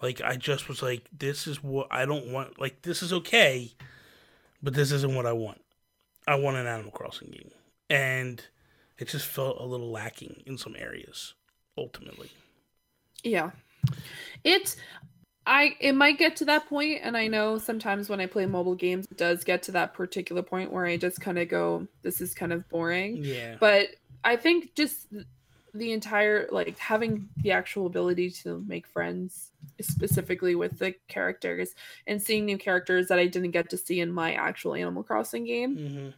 Like 0.00 0.20
I 0.22 0.36
just 0.36 0.68
was 0.68 0.82
like, 0.82 1.08
this 1.12 1.46
is 1.46 1.62
what 1.62 1.88
I 1.90 2.06
don't 2.06 2.28
want. 2.28 2.60
Like 2.60 2.82
this 2.82 3.02
is 3.02 3.12
okay, 3.12 3.72
but 4.62 4.74
this 4.74 4.92
isn't 4.92 5.14
what 5.14 5.26
I 5.26 5.32
want. 5.32 5.60
I 6.26 6.34
want 6.36 6.56
an 6.56 6.66
Animal 6.66 6.92
Crossing 6.92 7.30
game, 7.30 7.50
and 7.88 8.42
it 8.98 9.08
just 9.08 9.26
felt 9.26 9.60
a 9.60 9.64
little 9.64 9.90
lacking 9.90 10.42
in 10.46 10.58
some 10.58 10.74
areas. 10.78 11.34
Ultimately, 11.76 12.30
Yeah. 13.22 13.52
It 14.42 14.74
I 15.46 15.76
it 15.80 15.92
might 15.94 16.18
get 16.18 16.36
to 16.36 16.44
that 16.46 16.68
point 16.68 17.00
and 17.02 17.16
I 17.16 17.28
know 17.28 17.56
sometimes 17.58 18.08
when 18.10 18.20
I 18.20 18.26
play 18.26 18.46
mobile 18.46 18.74
games 18.74 19.06
it 19.10 19.16
does 19.16 19.44
get 19.44 19.62
to 19.64 19.72
that 19.72 19.94
particular 19.94 20.42
point 20.42 20.72
where 20.72 20.84
I 20.84 20.96
just 20.96 21.20
kind 21.20 21.38
of 21.38 21.48
go 21.48 21.86
this 22.02 22.20
is 22.20 22.34
kind 22.34 22.52
of 22.52 22.68
boring. 22.68 23.18
yeah, 23.24 23.56
But 23.60 23.90
I 24.24 24.34
think 24.36 24.74
just 24.74 25.06
the 25.78 25.92
entire 25.92 26.48
like 26.50 26.78
having 26.78 27.28
the 27.38 27.52
actual 27.52 27.86
ability 27.86 28.30
to 28.30 28.64
make 28.66 28.86
friends 28.86 29.52
specifically 29.80 30.54
with 30.54 30.78
the 30.78 30.94
characters 31.08 31.74
and 32.06 32.20
seeing 32.20 32.44
new 32.44 32.58
characters 32.58 33.08
that 33.08 33.18
I 33.18 33.26
didn't 33.26 33.52
get 33.52 33.70
to 33.70 33.76
see 33.76 34.00
in 34.00 34.12
my 34.12 34.34
actual 34.34 34.74
Animal 34.74 35.02
Crossing 35.02 35.44
game 35.44 35.76
hmm 35.76 36.08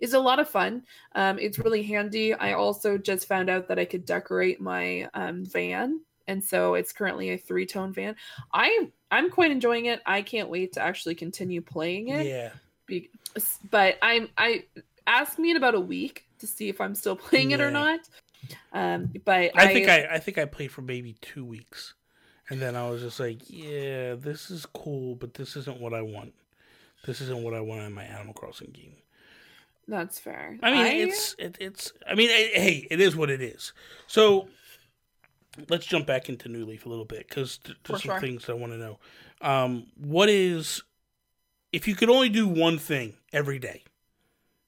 is 0.00 0.14
a 0.14 0.18
lot 0.18 0.38
of 0.38 0.48
fun. 0.48 0.82
Um, 1.14 1.38
it's 1.38 1.58
really 1.58 1.82
handy. 1.82 2.34
I 2.34 2.52
also 2.52 2.98
just 2.98 3.26
found 3.26 3.48
out 3.48 3.68
that 3.68 3.78
I 3.78 3.84
could 3.84 4.04
decorate 4.04 4.60
my 4.60 5.08
um, 5.14 5.44
van, 5.44 6.00
and 6.28 6.42
so 6.42 6.74
it's 6.74 6.92
currently 6.92 7.30
a 7.30 7.38
three 7.38 7.66
tone 7.66 7.92
van. 7.92 8.16
I 8.52 8.90
I'm 9.10 9.30
quite 9.30 9.50
enjoying 9.50 9.86
it. 9.86 10.02
I 10.06 10.22
can't 10.22 10.48
wait 10.48 10.72
to 10.74 10.82
actually 10.82 11.14
continue 11.14 11.60
playing 11.60 12.08
it. 12.08 12.26
yeah. 12.26 12.50
Be- 12.86 13.10
but 13.70 13.98
I'm 14.02 14.28
I 14.38 14.64
ask 15.06 15.38
me 15.38 15.50
in 15.50 15.56
about 15.56 15.74
a 15.74 15.80
week 15.80 16.24
to 16.38 16.46
see 16.46 16.68
if 16.68 16.80
I'm 16.80 16.94
still 16.94 17.16
playing 17.16 17.52
it 17.52 17.60
or 17.60 17.70
not. 17.70 18.00
Um, 18.72 19.12
but 19.24 19.50
I 19.54 19.72
think 19.72 19.88
I, 19.88 20.06
I 20.12 20.18
think 20.18 20.38
I 20.38 20.44
played 20.44 20.70
for 20.70 20.82
maybe 20.82 21.16
two 21.20 21.44
weeks, 21.44 21.94
and 22.48 22.60
then 22.60 22.76
I 22.76 22.88
was 22.88 23.02
just 23.02 23.20
like, 23.20 23.42
yeah, 23.48 24.14
this 24.14 24.50
is 24.50 24.66
cool, 24.66 25.14
but 25.14 25.34
this 25.34 25.56
isn't 25.56 25.80
what 25.80 25.94
I 25.94 26.02
want. 26.02 26.34
This 27.04 27.20
isn't 27.20 27.42
what 27.42 27.54
I 27.54 27.60
want 27.60 27.82
in 27.82 27.92
my 27.92 28.04
Animal 28.04 28.34
Crossing 28.34 28.70
game. 28.72 28.96
that's 29.86 30.18
fair. 30.18 30.58
I 30.62 30.72
mean, 30.72 31.08
it's 31.08 31.34
it, 31.38 31.56
it's. 31.60 31.92
I 32.08 32.14
mean, 32.14 32.28
hey, 32.28 32.86
it 32.90 33.00
is 33.00 33.14
what 33.14 33.30
it 33.30 33.40
is. 33.40 33.72
So 34.06 34.48
let's 35.68 35.86
jump 35.86 36.06
back 36.06 36.28
into 36.28 36.48
New 36.48 36.64
Leaf 36.64 36.86
a 36.86 36.88
little 36.88 37.04
bit 37.04 37.28
because 37.28 37.58
th- 37.58 37.78
there's 37.84 38.02
some 38.02 38.12
sure. 38.12 38.20
things 38.20 38.48
I 38.48 38.54
want 38.54 38.72
to 38.72 38.78
know. 38.78 38.98
Um, 39.40 39.86
what 39.96 40.28
is 40.28 40.82
if 41.72 41.86
you 41.86 41.94
could 41.94 42.10
only 42.10 42.28
do 42.28 42.46
one 42.46 42.78
thing 42.78 43.14
every 43.32 43.58
day? 43.58 43.84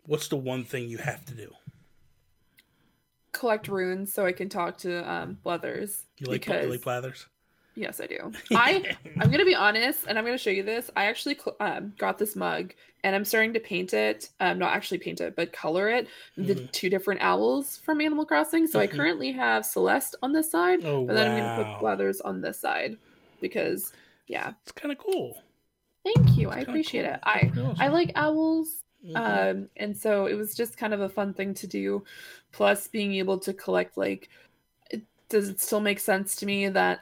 What's 0.05 0.29
the 0.29 0.37
one 0.37 0.65
thing 0.65 0.89
you 0.89 0.99
have 0.99 1.25
to 1.27 1.35
do? 1.35 1.53
Collect 3.39 3.69
runes 3.69 4.13
so 4.13 4.27
I 4.27 4.33
can 4.33 4.49
talk 4.49 4.79
to 4.79 5.09
um 5.11 5.39
Blathers. 5.45 6.05
You 6.19 6.27
like 6.29 6.41
because 6.41 6.65
you 6.65 6.71
like 6.71 6.83
Blathers? 6.83 7.27
yes, 7.77 8.01
I 8.01 8.07
do. 8.07 8.33
I 8.51 8.97
I'm 9.21 9.31
gonna 9.31 9.45
be 9.45 9.55
honest, 9.55 10.07
and 10.09 10.19
I'm 10.19 10.25
gonna 10.25 10.37
show 10.39 10.51
you 10.51 10.63
this. 10.65 10.91
I 10.97 11.05
actually 11.05 11.39
um, 11.61 11.93
got 11.99 12.19
this 12.19 12.35
mug, 12.35 12.73
and 13.05 13.15
I'm 13.15 13.25
starting 13.25 13.53
to 13.55 13.61
paint 13.61 13.95
it. 13.95 14.31
Um, 14.41 14.59
not 14.59 14.75
actually 14.75 14.99
paint 14.99 15.21
it, 15.21 15.37
but 15.37 15.53
color 15.53 15.89
it. 15.89 16.09
The 16.37 16.55
Mhm. 16.55 16.73
two 16.73 16.91
different 16.91 17.21
owls 17.23 17.77
from 17.85 18.01
Animal 18.01 18.27
Crossing. 18.27 18.67
So 18.67 18.81
I 18.81 18.87
Mhm. 18.89 18.97
currently 18.97 19.31
have 19.33 19.65
Celeste 19.65 20.17
on 20.23 20.33
this 20.33 20.51
side, 20.51 20.85
oh 20.85 21.07
but 21.07 21.15
then 21.15 21.29
I'm 21.29 21.37
gonna 21.37 21.65
put 21.73 21.81
Blathers 21.81 22.21
on 22.21 22.41
this 22.41 22.59
side 22.59 22.97
because, 23.41 23.93
yeah. 24.27 24.55
it's 24.63 24.73
kind 24.73 24.91
of 24.91 24.99
cool. 24.99 25.41
Thank 26.05 26.37
you. 26.39 26.49
I 26.49 26.57
It's 26.57 26.65
kinda 26.65 26.71
appreciate 26.71 27.05
cool. 27.05 27.15
it. 27.15 27.21
I 27.23 27.51
awesome. 27.51 27.77
I 27.79 27.89
like 27.89 28.13
owls. 28.17 28.83
Mhm. 29.05 29.17
Um, 29.61 29.69
and 29.77 29.97
so 29.97 30.27
it 30.27 30.35
was 30.35 30.57
just 30.57 30.77
kind 30.77 30.93
of 30.93 31.01
a 31.01 31.09
fun 31.09 31.33
thing 31.33 31.55
to 31.55 31.67
do. 31.69 32.05
Plus, 32.53 32.89
being 32.89 33.15
able 33.15 33.39
to 33.41 33.53
collect 33.53 33.97
like, 33.97 34.29
does 35.29 35.49
it 35.49 35.61
still 35.61 35.81
make 35.81 36.01
sense 36.01 36.37
to 36.37 36.47
me 36.47 36.69
that 36.69 37.01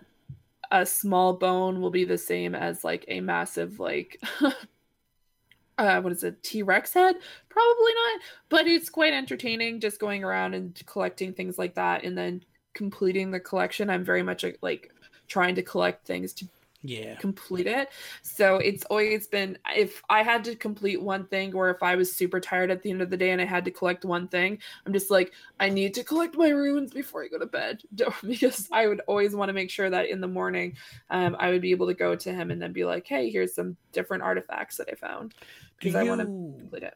a 0.71 0.85
small 0.85 1.33
bone 1.33 1.81
will 1.81 1.91
be 1.91 2.05
the 2.05 2.19
same 2.19 2.55
as 2.55 2.85
like 2.85 3.05
a 3.09 3.21
massive 3.21 3.79
like, 3.79 4.21
uh, 5.79 6.01
what 6.01 6.13
is 6.13 6.25
it, 6.25 6.43
T 6.43 6.63
Rex 6.63 6.93
head? 6.93 7.17
Probably 7.49 7.93
not, 7.95 8.21
but 8.49 8.67
it's 8.67 8.91
quite 8.91 9.13
entertaining 9.13 9.81
just 9.81 10.01
going 10.01 10.25
around 10.25 10.55
and 10.55 10.81
collecting 10.87 11.33
things 11.33 11.59
like 11.59 11.75
that, 11.75 12.05
and 12.05 12.17
then 12.17 12.43
completing 12.75 13.31
the 13.31 13.41
collection. 13.41 13.89
I'm 13.91 14.05
very 14.05 14.23
much 14.23 14.45
like 14.61 14.93
trying 15.29 15.55
to 15.55 15.63
collect 15.63 16.07
things 16.07 16.33
to 16.35 16.49
yeah, 16.83 17.17
complete 17.17 17.67
it. 17.67 17.91
So 18.23 18.57
it's 18.57 18.85
always 18.85 19.27
been 19.27 19.59
if 19.75 20.03
I 20.09 20.23
had 20.23 20.45
to 20.45 20.55
complete 20.55 21.01
one 21.01 21.27
thing 21.27 21.55
or 21.55 21.71
if 21.71 21.83
I 21.83 21.97
was 21.97 22.15
super 22.15 22.41
tired 22.41 22.71
at 22.71 22.83
the 22.83 22.91
end 22.91 23.03
of 23.03 23.11
the 23.11 23.17
day 23.17 23.31
and 23.31 23.41
I 23.41 23.45
had 23.45 23.65
to 23.65 23.71
collect 23.71 24.05
one 24.05 24.29
thing, 24.29 24.59
I'm 24.85 24.93
just 24.93 25.11
like, 25.11 25.33
I 25.59 25.69
need 25.69 25.95
to 25.95 26.05
collect 26.05 26.37
my 26.37 26.49
runes 26.51 26.93
before 26.93 27.25
I 27.25 27.29
go 27.29 27.39
to 27.39 27.47
bed. 27.47 27.83
because 28.27 28.69
I 28.73 28.87
would 28.87 29.01
always 29.07 29.35
want 29.35 29.49
to 29.49 29.53
make 29.53 29.71
sure 29.71 29.91
that 29.91 30.09
in 30.09 30.21
the 30.21 30.29
morning 30.29 30.77
um, 31.11 31.37
I 31.39 31.51
would 31.51 31.63
be 31.63 31.71
able 31.71 31.87
to 31.87 31.95
go 31.95 32.15
to 32.15 32.33
him 32.33 32.51
and 32.51 32.61
then 32.61 32.73
be 32.73 32.85
like, 32.85 33.07
hey, 33.07 33.31
here's 33.31 33.55
some 33.55 33.77
different 33.93 34.23
artifacts 34.23 34.77
that 34.77 34.89
I 34.91 34.95
found. 34.95 35.35
Because 35.79 35.95
I 35.95 36.03
want 36.05 36.21
to 36.21 36.27
you 36.27 36.55
complete 36.59 36.83
it. 36.85 36.95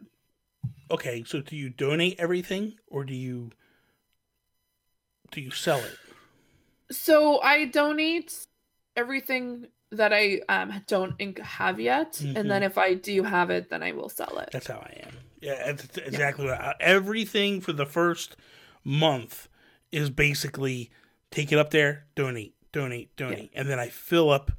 okay? 0.91 1.25
So 1.27 1.41
do 1.41 1.57
you 1.57 1.71
donate 1.71 2.19
everything, 2.19 2.75
or 2.89 3.05
do 3.05 3.15
you 3.15 3.51
do 5.31 5.41
you 5.41 5.51
sell 5.51 5.79
it? 5.79 5.97
So 6.91 7.41
I 7.41 7.67
donate 7.67 8.47
everything 8.97 9.67
that 9.93 10.13
I 10.13 10.41
um, 10.49 10.83
don't 10.87 11.39
have 11.39 11.81
yet. 11.81 12.21
And 12.21 12.51
then 12.51 12.63
if 12.63 12.79
I 12.79 12.95
do 12.95 13.23
have 13.23 13.51
it, 13.51 13.71
then 13.71 13.83
I 13.83 13.93
will 13.93 14.09
sell 14.09 14.39
it. 14.39 14.51
That's 14.53 14.69
how 14.69 14.79
I 14.79 15.03
am. 15.05 15.13
Yeah, 15.41 15.73
that's 15.73 15.97
exactly 15.99 16.45
what 16.47 16.61
I, 16.61 16.75
everything 16.81 17.61
for 17.61 17.73
the 17.73 17.87
first 17.87 18.37
month 18.85 19.49
is 19.91 20.11
basically 20.11 20.91
take 21.31 21.51
it 21.51 21.59
up 21.59 21.71
there, 21.71 22.07
donate, 22.15 22.55
donate, 22.73 23.17
donate, 23.17 23.51
and 23.55 23.69
then 23.69 23.79
I 23.79 23.89
fill 23.89 24.31
up 24.31 24.53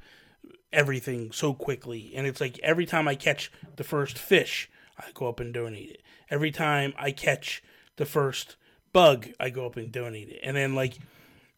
everything 0.72 1.32
so 1.32 1.54
quickly. 1.54 2.12
And 2.14 2.26
it's 2.26 2.40
like 2.40 2.58
every 2.60 2.86
time 2.86 3.06
I 3.06 3.14
catch 3.14 3.52
the 3.76 3.84
first 3.84 4.18
fish, 4.18 4.70
I 4.98 5.10
go 5.14 5.28
up 5.28 5.40
and 5.40 5.54
donate 5.54 5.90
it. 5.90 6.02
Every 6.30 6.50
time 6.50 6.94
I 6.98 7.12
catch 7.12 7.62
the 7.96 8.06
first 8.06 8.56
bug, 8.92 9.28
I 9.38 9.50
go 9.50 9.66
up 9.66 9.76
and 9.76 9.92
donate 9.92 10.28
it. 10.28 10.40
And 10.42 10.56
then 10.56 10.74
like 10.74 10.98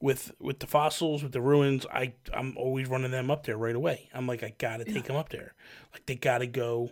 with 0.04 0.32
with 0.38 0.58
the 0.58 0.66
fossils, 0.66 1.22
with 1.22 1.32
the 1.32 1.40
ruins, 1.40 1.86
I 1.90 2.12
I'm 2.34 2.54
always 2.58 2.90
running 2.90 3.10
them 3.10 3.30
up 3.30 3.46
there 3.46 3.56
right 3.56 3.74
away. 3.74 4.10
I'm 4.12 4.26
like 4.26 4.42
I 4.42 4.52
gotta 4.58 4.84
take 4.84 5.04
them 5.04 5.16
up 5.16 5.30
there. 5.30 5.54
Like 5.94 6.04
they 6.04 6.14
gotta 6.14 6.46
go 6.46 6.90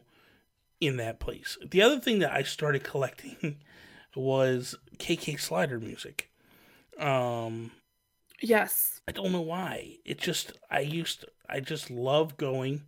in 0.81 0.97
that 0.97 1.21
place. 1.21 1.59
The 1.63 1.83
other 1.83 2.01
thing 2.01 2.21
that 2.21 2.33
I 2.33 2.43
started 2.43 2.85
collecting 2.85 3.59
was 4.17 4.77
KK 4.97 5.39
Slider 5.39 5.79
music. 5.79 6.31
Um, 6.99 7.73
Yes. 8.41 9.03
I 9.07 9.13
don't 9.13 9.31
know 9.31 9.43
why. 9.43 9.99
It 10.07 10.19
just 10.19 10.55
I 10.71 10.81
used 10.81 11.27
I 11.51 11.61
just 11.61 11.91
love 11.91 12.39
going 12.39 12.85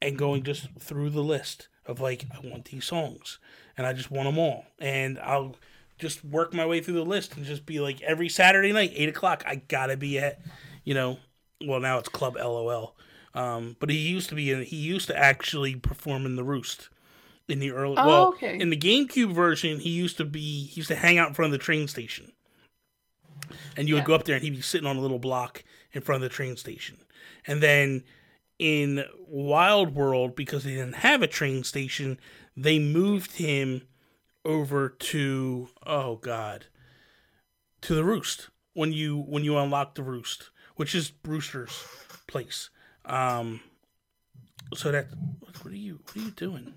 and 0.00 0.16
going 0.16 0.42
just 0.42 0.68
through 0.80 1.10
the 1.10 1.22
list 1.22 1.68
of 1.84 2.00
like 2.00 2.24
I 2.32 2.48
want 2.48 2.64
these 2.64 2.86
songs 2.86 3.38
and 3.76 3.86
I 3.86 3.92
just 3.92 4.10
want 4.10 4.26
them 4.26 4.38
all 4.38 4.64
and 4.78 5.18
I'll 5.18 5.56
just 6.04 6.24
work 6.24 6.52
my 6.52 6.66
way 6.66 6.80
through 6.80 6.94
the 6.94 7.04
list 7.04 7.36
and 7.36 7.44
just 7.46 7.64
be 7.64 7.80
like 7.80 8.00
every 8.02 8.28
Saturday 8.28 8.72
night 8.72 8.92
eight 8.94 9.08
o'clock 9.08 9.42
I 9.46 9.56
gotta 9.56 9.96
be 9.96 10.18
at 10.18 10.40
you 10.84 10.92
know 10.94 11.18
well 11.64 11.80
now 11.80 11.98
it's 11.98 12.08
Club 12.08 12.36
LOL 12.36 12.94
um, 13.34 13.76
but 13.80 13.90
he 13.90 13.96
used 13.96 14.28
to 14.28 14.34
be 14.34 14.52
in, 14.52 14.62
he 14.62 14.76
used 14.76 15.08
to 15.08 15.16
actually 15.16 15.74
perform 15.76 16.26
in 16.26 16.36
the 16.36 16.44
Roost 16.44 16.90
in 17.48 17.58
the 17.58 17.72
early 17.72 17.96
Oh, 17.98 18.06
well 18.06 18.28
okay. 18.28 18.58
in 18.60 18.70
the 18.70 18.76
GameCube 18.76 19.32
version 19.32 19.80
he 19.80 19.90
used 19.90 20.18
to 20.18 20.24
be 20.24 20.66
he 20.66 20.76
used 20.76 20.88
to 20.88 20.94
hang 20.94 21.18
out 21.18 21.28
in 21.28 21.34
front 21.34 21.52
of 21.52 21.58
the 21.58 21.64
train 21.64 21.88
station 21.88 22.32
and 23.76 23.88
you 23.88 23.94
would 23.94 24.04
go 24.04 24.14
up 24.14 24.24
there 24.24 24.34
and 24.36 24.44
he'd 24.44 24.54
be 24.54 24.60
sitting 24.60 24.86
on 24.86 24.96
a 24.96 25.00
little 25.00 25.18
block 25.18 25.64
in 25.92 26.02
front 26.02 26.22
of 26.22 26.30
the 26.30 26.34
train 26.34 26.56
station. 26.56 26.98
And 27.46 27.62
then 27.62 28.04
in 28.58 29.04
Wild 29.26 29.94
World, 29.94 30.34
because 30.36 30.64
they 30.64 30.74
didn't 30.74 30.96
have 30.96 31.22
a 31.22 31.26
train 31.26 31.64
station, 31.64 32.18
they 32.56 32.78
moved 32.78 33.32
him 33.32 33.82
over 34.44 34.88
to 34.88 35.68
oh 35.86 36.16
god 36.16 36.66
to 37.80 37.94
the 37.94 38.04
roost 38.04 38.48
when 38.74 38.92
you 38.92 39.18
when 39.28 39.44
you 39.44 39.56
unlock 39.56 39.94
the 39.94 40.02
roost 40.02 40.50
which 40.76 40.94
is 40.94 41.10
brewster's 41.10 41.84
place 42.26 42.70
um 43.04 43.60
so 44.74 44.90
that 44.90 45.06
what 45.62 45.72
are 45.72 45.76
you 45.76 46.00
what 46.04 46.16
are 46.16 46.20
you 46.26 46.30
doing 46.32 46.74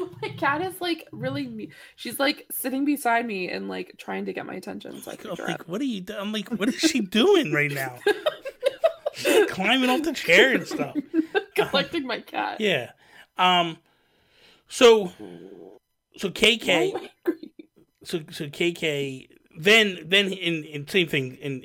My 0.22 0.28
cat 0.30 0.62
is 0.62 0.80
like 0.80 1.06
really 1.12 1.46
me- 1.46 1.70
she's 1.96 2.18
like 2.18 2.46
sitting 2.50 2.86
beside 2.86 3.26
me 3.26 3.50
and 3.50 3.68
like 3.68 3.94
trying 3.98 4.24
to 4.24 4.32
get 4.32 4.46
my 4.46 4.54
attention 4.54 5.02
so 5.02 5.10
I 5.10 5.12
like, 5.12 5.20
can 5.20 5.30
I'm 5.32 5.36
like 5.46 5.60
up. 5.60 5.68
what 5.68 5.80
are 5.82 5.84
you 5.84 6.00
do- 6.00 6.16
i'm 6.16 6.32
like 6.32 6.48
what 6.48 6.68
is 6.70 6.76
she 6.76 7.00
doing 7.00 7.52
right 7.52 7.70
now 7.70 7.98
climbing 9.48 9.90
off 9.90 10.02
the 10.02 10.12
chair 10.14 10.54
and 10.54 10.66
stuff 10.66 10.96
collecting 11.54 12.06
my 12.06 12.20
cat. 12.20 12.60
Yeah. 12.60 12.92
Um 13.36 13.76
So, 14.68 15.12
so 16.16 16.28
KK, 16.30 16.66
Why 16.92 16.98
am 16.98 17.04
I 17.04 17.08
agreeing? 17.26 17.50
so 18.04 18.20
so 18.30 18.46
KK. 18.46 19.28
Then 19.58 19.98
then 20.06 20.32
in 20.32 20.64
in 20.64 20.88
same 20.88 21.08
thing 21.08 21.36
in 21.36 21.64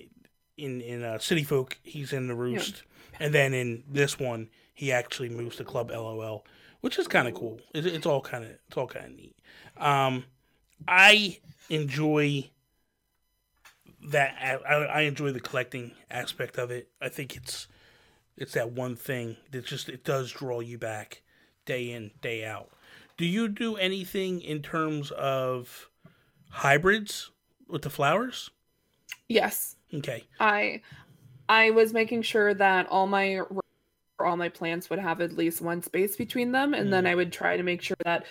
in 0.58 0.82
in 0.82 1.04
uh, 1.04 1.20
City 1.20 1.44
Folk 1.44 1.78
he's 1.84 2.14
in 2.14 2.28
the 2.28 2.36
Roost, 2.36 2.84
and 3.20 3.34
then 3.34 3.54
in 3.54 3.84
this 3.88 4.20
one 4.20 4.50
he 4.74 4.92
actually 4.92 5.30
moves 5.30 5.56
to 5.58 5.64
Club 5.64 5.90
LOL, 5.90 6.46
which 6.82 7.00
is 7.00 7.08
kind 7.08 7.28
of 7.28 7.34
cool. 7.34 7.60
It's, 7.74 7.88
it's 7.88 8.06
all 8.06 8.22
kind 8.22 8.44
of 8.44 8.52
it's 8.52 8.78
all 8.78 8.88
kind 8.88 9.06
of 9.06 9.12
neat. 9.16 9.36
Um, 9.78 10.26
I 10.88 11.40
enjoy 11.70 12.50
that. 14.10 14.36
I, 14.42 14.74
I 14.74 15.02
enjoy 15.02 15.32
the 15.32 15.40
collecting 15.40 15.92
aspect 16.12 16.58
of 16.58 16.72
it. 16.72 16.90
I 17.02 17.10
think 17.10 17.36
it's 17.36 17.68
it's 18.36 18.54
that 18.54 18.72
one 18.72 18.96
thing 18.96 19.38
that 19.52 19.66
just 19.66 19.90
it 19.90 20.04
does 20.04 20.32
draw 20.32 20.60
you 20.60 20.78
back 20.78 21.22
day 21.66 21.92
in 21.92 22.12
day 22.22 22.46
out. 22.46 22.70
Do 23.18 23.26
you 23.26 23.48
do 23.48 23.76
anything 23.78 24.42
in 24.42 24.62
terms 24.62 25.12
of 25.12 25.90
hybrids 26.50 27.32
with 27.68 27.82
the 27.82 27.90
flowers? 27.90 28.52
Yes, 29.28 29.76
Okay. 29.94 30.24
I 30.40 30.82
I 31.50 31.72
was 31.72 31.94
making 31.94 32.22
sure 32.22 32.54
that 32.54 32.88
all 32.88 33.08
my 33.08 33.42
all 34.20 34.38
my 34.38 34.50
plants 34.50 34.90
would 34.90 35.00
have 35.00 35.22
at 35.22 35.34
least 35.34 35.62
one 35.62 35.82
space 35.82 36.16
between 36.16 36.52
them, 36.52 36.74
and 36.74 36.92
then 36.92 37.06
I 37.08 37.16
would 37.16 37.32
try 37.32 37.56
to 37.58 37.64
make 37.64 37.82
sure 37.82 37.98
that 38.04 38.26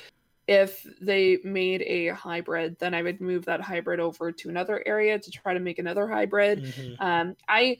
if 0.47 0.87
they 1.01 1.39
made 1.45 1.83
a 1.83 2.09
hybrid, 2.09 2.79
then 2.79 2.95
I 2.95 3.03
would 3.03 3.21
move 3.21 3.45
that 3.47 3.61
hybrid 3.61 4.01
over 4.01 4.31
to 4.31 4.49
another 4.49 4.83
area 4.87 5.19
to 5.19 5.31
try 5.31 5.55
to 5.55 5.61
make 5.61 5.79
another 5.79 6.07
hybrid. 6.07 6.63
Mhm. 6.63 6.97
Um, 7.01 7.37
I 7.49 7.79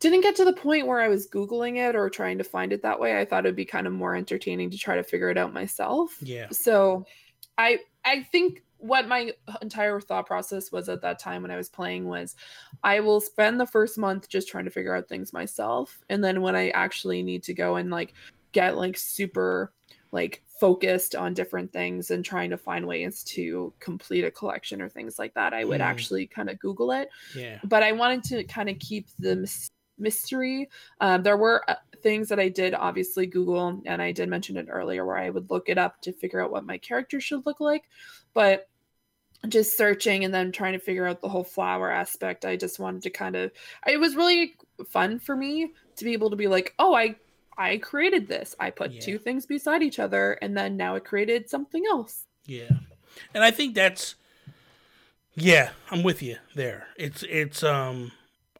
didn't 0.00 0.20
get 0.20 0.36
to 0.36 0.44
the 0.44 0.52
point 0.52 0.86
where 0.86 1.00
I 1.00 1.08
was 1.08 1.26
Googling 1.28 1.76
it 1.76 1.96
or 1.96 2.10
trying 2.10 2.38
to 2.38 2.44
find 2.44 2.72
it 2.72 2.82
that 2.82 2.98
way. 3.00 3.18
I 3.18 3.24
thought 3.24 3.46
it'd 3.46 3.56
be 3.56 3.64
kind 3.64 3.86
of 3.86 3.92
more 3.92 4.14
entertaining 4.14 4.70
to 4.70 4.78
try 4.78 4.96
to 4.96 5.02
figure 5.02 5.30
it 5.30 5.38
out 5.38 5.52
myself. 5.54 6.16
Yeah. 6.20 6.48
So 6.50 7.06
I 7.58 7.78
I 8.04 8.22
think 8.30 8.62
what 8.78 9.08
my 9.08 9.32
entire 9.62 9.98
thought 10.00 10.26
process 10.26 10.70
was 10.70 10.90
at 10.90 11.00
that 11.00 11.18
time 11.18 11.40
when 11.42 11.50
I 11.50 11.56
was 11.56 11.70
playing 11.70 12.04
was 12.04 12.36
I 12.84 13.00
will 13.00 13.20
spend 13.22 13.58
the 13.58 13.66
first 13.66 13.96
month 13.96 14.28
just 14.28 14.48
trying 14.48 14.66
to 14.66 14.70
figure 14.70 14.94
out 14.94 15.08
things 15.08 15.32
myself. 15.32 15.98
And 16.10 16.22
then 16.22 16.42
when 16.42 16.54
I 16.54 16.68
actually 16.70 17.22
need 17.22 17.42
to 17.44 17.54
go 17.54 17.76
and 17.76 17.90
like 17.90 18.12
get 18.52 18.76
like 18.76 18.98
super 18.98 19.72
like 20.12 20.42
focused 20.60 21.14
on 21.14 21.32
different 21.34 21.72
things 21.72 22.10
and 22.10 22.24
trying 22.24 22.50
to 22.50 22.56
find 22.58 22.86
ways 22.86 23.24
to 23.24 23.72
complete 23.80 24.24
a 24.24 24.30
collection 24.30 24.80
or 24.82 24.88
things 24.90 25.18
like 25.18 25.32
that, 25.34 25.52
I 25.54 25.64
would 25.64 25.80
Mm. 25.80 25.84
actually 25.84 26.26
kind 26.26 26.48
of 26.50 26.58
Google 26.58 26.92
it 26.92 27.08
Yeah. 27.34 27.58
but 27.64 27.82
I 27.82 27.92
wanted 27.92 28.22
to 28.24 28.44
kind 28.44 28.68
of 28.68 28.78
keep 28.78 29.08
the 29.18 29.46
mystery. 29.98 30.68
Um, 31.00 31.22
there 31.22 31.36
were 31.36 31.68
uh, 31.68 31.74
things 32.02 32.28
that 32.28 32.38
I 32.40 32.48
did 32.48 32.74
obviously 32.74 33.26
Google, 33.26 33.80
and 33.84 34.02
I 34.02 34.12
did 34.12 34.28
mention 34.28 34.56
it 34.56 34.68
earlier 34.70 35.04
where 35.04 35.18
I 35.18 35.30
would 35.30 35.50
look 35.50 35.68
it 35.68 35.78
up 35.78 36.00
to 36.02 36.12
figure 36.12 36.42
out 36.42 36.50
what 36.50 36.64
my 36.66 36.78
character 36.78 37.20
should 37.20 37.46
look 37.46 37.60
like. 37.60 37.84
But 38.34 38.68
just 39.48 39.76
searching 39.76 40.24
and 40.24 40.32
then 40.32 40.50
trying 40.52 40.72
to 40.72 40.78
figure 40.78 41.06
out 41.06 41.20
the 41.20 41.28
whole 41.28 41.44
flower 41.44 41.90
aspect, 41.90 42.44
I 42.44 42.56
just 42.56 42.78
wanted 42.78 43.02
to 43.02 43.10
kind 43.10 43.36
of. 43.36 43.52
It 43.86 43.98
was 43.98 44.16
really 44.16 44.54
fun 44.88 45.18
for 45.18 45.36
me 45.36 45.72
to 45.96 46.04
be 46.04 46.12
able 46.12 46.30
to 46.30 46.36
be 46.36 46.48
like, 46.48 46.74
oh, 46.78 46.94
I. 46.94 47.16
I 47.58 47.78
created 47.78 48.28
this. 48.28 48.54
I 48.60 48.70
put 48.70 48.92
Yeah. 48.92 49.00
two 49.00 49.16
things 49.16 49.46
beside 49.46 49.82
each 49.82 49.98
other, 49.98 50.32
and 50.42 50.54
then 50.54 50.76
now 50.76 50.94
it 50.96 51.06
created 51.06 51.48
something 51.48 51.84
else. 51.88 52.26
Yeah. 52.44 52.68
And 53.32 53.42
I 53.42 53.50
think 53.50 53.74
that's 53.74 54.14
yeah, 55.34 55.70
I'm 55.90 56.02
with 56.02 56.22
you 56.22 56.36
there. 56.54 56.88
It's 56.96 57.22
it's 57.22 57.62
um 57.62 58.12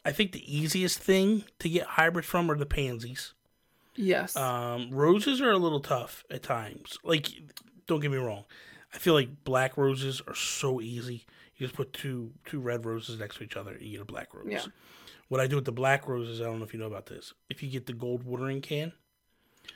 I 0.07 0.12
think 0.12 0.30
the 0.32 0.57
easiest 0.57 0.98
thing 1.00 1.44
to 1.59 1.68
get 1.68 1.84
hybrid 1.86 2.24
from 2.24 2.50
are 2.50 2.57
the 2.57 2.64
pansies. 2.66 3.34
Yes. 3.96 4.36
Um 4.36 4.90
roses 4.90 5.40
are 5.40 5.50
a 5.50 5.59
little 5.59 5.80
tough 5.80 6.24
at 6.30 6.42
times. 6.42 6.96
Like 7.02 7.28
don't 7.86 8.00
get 8.00 8.11
me 8.11 8.18
wrong. 8.18 8.44
I 8.94 8.98
feel 8.98 9.14
like 9.14 9.44
black 9.44 9.76
roses 9.76 10.22
are 10.28 10.34
so 10.34 10.80
easy. 10.80 11.26
You 11.57 11.66
just 11.66 11.74
put 11.74 11.92
two 11.92 12.32
two 12.44 12.61
red 12.61 12.84
roses 12.86 13.18
next 13.18 13.36
to 13.38 13.44
each 13.44 13.57
other 13.57 13.72
and 13.72 13.82
you 13.82 13.92
get 13.92 14.00
a 14.02 14.04
black 14.04 14.32
rose. 14.32 14.46
Yeah. 14.48 14.64
What 15.28 15.40
I 15.40 15.48
do 15.48 15.57
with 15.57 15.64
the 15.64 15.72
black 15.72 16.07
roses, 16.07 16.40
I 16.40 16.44
don't 16.44 16.59
know 16.59 16.64
if 16.64 16.72
you 16.72 16.78
know 16.78 16.86
about 16.86 17.07
this. 17.07 17.34
If 17.50 17.62
you 17.62 17.68
get 17.68 17.86
the 17.86 17.92
gold 17.92 18.22
watering 18.22 18.61
can, 18.61 18.92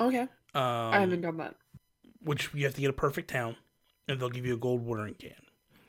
okay. 0.00 0.20
um, 0.20 0.28
I 0.54 1.00
haven't 1.00 1.22
done 1.22 1.38
that. 1.38 1.56
which 2.22 2.50
you 2.54 2.64
have 2.66 2.74
to 2.74 2.80
get 2.80 2.90
a 2.90 2.92
perfect 2.92 3.30
town, 3.30 3.56
and 4.06 4.20
they'll 4.20 4.30
give 4.30 4.46
you 4.46 4.54
a 4.54 4.58
gold 4.58 4.84
watering 4.84 5.14
can. 5.14 5.34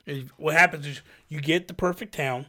And 0.04 0.30
what 0.36 0.54
happens 0.54 0.84
is 0.86 1.02
you 1.28 1.40
get 1.40 1.68
the 1.68 1.74
perfect 1.74 2.12
town, 2.12 2.46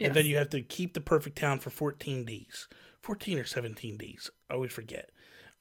and 0.00 0.14
then 0.14 0.26
you 0.26 0.36
have 0.36 0.50
to 0.50 0.60
keep 0.62 0.94
the 0.94 1.00
perfect 1.00 1.36
town 1.36 1.58
for 1.60 1.70
14 1.70 2.24
days. 2.24 2.68
14 3.02 3.38
or 3.38 3.44
17 3.44 3.96
days. 3.96 4.30
I 4.50 4.54
always 4.54 4.72
forget. 4.72 5.10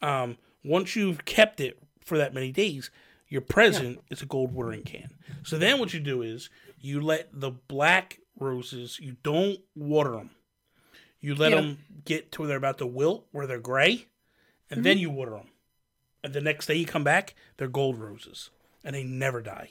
Um, 0.01 0.37
once 0.63 0.95
you've 0.95 1.25
kept 1.25 1.59
it 1.59 1.77
for 2.05 2.17
that 2.17 2.33
many 2.33 2.51
days, 2.51 2.89
your 3.27 3.41
present 3.41 3.99
is 4.09 4.21
a 4.21 4.25
gold 4.25 4.53
watering 4.53 4.83
can. 4.83 5.09
So 5.43 5.57
then 5.57 5.79
what 5.79 5.93
you 5.93 5.99
do 5.99 6.21
is 6.21 6.49
you 6.79 7.01
let 7.01 7.29
the 7.33 7.51
black 7.51 8.19
roses, 8.39 8.99
you 8.99 9.17
don't 9.23 9.59
water 9.75 10.11
them. 10.11 10.29
You 11.19 11.35
let 11.35 11.51
Yeah. 11.51 11.61
them 11.61 11.77
get 12.05 12.31
to 12.33 12.41
where 12.41 12.47
they're 12.49 12.57
about 12.57 12.77
to 12.79 12.85
wilt, 12.87 13.27
where 13.31 13.47
they're 13.47 13.59
gray, 13.59 14.07
and 14.69 14.83
then 14.85 14.97
you 14.97 15.09
water 15.09 15.31
them. 15.31 15.49
And 16.23 16.33
the 16.33 16.41
next 16.41 16.67
day 16.67 16.75
you 16.75 16.85
come 16.85 17.03
back, 17.03 17.35
they're 17.57 17.67
gold 17.67 17.97
roses, 17.97 18.49
and 18.83 18.95
they 18.95 19.03
never 19.03 19.41
die. 19.41 19.69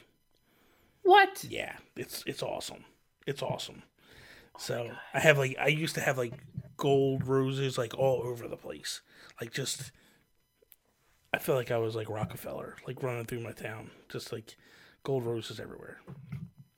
What? 1.02 1.44
Yeah, 1.48 1.76
it's 1.96 2.22
it's 2.26 2.42
awesome. 2.42 2.84
It's 3.26 3.42
awesome. 3.42 3.82
So 4.58 4.90
I 5.14 5.20
have 5.20 5.38
like 5.38 5.56
I 5.58 5.68
used 5.68 5.94
to 5.96 6.00
have 6.00 6.18
like 6.18 6.34
gold 6.76 7.26
roses 7.26 7.78
like 7.78 7.96
all 7.98 8.22
over 8.22 8.48
the 8.48 8.56
place. 8.56 9.00
Like 9.40 9.52
just 9.52 9.92
I 11.32 11.38
feel 11.38 11.54
like 11.54 11.70
I 11.70 11.78
was 11.78 11.96
like 11.96 12.08
Rockefeller, 12.08 12.76
like 12.86 13.02
running 13.02 13.24
through 13.24 13.40
my 13.40 13.52
town, 13.52 13.90
just 14.08 14.32
like 14.32 14.56
gold 15.02 15.24
roses 15.24 15.58
everywhere. 15.58 16.00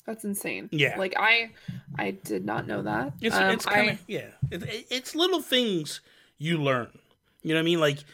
That's 0.06 0.24
insane. 0.24 0.68
Yeah. 0.70 0.98
Like 0.98 1.14
I 1.18 1.50
I 1.98 2.12
did 2.12 2.44
not 2.44 2.66
know 2.66 2.82
that. 2.82 3.14
It's 3.20 3.34
Um, 3.34 3.50
it's 3.50 3.66
kind 3.66 3.90
of 3.90 3.98
yeah. 4.06 4.28
It, 4.50 4.62
it, 4.62 4.86
it's 4.90 5.14
little 5.14 5.40
things 5.40 6.00
you 6.38 6.58
learn. 6.58 6.88
You 7.42 7.50
know 7.50 7.60
what 7.60 7.62
I 7.62 7.64
mean? 7.64 7.80
Like 7.80 8.04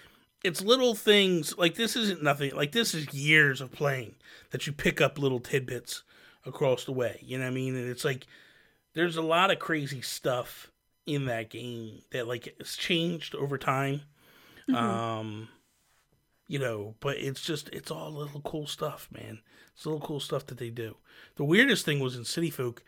it's 0.42 0.62
little 0.62 0.94
things. 0.94 1.56
Like 1.58 1.74
this 1.74 1.96
isn't 1.96 2.22
nothing. 2.22 2.54
Like 2.54 2.72
this 2.72 2.94
is 2.94 3.12
years 3.12 3.60
of 3.60 3.72
playing 3.72 4.14
that 4.50 4.66
you 4.66 4.72
pick 4.72 5.00
up 5.00 5.18
little 5.18 5.40
tidbits 5.40 6.02
across 6.46 6.84
the 6.84 6.92
way. 6.92 7.20
You 7.22 7.38
know 7.38 7.44
what 7.44 7.50
I 7.50 7.54
mean? 7.54 7.76
And 7.76 7.88
it's 7.88 8.04
like 8.04 8.26
there's 8.94 9.16
a 9.16 9.22
lot 9.22 9.50
of 9.50 9.58
crazy 9.58 10.00
stuff 10.02 10.70
in 11.06 11.24
that 11.26 11.50
game 11.50 12.02
that 12.10 12.26
like 12.28 12.46
it's 12.58 12.76
changed 12.76 13.34
over 13.34 13.56
time. 13.58 14.02
Mhm. 14.68 14.74
Um, 14.76 15.48
you 16.46 16.58
know, 16.58 16.94
but 17.00 17.16
it's 17.16 17.42
just 17.42 17.68
it's 17.70 17.90
all 17.90 18.10
little 18.12 18.40
cool 18.42 18.66
stuff, 18.66 19.08
man. 19.12 19.40
It's 19.74 19.86
little 19.86 20.00
cool 20.00 20.20
stuff 20.20 20.46
that 20.46 20.58
they 20.58 20.70
do. 20.70 20.96
The 21.36 21.44
weirdest 21.44 21.84
thing 21.84 22.00
was 22.00 22.16
in 22.16 22.24
City 22.24 22.50
Folk, 22.50 22.82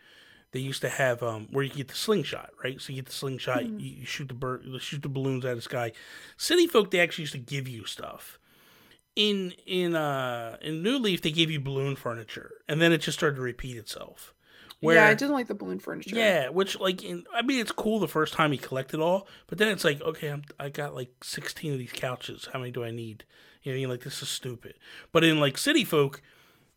they 0.51 0.59
used 0.59 0.81
to 0.81 0.89
have 0.89 1.23
um 1.23 1.47
where 1.51 1.63
you 1.63 1.71
get 1.73 1.87
the 1.87 1.95
slingshot, 1.95 2.51
right? 2.63 2.79
So 2.81 2.91
you 2.91 2.97
get 2.97 3.05
the 3.07 3.11
slingshot, 3.13 3.63
Mhm. 3.63 3.79
you, 3.79 3.89
you 3.99 4.05
shoot 4.05 4.27
the 4.27 4.33
bird, 4.33 4.65
shoot 4.79 5.01
the 5.01 5.09
balloons 5.09 5.45
out 5.45 5.51
of 5.51 5.57
the 5.57 5.61
sky. 5.61 5.93
City 6.37 6.67
Folk, 6.67 6.91
they 6.91 6.99
actually 6.99 7.23
used 7.23 7.33
to 7.33 7.39
give 7.39 7.67
you 7.67 7.85
stuff. 7.85 8.37
In 9.15 9.51
in 9.65 9.95
uh 9.95 10.57
in 10.61 10.81
New 10.83 10.97
Leaf, 10.97 11.21
they 11.21 11.31
gave 11.31 11.49
you 11.51 11.59
balloon 11.59 11.95
furniture, 11.95 12.51
and 12.67 12.81
then 12.81 12.91
it 12.91 12.97
just 12.99 13.17
started 13.17 13.35
to 13.37 13.41
repeat 13.41 13.77
itself. 13.77 14.33
Yeah, 14.91 15.07
I 15.07 15.13
didn't 15.13 15.33
like 15.33 15.47
the 15.47 15.55
balloon 15.55 15.79
furniture. 15.79 16.15
Yeah, 16.15 16.49
which 16.49 16.79
like 16.79 17.03
in, 17.03 17.23
I 17.33 17.41
mean 17.41 17.59
it's 17.59 17.71
cool 17.71 17.99
the 17.99 18.07
first 18.07 18.33
time 18.33 18.51
you 18.51 18.59
collect 18.59 18.93
it 18.93 18.99
all, 18.99 19.27
but 19.47 19.57
then 19.57 19.69
it's 19.69 19.83
like 19.83 20.01
okay, 20.01 20.29
I'm, 20.29 20.43
I 20.59 20.69
got 20.69 20.95
like 20.95 21.23
16 21.23 21.73
of 21.73 21.79
these 21.79 21.91
couches. 21.91 22.49
How 22.51 22.59
many 22.59 22.71
do 22.71 22.83
I 22.83 22.91
need? 22.91 23.23
You 23.63 23.71
know, 23.71 23.79
you're 23.79 23.89
like 23.89 24.03
this 24.03 24.21
is 24.21 24.29
stupid. 24.29 24.75
But 25.11 25.23
in 25.23 25.39
like 25.39 25.57
City 25.57 25.85
Folk, 25.85 26.21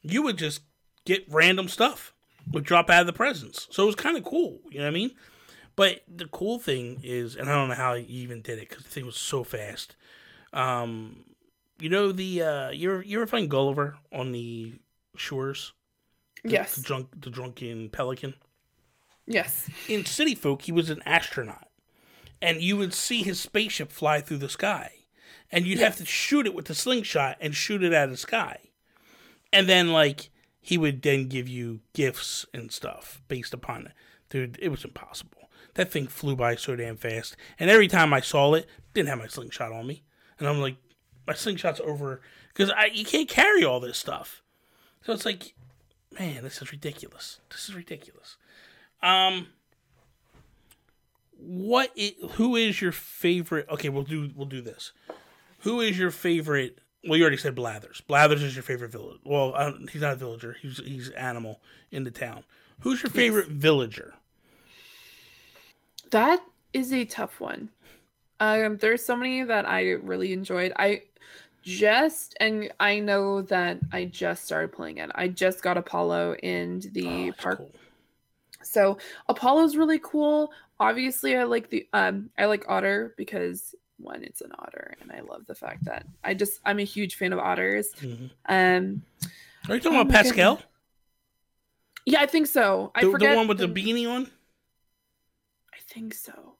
you 0.02 0.22
would 0.22 0.38
just 0.38 0.62
get 1.04 1.24
random 1.28 1.68
stuff 1.68 2.12
would 2.52 2.64
drop 2.64 2.88
out 2.90 3.00
of 3.00 3.06
the 3.06 3.12
presents, 3.12 3.66
so 3.70 3.82
it 3.82 3.86
was 3.86 3.94
kind 3.96 4.16
of 4.16 4.24
cool. 4.24 4.60
You 4.70 4.78
know 4.78 4.84
what 4.84 4.90
I 4.90 4.94
mean? 4.94 5.10
But 5.74 6.02
the 6.08 6.26
cool 6.26 6.58
thing 6.58 7.00
is, 7.02 7.36
and 7.36 7.50
I 7.50 7.54
don't 7.54 7.68
know 7.68 7.74
how 7.74 7.94
you 7.94 8.04
even 8.08 8.40
did 8.40 8.58
it 8.58 8.68
because 8.68 8.84
the 8.84 8.90
thing 8.90 9.04
was 9.04 9.16
so 9.16 9.44
fast. 9.44 9.96
Um, 10.52 11.24
you 11.78 11.90
know 11.90 12.12
the 12.12 12.42
uh, 12.42 12.70
you're 12.70 13.02
you 13.02 13.18
ever 13.18 13.26
find 13.26 13.50
Gulliver 13.50 13.96
on 14.12 14.32
the 14.32 14.74
shores? 15.16 15.72
The- 16.46 16.52
Yes. 16.52 16.76
the 16.76 16.82
drunk 16.82 17.08
the 17.20 17.30
drunken 17.30 17.90
pelican 17.90 18.34
Yes. 19.26 19.68
in 19.88 20.04
City 20.04 20.34
Folk, 20.34 20.62
he 20.62 20.72
was 20.72 20.90
an 20.90 21.02
astronaut, 21.04 21.68
and 22.40 22.62
you 22.62 22.76
would 22.76 22.94
see 22.94 23.22
his 23.22 23.40
spaceship 23.40 23.90
fly 23.90 24.20
through 24.20 24.38
the 24.38 24.48
sky, 24.48 24.92
and 25.50 25.66
you'd 25.66 25.80
have 25.80 25.96
to 25.96 26.04
shoot 26.06 26.46
it 26.46 26.54
with 26.54 26.66
the 26.66 26.74
slingshot 26.74 27.36
and 27.40 27.54
shoot 27.54 27.82
it 27.82 27.92
out 27.92 28.04
of 28.04 28.10
the 28.12 28.16
sky, 28.16 28.70
and 29.52 29.68
then 29.68 29.92
like 29.92 30.30
he 30.60 30.78
would 30.78 31.02
then 31.02 31.28
give 31.28 31.48
you 31.48 31.80
gifts 31.92 32.46
and 32.54 32.70
stuff 32.72 33.20
based 33.28 33.52
upon 33.54 33.86
it. 33.86 33.92
Dude, 34.28 34.58
it 34.60 34.68
was 34.68 34.84
impossible. 34.84 35.48
That 35.74 35.90
thing 35.92 36.06
flew 36.08 36.34
by 36.36 36.54
so 36.56 36.74
damn 36.76 36.96
fast, 36.96 37.36
and 37.58 37.68
every 37.70 37.88
time 37.88 38.12
I 38.14 38.20
saw 38.20 38.54
it, 38.54 38.68
didn't 38.94 39.08
have 39.08 39.18
my 39.18 39.26
slingshot 39.26 39.72
on 39.72 39.86
me, 39.86 40.04
and 40.38 40.48
I'm 40.48 40.60
like, 40.60 40.76
my 41.26 41.34
slingshot's 41.34 41.80
over 41.80 42.20
because 42.54 42.70
I 42.70 42.86
you 42.86 43.04
can't 43.04 43.28
carry 43.28 43.64
all 43.64 43.80
this 43.80 43.98
stuff, 43.98 44.42
so 45.02 45.12
it's 45.12 45.24
like, 45.26 45.54
man, 46.18 46.42
this 46.42 46.60
is 46.62 46.72
ridiculous. 46.72 47.40
This 47.50 47.68
is 47.68 47.74
ridiculous. 47.74 48.36
Um, 49.02 49.48
what? 51.38 51.90
i 51.98 52.14
who 52.32 52.56
is 52.56 52.80
your 52.80 52.92
favorite? 52.92 53.68
Okay, 53.70 53.88
we'll 53.88 54.02
do 54.02 54.30
we'll 54.34 54.46
do 54.46 54.60
this. 54.60 54.92
Who 55.60 55.80
is 55.80 55.98
your 55.98 56.10
favorite 56.10 56.78
Well, 57.04 57.16
you 57.16 57.22
already 57.24 57.36
said 57.36 57.54
Blathers. 57.54 58.00
Blathers 58.06 58.42
is 58.42 58.54
your 58.54 58.62
favorite 58.62 58.90
village. 58.92 59.18
Well, 59.24 59.74
he's 59.90 60.02
not 60.02 60.14
a 60.14 60.16
villager. 60.16 60.56
He's 60.60 60.78
he's 60.78 61.10
animal 61.10 61.60
in 61.90 62.04
the 62.04 62.10
town. 62.10 62.44
Who's 62.80 63.02
your 63.02 63.10
favorite 63.10 63.48
villager? 63.48 64.14
That 66.10 66.40
is 66.72 66.92
a 66.92 67.04
tough 67.04 67.40
one. 67.40 67.70
Um, 68.38 68.76
there's 68.76 69.04
so 69.04 69.16
many 69.16 69.42
that 69.42 69.66
I 69.66 69.92
really 69.92 70.32
enjoyed. 70.32 70.72
I 70.76 71.02
just 71.66 72.36
and 72.40 72.72
I 72.78 73.00
know 73.00 73.42
that 73.42 73.78
I 73.92 74.04
just 74.04 74.44
started 74.44 74.72
playing 74.72 74.98
it. 74.98 75.10
I 75.14 75.28
just 75.28 75.62
got 75.62 75.76
Apollo 75.76 76.36
in 76.36 76.80
the 76.92 77.30
Oh, 77.30 77.34
park 77.36 77.58
cool. 77.58 77.70
So 78.62 78.98
Apollo's 79.28 79.76
really 79.76 79.98
cool. 79.98 80.52
Obviously, 80.78 81.36
I 81.36 81.44
like 81.44 81.68
the 81.70 81.86
um 81.92 82.30
I 82.38 82.46
like 82.46 82.64
Otter 82.68 83.14
because 83.16 83.74
one, 83.98 84.22
it's 84.22 84.42
an 84.42 84.52
otter, 84.58 84.94
and 85.00 85.10
I 85.10 85.20
love 85.20 85.46
the 85.46 85.54
fact 85.54 85.84
that 85.86 86.06
I 86.22 86.34
just 86.34 86.60
I'm 86.64 86.78
a 86.78 86.84
huge 86.84 87.14
fan 87.16 87.32
of 87.32 87.38
otters. 87.38 87.88
Mhm. 88.00 88.30
Um, 88.46 89.02
Are 89.68 89.74
you 89.74 89.80
talking 89.80 89.98
Oh 89.98 90.02
about 90.02 90.12
Pascal? 90.12 90.60
yeah, 92.04 92.20
I 92.20 92.26
think 92.26 92.46
so. 92.46 92.92
I 92.94 93.00
The, 93.02 93.16
the 93.16 93.34
one 93.34 93.48
with 93.48 93.58
the 93.58 93.68
beanie 93.68 94.08
on? 94.08 94.30
I 95.74 95.78
think 95.88 96.14
so. 96.14 96.56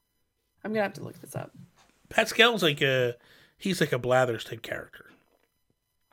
I'm 0.65 0.73
gonna 0.73 0.83
have 0.83 0.95
to 0.95 1.05
look 1.05 1.21
this 1.21 1.37
up. 1.37 1.53
Pascal's 2.09 2.63
like 2.63 2.81
a 2.81 3.15
he's 3.59 3.81
like 3.81 3.93
a 3.93 3.99
Blathers 3.99 4.45
character. 4.63 5.07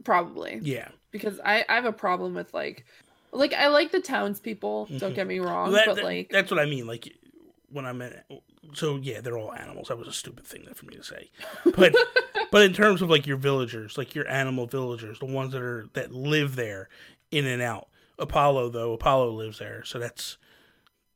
Probably 0.03 0.59
Yeah. 0.61 0.89
because 1.11 1.39
I 1.45 1.63
I 1.69 1.75
have 1.75 1.85
a 1.85 1.93
problem 1.93 2.33
with 2.33 2.53
like 2.53 2.85
like 3.31 3.53
I 3.53 3.67
like 3.67 3.91
the 3.91 4.01
townspeople. 4.01 4.87
Don't 4.97 5.11
Mhm. 5.13 5.15
get 5.15 5.27
me 5.27 5.39
wrong, 5.39 5.71
That- 5.71 5.85
but 5.87 5.95
that- 5.95 6.03
like 6.03 6.29
that's 6.29 6.51
what 6.51 6.59
I 6.59 6.65
mean. 6.65 6.85
Like 6.87 7.09
when 7.69 7.85
I'm 7.85 8.01
in, 8.01 8.21
so 8.73 8.97
yeah, 8.97 9.21
they're 9.21 9.37
all 9.37 9.53
animals. 9.53 9.87
That 9.87 9.97
was 9.97 10.07
a 10.07 10.13
stupid 10.13 10.45
thing 10.45 10.67
for 10.73 10.85
me 10.85 10.95
to 10.95 11.03
say, 11.03 11.31
but 11.75 11.95
but 12.51 12.63
in 12.63 12.73
terms 12.73 13.01
of 13.01 13.09
like 13.09 13.25
your 13.25 13.37
villagers, 13.37 13.97
like 13.97 14.13
your 14.13 14.27
animal 14.27 14.67
villagers, 14.67 15.19
the 15.19 15.25
ones 15.25 15.53
that 15.53 15.61
are 15.61 15.87
that 15.93 16.11
live 16.11 16.55
there, 16.55 16.89
in 17.31 17.45
and 17.45 17.61
out. 17.61 17.87
Apollo 18.19 18.69
though, 18.69 18.93
Apollo 18.93 19.31
lives 19.31 19.57
there, 19.59 19.83
so 19.85 19.97
that's 19.99 20.37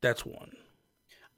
that's 0.01 0.25
one. 0.25 0.55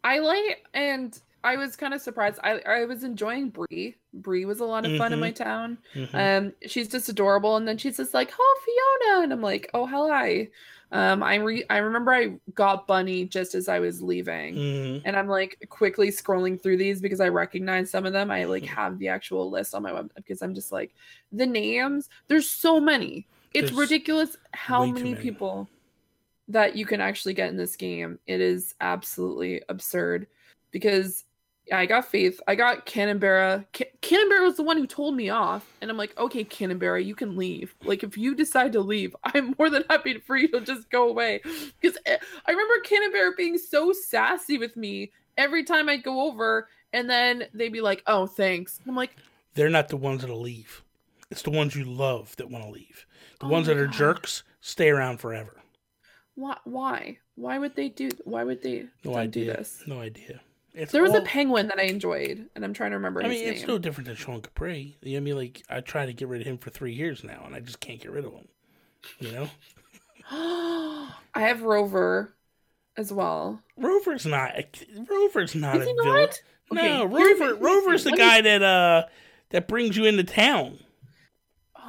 I 0.03 0.19
like 0.19 0.65
and 0.73 1.19
I 1.43 1.55
was 1.55 1.75
kind 1.75 1.93
of 1.93 2.01
surprised. 2.01 2.39
I 2.43 2.59
I 2.65 2.85
was 2.85 3.03
enjoying 3.03 3.49
Bree. 3.49 3.95
Bree 4.13 4.45
was 4.45 4.59
a 4.59 4.65
lot 4.65 4.85
of 4.85 4.97
fun 4.97 5.13
in 5.13 5.19
Mhm. 5.19 5.21
my 5.21 5.31
town. 5.31 5.77
Mhm. 5.95 6.13
Um, 6.13 6.53
she's 6.67 6.87
just 6.89 7.07
adorable, 7.09 7.55
and 7.57 7.67
then 7.67 7.77
she's 7.77 7.97
just 7.97 8.13
like, 8.13 8.31
"Oh, 8.37 8.59
Fiona," 8.65 9.23
and 9.23 9.31
I'm 9.33 9.41
like, 9.41 9.69
"Oh, 9.73 9.85
hi." 9.85 10.49
Um, 10.91 11.21
I 11.21 11.35
re 11.35 11.63
I 11.69 11.77
remember 11.77 12.11
I 12.11 12.33
got 12.55 12.87
Bunny 12.87 13.23
just 13.25 13.53
as 13.55 13.69
I 13.69 13.79
was 13.79 14.01
leaving, 14.01 14.55
Mhm. 14.55 15.01
and 15.05 15.15
I'm 15.15 15.27
like 15.27 15.63
quickly 15.69 16.09
scrolling 16.09 16.61
through 16.61 16.77
these 16.77 16.99
because 16.99 17.19
I 17.21 17.29
recognize 17.29 17.89
some 17.91 18.05
of 18.07 18.11
them. 18.13 18.31
I 18.31 18.45
like 18.45 18.65
have 18.65 18.97
the 18.99 19.07
actual 19.07 19.49
list 19.51 19.75
on 19.75 19.83
my 19.83 19.93
web 19.93 20.11
because 20.15 20.41
I'm 20.41 20.55
just 20.55 20.71
like 20.71 20.93
the 21.31 21.45
names. 21.45 22.09
There's 22.27 22.49
so 22.49 22.79
many. 22.79 23.27
It's 23.53 23.69
There's 23.69 23.79
ridiculous 23.79 24.35
how 24.53 24.85
many 24.85 25.11
many. 25.13 25.21
people 25.23 25.69
that 26.47 26.75
you 26.75 26.85
can 26.87 26.99
actually 27.01 27.35
get 27.35 27.49
in 27.49 27.57
this 27.57 27.75
game. 27.75 28.17
It 28.25 28.41
is 28.41 28.73
absolutely 28.81 29.61
absurd 29.69 30.25
because 30.71 31.23
I 31.71 31.85
got 31.85 32.05
Faith. 32.05 32.39
I 32.47 32.55
got 32.55 32.85
Cannonbara. 32.85 33.65
Ca- 33.73 33.91
Cannonbara 34.01 34.41
was 34.43 34.55
the 34.57 34.63
one 34.63 34.77
who 34.77 34.87
told 34.87 35.15
me 35.15 35.29
off, 35.29 35.65
and 35.81 35.89
I'm 35.91 35.97
like, 35.97 36.17
okay, 36.19 36.43
Cannonbara, 36.43 37.03
you 37.03 37.15
can 37.15 37.35
leave. 37.35 37.75
Like, 37.83 38.03
if 38.03 38.17
you 38.17 38.35
decide 38.35 38.73
to 38.73 38.81
leave, 38.81 39.15
I'm 39.23 39.55
more 39.57 39.69
than 39.69 39.83
happy 39.89 40.19
for 40.19 40.35
you 40.37 40.47
to 40.49 40.61
just 40.61 40.89
go 40.89 41.07
away. 41.09 41.41
Because 41.79 41.97
eh, 42.05 42.17
I 42.45 42.51
remember 42.51 42.73
Cannonbara 42.85 43.35
being 43.37 43.57
so 43.57 43.91
sassy 43.93 44.57
with 44.57 44.75
me 44.77 45.11
every 45.37 45.63
time 45.63 45.89
I'd 45.89 46.03
go 46.03 46.21
over, 46.27 46.67
and 46.93 47.09
then 47.09 47.45
they'd 47.53 47.73
be 47.73 47.81
like, 47.81 48.03
oh, 48.07 48.25
thanks. 48.27 48.79
And 48.79 48.89
I'm 48.89 48.95
like, 48.95 49.15
They're 49.53 49.69
not 49.69 49.89
the 49.89 49.97
ones 49.97 50.21
that'll 50.21 50.41
leave. 50.41 50.83
It's 51.31 51.43
the 51.43 51.51
ones 51.51 51.75
you 51.75 51.85
love 51.85 52.35
that 52.37 52.49
want 52.49 52.63
to 52.65 52.71
leave. 52.71 53.05
The 53.39 53.45
Oh 53.45 53.49
ones 53.49 53.67
that 53.67 53.77
are 53.77 53.85
God. 53.85 53.93
jerks 53.93 54.43
stay 54.61 54.89
around 54.89 55.19
forever. 55.19 55.55
why? 56.35 56.57
Why? 56.63 57.17
Why 57.35 57.57
would 57.59 57.75
they 57.75 57.89
do? 57.89 58.09
Why 58.25 58.43
would 58.43 58.61
they 58.63 58.85
No 59.05 59.13
don't 59.13 59.31
do 59.31 59.41
idea. 59.41 59.57
this? 59.57 59.83
No 59.87 60.01
idea. 60.01 60.41
It's 60.79 60.91
There 60.91 61.01
was 61.03 61.11
all- 61.11 61.17
a 61.17 61.21
penguin 61.23 61.67
that 61.67 61.77
I 61.79 61.83
enjoyed, 61.83 62.49
and 62.55 62.63
I'm 62.63 62.73
trying 62.73 62.91
to 62.91 62.97
remember 62.97 63.21
I 63.23 63.27
mean, 63.27 63.45
it's 63.47 63.59
name. 63.61 63.67
no 63.67 63.77
different 63.77 64.07
than 64.07 64.15
Sean 64.15 64.41
Capri. 64.41 64.97
You 65.01 65.11
know 65.11 65.15
what 65.15 65.17
I 65.17 65.19
mean, 65.21 65.35
like 65.35 65.61
I 65.69 65.81
tried 65.81 66.05
to 66.07 66.13
get 66.13 66.27
rid 66.27 66.41
of 66.41 66.47
him 66.47 66.57
for 66.57 66.69
three 66.69 66.93
years 66.93 67.23
now, 67.23 67.43
and 67.45 67.53
I 67.55 67.59
just 67.59 67.79
can't 67.79 67.99
get 68.01 68.11
rid 68.11 68.25
of 68.25 68.33
him. 68.33 68.47
You 69.19 69.31
know, 69.31 69.49
I 70.31 71.11
have 71.41 71.61
Rover 71.63 72.33
as 72.97 73.11
well. 73.13 73.61
Rover's 73.77 74.25
not. 74.25 74.53
Rover's 75.09 75.55
not 75.55 75.77
Is 75.77 75.83
a 75.83 75.85
he 75.89 75.93
villain. 75.93 76.13
not? 76.21 76.41
No, 76.71 77.03
Okay, 77.03 77.05
Rover. 77.15 77.55
Rover's 77.55 78.03
the 78.03 78.11
guy 78.11 78.41
that 78.41 78.61
uh 78.61 79.05
that 79.49 79.67
brings 79.67 79.97
you 79.97 80.05
into 80.05 80.23
town. 80.23 80.79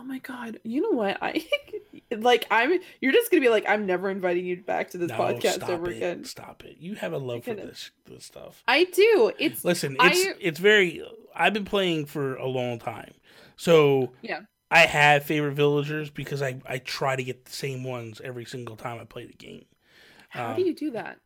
Oh 0.00 0.02
my 0.02 0.18
god! 0.18 0.60
You 0.64 0.80
know 0.80 0.96
what? 0.96 1.18
I 1.20 1.44
like. 2.10 2.46
I'm. 2.50 2.80
You're 3.02 3.12
just 3.12 3.30
gonna 3.30 3.42
be 3.42 3.50
like, 3.50 3.68
I'm 3.68 3.84
never 3.84 4.08
inviting 4.08 4.46
you 4.46 4.56
back 4.56 4.90
to 4.90 4.98
this 4.98 5.10
No, 5.10 5.18
podcast 5.18 5.68
ever 5.68 5.90
it. 5.90 5.98
again. 5.98 6.24
Stop 6.24 6.64
it. 6.64 6.76
You 6.80 6.94
have 6.94 7.12
a 7.12 7.18
love 7.18 7.44
for 7.44 7.52
this 7.54 7.90
this 8.06 8.24
stuff. 8.24 8.62
I 8.66 8.84
do. 8.84 9.30
It's 9.38 9.62
Listen, 9.64 9.96
I- 10.00 10.08
it's 10.10 10.38
it's 10.40 10.58
very. 10.58 11.04
I've 11.34 11.52
been 11.52 11.66
playing 11.66 12.06
for 12.06 12.36
a 12.36 12.46
long 12.46 12.78
time, 12.78 13.12
so 13.56 14.12
Yeah. 14.22 14.40
I 14.70 14.80
have 14.80 15.24
favorite 15.24 15.52
villagers 15.52 16.08
because 16.08 16.40
I 16.40 16.60
I 16.66 16.78
try 16.78 17.14
to 17.14 17.22
get 17.22 17.44
the 17.44 17.52
same 17.52 17.84
ones 17.84 18.20
every 18.24 18.46
single 18.46 18.76
time 18.76 18.98
I 19.00 19.04
play 19.04 19.26
the 19.26 19.34
game. 19.34 19.66
how 20.30 20.50
um, 20.50 20.56
do 20.56 20.62
you 20.62 20.74
do 20.74 20.92
that? 20.92 21.18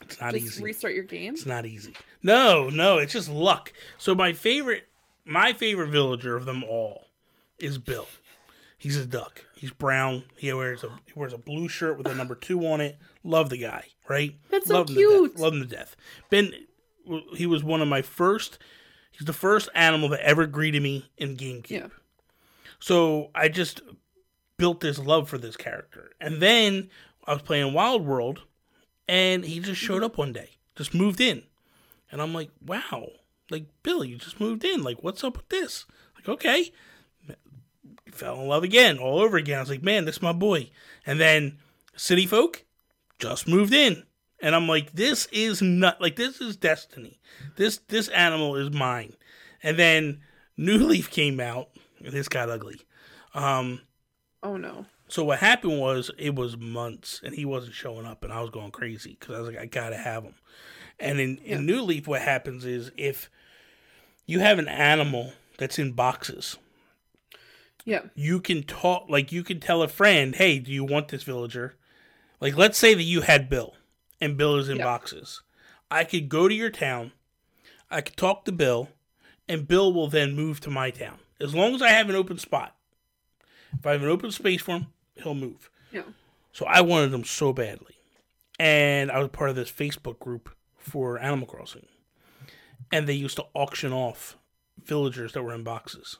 It's 0.00 0.18
not 0.20 0.32
Just 0.32 0.46
easy. 0.46 0.64
restart 0.64 0.94
your 0.94 1.04
game. 1.04 1.34
It's 1.34 1.44
not 1.46 1.66
easy. 1.66 1.92
No, 2.22 2.68
no, 2.70 2.98
it's 2.98 3.12
just 3.12 3.28
luck. 3.28 3.72
So 3.98 4.14
my 4.14 4.32
favorite, 4.32 4.88
my 5.24 5.52
favorite 5.52 5.88
villager 5.90 6.36
of 6.36 6.46
them 6.46 6.64
all 6.64 7.03
is 7.64 7.78
Bill. 7.78 8.06
He's 8.84 8.98
a 8.98 9.06
duck. 9.06 9.42
He's 9.54 9.70
brown. 9.70 10.24
He 10.36 10.52
wears 10.52 10.84
a 10.84 10.88
he 11.06 11.12
wears 11.14 11.32
a 11.32 11.38
blue 11.38 11.68
shirt 11.68 11.96
with 11.96 12.06
a 12.06 12.14
number 12.14 12.34
two 12.34 12.66
on 12.66 12.82
it. 12.82 12.98
Love 13.22 13.48
the 13.48 13.56
guy, 13.56 13.86
right? 14.08 14.34
That's 14.50 14.66
so 14.66 14.74
Love 14.74 14.88
to 14.88 14.92
cute. 14.92 15.32
death. 15.32 15.40
Love 15.40 15.54
him 15.54 15.60
to 15.62 15.66
death. 15.66 15.96
Ben, 16.28 16.52
he 17.34 17.46
was 17.46 17.64
one 17.64 17.80
of 17.80 17.88
my 17.88 18.02
first. 18.02 18.58
He's 19.10 19.26
the 19.26 19.32
first 19.32 19.70
animal 19.74 20.10
that 20.10 20.20
ever 20.20 20.46
greeted 20.46 20.82
me 20.82 21.08
in 21.16 21.36
GameCube. 21.36 21.70
Yeah. 21.70 21.86
So 22.78 23.30
I 23.34 23.48
just 23.48 23.80
built 24.58 24.80
this 24.80 24.98
love 24.98 25.30
for 25.30 25.38
this 25.38 25.56
character, 25.56 26.10
and 26.20 26.42
then 26.42 26.90
I 27.24 27.32
was 27.32 27.42
playing 27.42 27.72
Wild 27.72 28.04
World, 28.04 28.42
and 29.08 29.46
he 29.46 29.60
just 29.60 29.80
showed 29.80 29.96
mm-hmm. 29.96 30.04
up 30.04 30.18
one 30.18 30.34
day, 30.34 30.58
just 30.76 30.92
moved 30.92 31.22
in, 31.22 31.42
and 32.12 32.20
I'm 32.20 32.34
like, 32.34 32.50
wow, 32.60 33.06
like 33.50 33.64
Bill, 33.82 34.04
you 34.04 34.16
just 34.16 34.40
moved 34.40 34.62
in, 34.62 34.82
like 34.82 35.02
what's 35.02 35.24
up 35.24 35.38
with 35.38 35.48
this? 35.48 35.86
Like 36.16 36.28
okay, 36.28 36.70
fell 38.14 38.40
in 38.40 38.48
love 38.48 38.62
again, 38.64 38.98
all 38.98 39.20
over 39.20 39.36
again. 39.36 39.58
I 39.58 39.60
was 39.60 39.70
like, 39.70 39.82
man, 39.82 40.04
this 40.04 40.16
is 40.16 40.22
my 40.22 40.32
boy, 40.32 40.70
and 41.06 41.20
then 41.20 41.58
City 41.96 42.26
Folk 42.26 42.64
just 43.18 43.46
moved 43.48 43.72
in. 43.72 44.04
And 44.40 44.54
I'm 44.54 44.68
like, 44.68 44.92
this 44.92 45.26
is 45.32 45.62
not 45.62 46.00
like 46.00 46.16
this 46.16 46.40
is 46.40 46.56
destiny. 46.56 47.18
This 47.56 47.78
this 47.88 48.08
animal 48.08 48.56
is 48.56 48.70
mine. 48.70 49.14
And 49.62 49.78
then 49.78 50.20
New 50.56 50.78
Leaf 50.86 51.10
came 51.10 51.40
out, 51.40 51.68
and 52.04 52.12
this 52.12 52.28
got 52.28 52.50
ugly. 52.50 52.80
Um, 53.34 53.80
Oh 54.42 54.56
no. 54.58 54.84
so 55.08 55.24
what 55.24 55.38
happened 55.38 55.80
was 55.80 56.10
it 56.18 56.34
was 56.34 56.56
months, 56.58 57.20
and 57.24 57.34
he 57.34 57.44
wasn't 57.44 57.74
showing 57.74 58.04
up, 58.06 58.22
and 58.24 58.32
I 58.32 58.40
was 58.42 58.50
going 58.50 58.70
crazy 58.72 59.16
because 59.18 59.34
I 59.34 59.38
was 59.40 59.48
like, 59.48 59.58
I 59.58 59.66
gotta 59.66 59.96
have 59.96 60.24
him. 60.24 60.34
And 61.00 61.18
in, 61.20 61.38
Yeah. 61.42 61.56
in 61.56 61.66
New 61.66 61.80
Leaf, 61.82 62.06
what 62.06 62.20
happens 62.22 62.64
is 62.66 62.90
if 62.96 63.30
you 64.26 64.40
have 64.40 64.58
an 64.58 64.68
animal 64.68 65.32
that's 65.58 65.78
in 65.78 65.92
boxes, 65.92 66.58
Yeah. 67.84 68.02
you 68.14 68.40
can 68.40 68.62
talk 68.62 69.06
like 69.08 69.30
you 69.32 69.42
can 69.44 69.60
tell 69.60 69.82
a 69.82 69.88
friend, 69.88 70.34
"Hey, 70.34 70.58
do 70.58 70.72
you 70.72 70.84
want 70.84 71.08
this 71.08 71.22
villager?" 71.22 71.76
Like 72.40 72.56
let's 72.56 72.78
say 72.78 72.94
that 72.94 73.02
you 73.02 73.20
had 73.22 73.48
Bill 73.50 73.74
and 74.20 74.36
Bill 74.36 74.56
is 74.56 74.68
in 74.68 74.78
Yeah. 74.78 74.84
boxes. 74.84 75.42
I 75.90 76.04
could 76.04 76.28
go 76.28 76.48
to 76.48 76.54
your 76.54 76.70
town, 76.70 77.12
I 77.90 78.00
could 78.00 78.16
talk 78.16 78.44
to 78.46 78.52
Bill, 78.52 78.88
and 79.48 79.68
Bill 79.68 79.92
will 79.92 80.08
then 80.08 80.34
move 80.34 80.60
to 80.60 80.70
my 80.70 80.90
town. 80.90 81.18
As 81.40 81.54
long 81.54 81.74
as 81.74 81.82
I 81.82 81.90
have 81.90 82.08
an 82.08 82.16
open 82.16 82.38
spot. 82.38 82.74
If 83.78 83.84
I 83.86 83.92
have 83.92 84.02
an 84.02 84.08
open 84.08 84.30
space 84.30 84.62
for 84.62 84.72
him, 84.72 84.86
he'll 85.16 85.34
move. 85.34 85.68
Yeah. 85.92 86.04
So 86.52 86.64
I 86.66 86.80
wanted 86.80 87.12
him 87.12 87.24
so 87.24 87.52
badly. 87.52 87.96
And 88.58 89.10
I 89.10 89.18
was 89.18 89.28
part 89.30 89.50
of 89.50 89.56
this 89.56 89.70
Facebook 89.70 90.18
group 90.20 90.54
for 90.78 91.18
Animal 91.18 91.46
Crossing. 91.48 91.86
And 92.92 93.08
they 93.08 93.14
used 93.14 93.36
to 93.36 93.46
auction 93.52 93.92
off 93.92 94.38
villagers 94.82 95.32
that 95.32 95.42
were 95.42 95.54
in 95.54 95.64
boxes. 95.64 96.18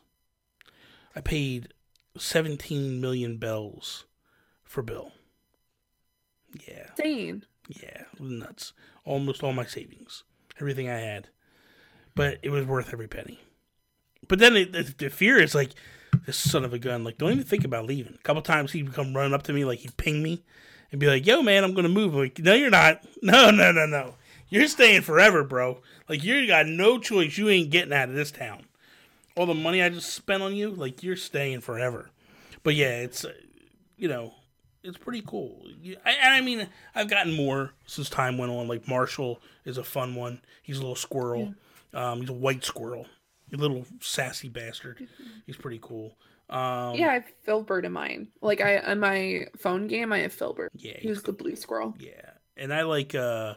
I 1.14 1.20
paid 1.20 1.68
17 2.16 3.00
million 3.00 3.38
bells 3.38 4.04
for 4.64 4.82
Bill. 4.82 5.12
Yeah, 6.68 6.90
Insane. 6.98 7.44
yeah, 7.68 8.02
it 8.12 8.20
was 8.20 8.30
nuts. 8.30 8.72
Almost 9.04 9.42
all 9.42 9.52
my 9.52 9.64
savings, 9.64 10.22
everything 10.60 10.88
I 10.88 10.98
had. 10.98 11.28
But 12.14 12.38
it 12.42 12.50
was 12.50 12.64
worth 12.64 12.92
every 12.92 13.08
penny. 13.08 13.40
But 14.28 14.38
then 14.38 14.56
it, 14.56 14.72
the, 14.72 14.82
the 14.96 15.10
fear 15.10 15.40
is 15.40 15.54
like, 15.54 15.70
this 16.26 16.36
son 16.36 16.64
of 16.64 16.72
a 16.72 16.78
gun, 16.78 17.02
like, 17.04 17.18
don't 17.18 17.32
even 17.32 17.44
think 17.44 17.64
about 17.64 17.86
leaving. 17.86 18.14
A 18.14 18.22
couple 18.22 18.40
times 18.40 18.72
he'd 18.72 18.92
come 18.94 19.14
running 19.14 19.34
up 19.34 19.42
to 19.44 19.52
me, 19.52 19.64
like, 19.64 19.80
he'd 19.80 19.96
ping 19.96 20.22
me 20.22 20.44
and 20.92 21.00
be 21.00 21.08
like, 21.08 21.26
yo, 21.26 21.42
man, 21.42 21.64
I'm 21.64 21.74
going 21.74 21.82
to 21.82 21.88
move. 21.88 22.14
I'm 22.14 22.20
like, 22.20 22.38
no, 22.38 22.54
you're 22.54 22.70
not. 22.70 23.04
No, 23.22 23.50
no, 23.50 23.72
no, 23.72 23.84
no. 23.86 24.14
You're 24.48 24.68
staying 24.68 25.02
forever, 25.02 25.42
bro. 25.42 25.80
Like, 26.08 26.22
you 26.22 26.46
got 26.46 26.66
no 26.66 26.98
choice. 26.98 27.36
You 27.36 27.48
ain't 27.48 27.70
getting 27.70 27.92
out 27.92 28.08
of 28.10 28.14
this 28.14 28.30
town. 28.30 28.66
All 29.36 29.46
the 29.46 29.54
money 29.54 29.82
I 29.82 29.88
just 29.88 30.12
spent 30.12 30.42
on 30.42 30.54
you, 30.54 30.70
like 30.70 31.02
you're 31.02 31.16
staying 31.16 31.60
forever. 31.60 32.10
But 32.62 32.74
yeah, 32.74 33.00
it's 33.00 33.24
uh, 33.24 33.32
you 33.96 34.08
know, 34.08 34.34
it's 34.82 34.98
pretty 34.98 35.22
cool. 35.26 35.64
I, 36.04 36.38
I 36.38 36.40
mean, 36.40 36.68
I've 36.94 37.08
gotten 37.10 37.32
more 37.32 37.72
since 37.86 38.08
time 38.10 38.38
went 38.38 38.52
on. 38.52 38.68
Like 38.68 38.88
Marshall 38.88 39.40
is 39.64 39.78
a 39.78 39.84
fun 39.84 40.14
one. 40.14 40.40
He's 40.62 40.78
a 40.78 40.80
little 40.80 40.96
squirrel. 40.96 41.54
Yeah. 41.92 42.10
Um, 42.12 42.20
he's 42.20 42.30
a 42.30 42.34
white 42.34 42.64
squirrel, 42.64 43.06
a 43.52 43.56
little 43.56 43.86
sassy 44.00 44.48
bastard. 44.48 45.06
He's 45.46 45.56
pretty 45.56 45.78
cool. 45.80 46.16
Um, 46.50 46.94
yeah, 46.96 47.10
I 47.10 47.14
have 47.14 47.32
Filbert 47.44 47.84
in 47.84 47.92
mine. 47.92 48.28
Like 48.42 48.60
I 48.60 48.78
on 48.78 49.00
my 49.00 49.46
phone 49.56 49.86
game, 49.86 50.12
I 50.12 50.18
have 50.20 50.32
Filbert. 50.32 50.72
Yeah, 50.74 50.98
he's 50.98 51.22
the 51.22 51.32
blue 51.32 51.56
squirrel. 51.56 51.94
Yeah, 51.98 52.30
and 52.56 52.74
I 52.74 52.82
like 52.82 53.14
uh 53.14 53.54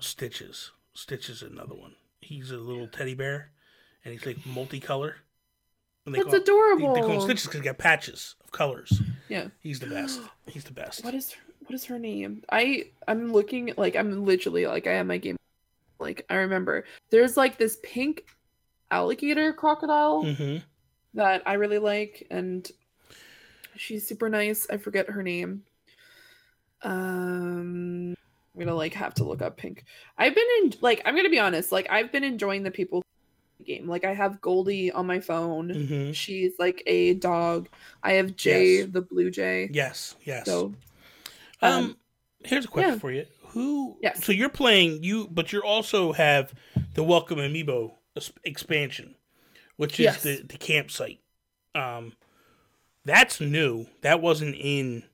Stitches. 0.00 0.70
Stitches 0.94 1.42
is 1.42 1.50
another 1.50 1.74
one. 1.74 1.94
He's 2.20 2.50
a 2.50 2.56
little 2.56 2.88
teddy 2.88 3.14
bear, 3.14 3.50
and 4.08 4.18
he's 4.18 4.26
like 4.26 4.38
multicolor. 4.44 5.14
And 6.06 6.14
That's 6.14 6.24
call, 6.24 6.34
adorable. 6.34 6.94
They, 6.94 7.00
they, 7.00 7.06
call 7.06 7.16
him 7.16 7.20
Stitches 7.22 7.46
because 7.46 7.60
he 7.60 7.64
got 7.64 7.78
patches 7.78 8.34
of 8.42 8.50
colors. 8.50 9.00
Yeah, 9.28 9.48
he's 9.60 9.78
the 9.80 9.86
best. 9.86 10.20
He's 10.46 10.64
the 10.64 10.72
best. 10.72 11.04
What 11.04 11.14
is 11.14 11.36
what 11.66 11.74
is 11.74 11.84
her 11.84 11.98
name? 11.98 12.42
I 12.50 12.84
I'm 13.06 13.32
looking 13.32 13.74
like 13.76 13.94
I'm 13.94 14.24
literally 14.24 14.66
like 14.66 14.86
I 14.86 14.92
have 14.92 15.06
my 15.06 15.18
game. 15.18 15.36
Like 15.98 16.24
I 16.30 16.36
remember 16.36 16.86
there's 17.10 17.36
like 17.36 17.58
this 17.58 17.78
pink 17.82 18.24
alligator 18.90 19.52
crocodile. 19.52 20.24
Mm-hmm 20.24 20.58
that 21.14 21.42
I 21.46 21.54
really 21.54 21.78
like, 21.78 22.26
and 22.30 22.68
she's 23.76 24.06
super 24.08 24.28
nice. 24.28 24.66
I 24.70 24.76
forget 24.76 25.10
her 25.10 25.22
name. 25.22 25.62
Um, 26.82 28.14
I'm 28.54 28.60
gonna 28.60 28.74
like 28.74 28.94
have 28.94 29.14
to 29.14 29.24
look 29.24 29.42
up 29.42 29.56
Pink. 29.56 29.84
I've 30.16 30.34
been 30.34 30.46
in 30.62 30.74
like 30.80 31.02
I'm 31.04 31.16
gonna 31.16 31.28
be 31.28 31.40
honest, 31.40 31.72
like 31.72 31.88
I've 31.90 32.12
been 32.12 32.24
enjoying 32.24 32.62
the 32.62 32.70
people 32.70 33.02
game. 33.64 33.88
Like 33.88 34.04
I 34.04 34.14
have 34.14 34.40
Goldie 34.40 34.90
on 34.90 35.06
my 35.06 35.20
phone. 35.20 35.68
Mm-hmm. 35.68 36.12
She's 36.12 36.52
like 36.58 36.82
a 36.86 37.14
dog. 37.14 37.68
I 38.02 38.12
have 38.14 38.36
Jay 38.36 38.78
yes. 38.78 38.88
the 38.90 39.02
blue 39.02 39.30
jay. 39.30 39.70
Yes, 39.72 40.16
yes. 40.24 40.46
So, 40.46 40.74
um, 41.62 41.72
um 41.72 41.96
here's 42.44 42.64
a 42.64 42.68
question 42.68 42.94
yeah. 42.94 42.98
for 42.98 43.12
you. 43.12 43.26
Who? 43.48 43.96
Yes. 44.02 44.24
So 44.24 44.32
you're 44.32 44.48
playing 44.48 45.02
you, 45.02 45.28
but 45.30 45.52
you 45.52 45.60
also 45.62 46.12
have 46.12 46.52
the 46.94 47.02
Welcome 47.02 47.38
Amiibo 47.38 47.92
expansion 48.44 49.14
which 49.78 50.00
is 50.00 50.04
yes. 50.04 50.22
the, 50.22 50.42
the 50.42 50.58
campsite. 50.58 51.20
Um, 51.74 52.12
that's 53.04 53.40
new. 53.40 53.86
That 54.02 54.20
wasn't 54.20 54.56
in 54.56 55.04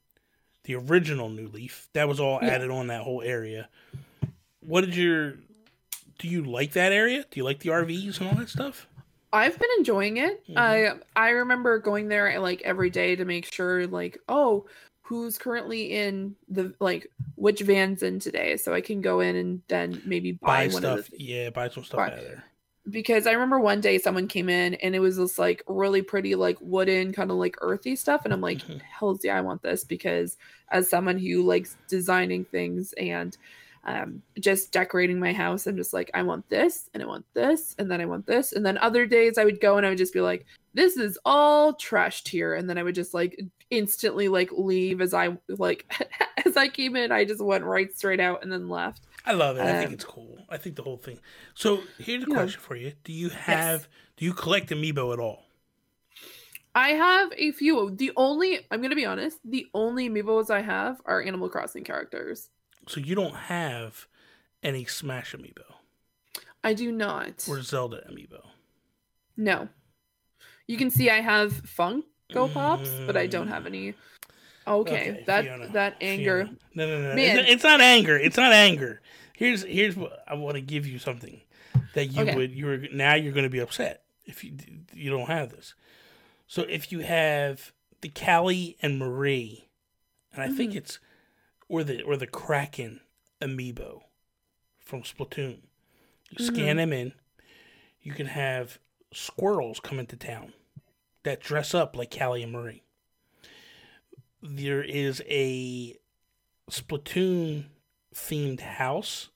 the 0.64 0.74
original 0.74 1.28
New 1.28 1.48
Leaf. 1.48 1.88
That 1.92 2.08
was 2.08 2.18
all 2.18 2.40
yeah. 2.42 2.48
added 2.48 2.70
on 2.70 2.88
that 2.88 3.02
whole 3.02 3.22
area. 3.22 3.68
What 4.60 4.80
did 4.80 4.96
your? 4.96 5.34
Do 6.18 6.28
you 6.28 6.44
like 6.44 6.72
that 6.72 6.92
area? 6.92 7.24
Do 7.30 7.40
you 7.40 7.44
like 7.44 7.60
the 7.60 7.70
RVs 7.70 8.20
and 8.20 8.28
all 8.28 8.34
that 8.36 8.48
stuff? 8.48 8.86
I've 9.32 9.58
been 9.58 9.70
enjoying 9.78 10.18
it. 10.18 10.46
Mm-hmm. 10.48 10.58
I 10.58 10.92
I 11.16 11.30
remember 11.30 11.78
going 11.78 12.08
there 12.08 12.38
like 12.38 12.62
every 12.62 12.90
day 12.90 13.16
to 13.16 13.24
make 13.24 13.52
sure 13.52 13.86
like 13.86 14.18
oh 14.28 14.66
who's 15.02 15.36
currently 15.38 15.92
in 15.92 16.34
the 16.48 16.72
like 16.80 17.10
which 17.34 17.60
van's 17.60 18.02
in 18.02 18.20
today 18.20 18.56
so 18.56 18.72
I 18.72 18.80
can 18.80 19.00
go 19.02 19.20
in 19.20 19.36
and 19.36 19.62
then 19.68 20.00
maybe 20.06 20.32
buy, 20.32 20.68
buy 20.68 20.68
stuff. 20.68 21.10
yeah, 21.12 21.50
buy 21.50 21.68
some 21.68 21.84
stuff 21.84 21.98
buy. 21.98 22.06
out 22.06 22.18
of 22.18 22.24
there 22.24 22.44
because 22.90 23.26
I 23.26 23.32
remember 23.32 23.58
one 23.58 23.80
day 23.80 23.98
someone 23.98 24.28
came 24.28 24.48
in 24.48 24.74
and 24.74 24.94
it 24.94 25.00
was 25.00 25.16
this 25.16 25.38
like 25.38 25.62
really 25.66 26.02
pretty, 26.02 26.34
like 26.34 26.58
wooden, 26.60 27.12
kind 27.12 27.30
of 27.30 27.36
like 27.38 27.56
earthy 27.60 27.96
stuff. 27.96 28.24
And 28.24 28.32
I'm 28.32 28.40
like, 28.40 28.58
mm-hmm. 28.58 28.78
hell's 28.78 29.24
yeah, 29.24 29.38
I 29.38 29.40
want 29.40 29.62
this 29.62 29.84
because 29.84 30.36
as 30.70 30.88
someone 30.88 31.18
who 31.18 31.42
likes 31.42 31.76
designing 31.88 32.44
things 32.44 32.92
and 32.94 33.36
um, 33.84 34.22
just 34.40 34.72
decorating 34.72 35.18
my 35.18 35.32
house, 35.32 35.66
I'm 35.66 35.76
just 35.76 35.92
like, 35.92 36.10
I 36.14 36.22
want 36.22 36.48
this 36.48 36.88
and 36.94 37.02
I 37.02 37.06
want 37.06 37.26
this 37.34 37.74
and 37.78 37.90
then 37.90 38.00
I 38.00 38.06
want 38.06 38.26
this. 38.26 38.52
And 38.52 38.64
then 38.64 38.78
other 38.78 39.06
days 39.06 39.38
I 39.38 39.44
would 39.44 39.60
go 39.60 39.76
and 39.76 39.84
I 39.84 39.90
would 39.90 39.98
just 39.98 40.14
be 40.14 40.20
like, 40.20 40.46
this 40.72 40.96
is 40.96 41.18
all 41.24 41.74
trashed 41.74 42.28
here. 42.28 42.54
And 42.54 42.68
then 42.68 42.78
I 42.78 42.82
would 42.82 42.94
just 42.94 43.14
like 43.14 43.40
instantly 43.70 44.28
like 44.28 44.50
leave 44.52 45.00
as 45.00 45.12
I 45.12 45.36
like, 45.48 45.92
as 46.46 46.56
I 46.56 46.68
came 46.68 46.96
in, 46.96 47.12
I 47.12 47.24
just 47.24 47.44
went 47.44 47.64
right 47.64 47.94
straight 47.96 48.20
out 48.20 48.42
and 48.42 48.50
then 48.50 48.68
left. 48.68 49.06
I 49.26 49.32
love 49.32 49.56
it. 49.56 49.60
Um, 49.60 49.66
I 49.66 49.72
think 49.72 49.88
um, 49.88 49.94
it's 49.94 50.04
cool. 50.04 50.38
I 50.48 50.56
think 50.56 50.76
the 50.76 50.82
whole 50.82 50.98
thing. 50.98 51.18
So 51.54 51.80
here's 51.98 52.24
a 52.24 52.26
question 52.26 52.60
for 52.60 52.76
you: 52.76 52.92
Do 53.04 53.12
you 53.12 53.30
have? 53.30 53.80
Yes. 53.80 53.88
Do 54.16 54.24
you 54.26 54.34
collect 54.34 54.68
amiibo 54.68 55.12
at 55.12 55.18
all? 55.18 55.44
I 56.74 56.90
have 56.90 57.32
a 57.36 57.52
few. 57.52 57.90
The 57.94 58.12
only 58.16 58.66
I'm 58.70 58.82
gonna 58.82 58.96
be 58.96 59.06
honest. 59.06 59.38
The 59.44 59.66
only 59.72 60.10
amiibos 60.10 60.50
I 60.50 60.60
have 60.60 61.00
are 61.06 61.22
Animal 61.22 61.48
Crossing 61.48 61.84
characters. 61.84 62.50
So 62.86 63.00
you 63.00 63.14
don't 63.14 63.34
have 63.34 64.06
any 64.62 64.84
Smash 64.84 65.34
amiibo. 65.34 65.64
I 66.62 66.74
do 66.74 66.90
not. 66.92 67.46
Or 67.48 67.60
Zelda 67.62 68.02
amiibo. 68.10 68.42
No. 69.36 69.68
You 70.66 70.76
can 70.76 70.90
see 70.90 71.10
I 71.10 71.20
have 71.20 71.52
Funko 71.52 72.52
Pops, 72.52 72.88
mm. 72.88 73.06
but 73.06 73.16
I 73.16 73.26
don't 73.26 73.48
have 73.48 73.66
any. 73.66 73.94
Okay, 74.66 75.10
okay 75.10 75.24
that 75.26 75.44
Fiona, 75.44 75.68
that 75.72 75.96
anger. 76.00 76.44
Fiona. 76.44 76.58
No, 76.74 76.86
no, 76.86 77.08
no. 77.10 77.14
Man. 77.14 77.44
It's, 77.46 77.64
not 77.64 77.82
anger. 77.82 78.16
It's 78.16 78.38
not 78.38 78.52
anger 78.52 79.02
here's 79.34 79.62
here's 79.64 79.96
what 79.96 80.24
I 80.26 80.34
want 80.34 80.54
to 80.54 80.60
give 80.60 80.86
you 80.86 80.98
something 80.98 81.40
that 81.92 82.06
you 82.06 82.22
okay. 82.22 82.34
would 82.34 82.52
you're 82.52 82.88
now 82.92 83.14
you're 83.14 83.32
going 83.32 83.44
to 83.44 83.50
be 83.50 83.58
upset 83.58 84.04
if 84.24 84.42
you 84.42 84.54
you 84.94 85.10
don't 85.10 85.28
have 85.28 85.50
this. 85.50 85.74
So 86.46 86.62
if 86.62 86.90
you 86.90 87.00
have 87.00 87.72
the 88.00 88.08
Callie 88.08 88.76
and 88.80 88.98
Marie, 88.98 89.68
and 90.32 90.42
I 90.42 90.46
mm-hmm. 90.46 90.56
think 90.56 90.74
it's 90.74 90.98
or 91.68 91.84
the 91.84 92.02
or 92.02 92.16
the 92.16 92.26
Kraken 92.26 93.00
amiibo 93.40 94.02
from 94.80 95.02
Splatoon, 95.02 95.58
you 96.30 96.38
mm-hmm. 96.38 96.54
scan 96.54 96.76
them 96.76 96.92
in. 96.92 97.12
You 98.00 98.12
can 98.12 98.26
have 98.26 98.78
squirrels 99.12 99.80
come 99.80 99.98
into 99.98 100.16
town 100.16 100.52
that 101.24 101.40
dress 101.40 101.74
up 101.74 101.96
like 101.96 102.16
Callie 102.16 102.42
and 102.42 102.52
Marie. 102.52 102.82
There 104.42 104.82
is 104.82 105.22
a 105.28 105.96
Splatoon 106.70 107.64
themed 108.14 108.60
house. 108.60 109.30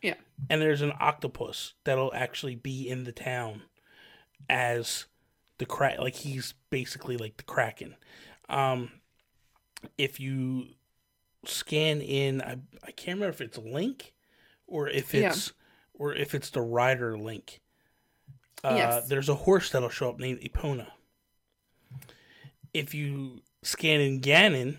Yeah. 0.00 0.14
And 0.48 0.60
there's 0.60 0.82
an 0.82 0.92
octopus 1.00 1.74
that'll 1.84 2.12
actually 2.14 2.56
be 2.56 2.88
in 2.88 3.04
the 3.04 3.12
town 3.12 3.62
as 4.48 5.06
the 5.58 5.66
crack 5.66 5.98
like 5.98 6.16
he's 6.16 6.54
basically 6.70 7.16
like 7.16 7.36
the 7.36 7.44
kraken. 7.44 7.94
Um 8.48 8.90
if 9.96 10.18
you 10.20 10.66
scan 11.44 12.00
in 12.00 12.42
I 12.42 12.58
I 12.84 12.90
can't 12.92 13.16
remember 13.18 13.34
if 13.34 13.40
it's 13.40 13.58
Link 13.58 14.12
or 14.66 14.88
if 14.88 15.14
it's 15.14 15.48
yeah. 15.48 15.52
or 15.94 16.14
if 16.14 16.34
it's 16.34 16.50
the 16.50 16.62
rider 16.62 17.16
Link. 17.16 17.60
Uh, 18.64 18.74
yes. 18.76 19.08
there's 19.08 19.28
a 19.28 19.34
horse 19.34 19.70
that'll 19.70 19.88
show 19.88 20.08
up 20.08 20.20
named 20.20 20.40
Epona. 20.40 20.86
If 22.72 22.94
you 22.94 23.42
scan 23.62 24.00
in 24.00 24.20
Ganon, 24.20 24.78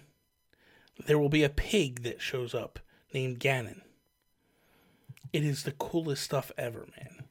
there 1.05 1.19
will 1.19 1.29
be 1.29 1.43
a 1.43 1.49
pig 1.49 2.03
that 2.03 2.21
shows 2.21 2.55
up 2.55 2.79
named 3.13 3.39
Ganon. 3.39 3.81
It 5.33 5.43
is 5.43 5.63
the 5.63 5.73
coolest 5.73 6.23
stuff 6.23 6.51
ever, 6.57 6.87
man. 6.97 7.25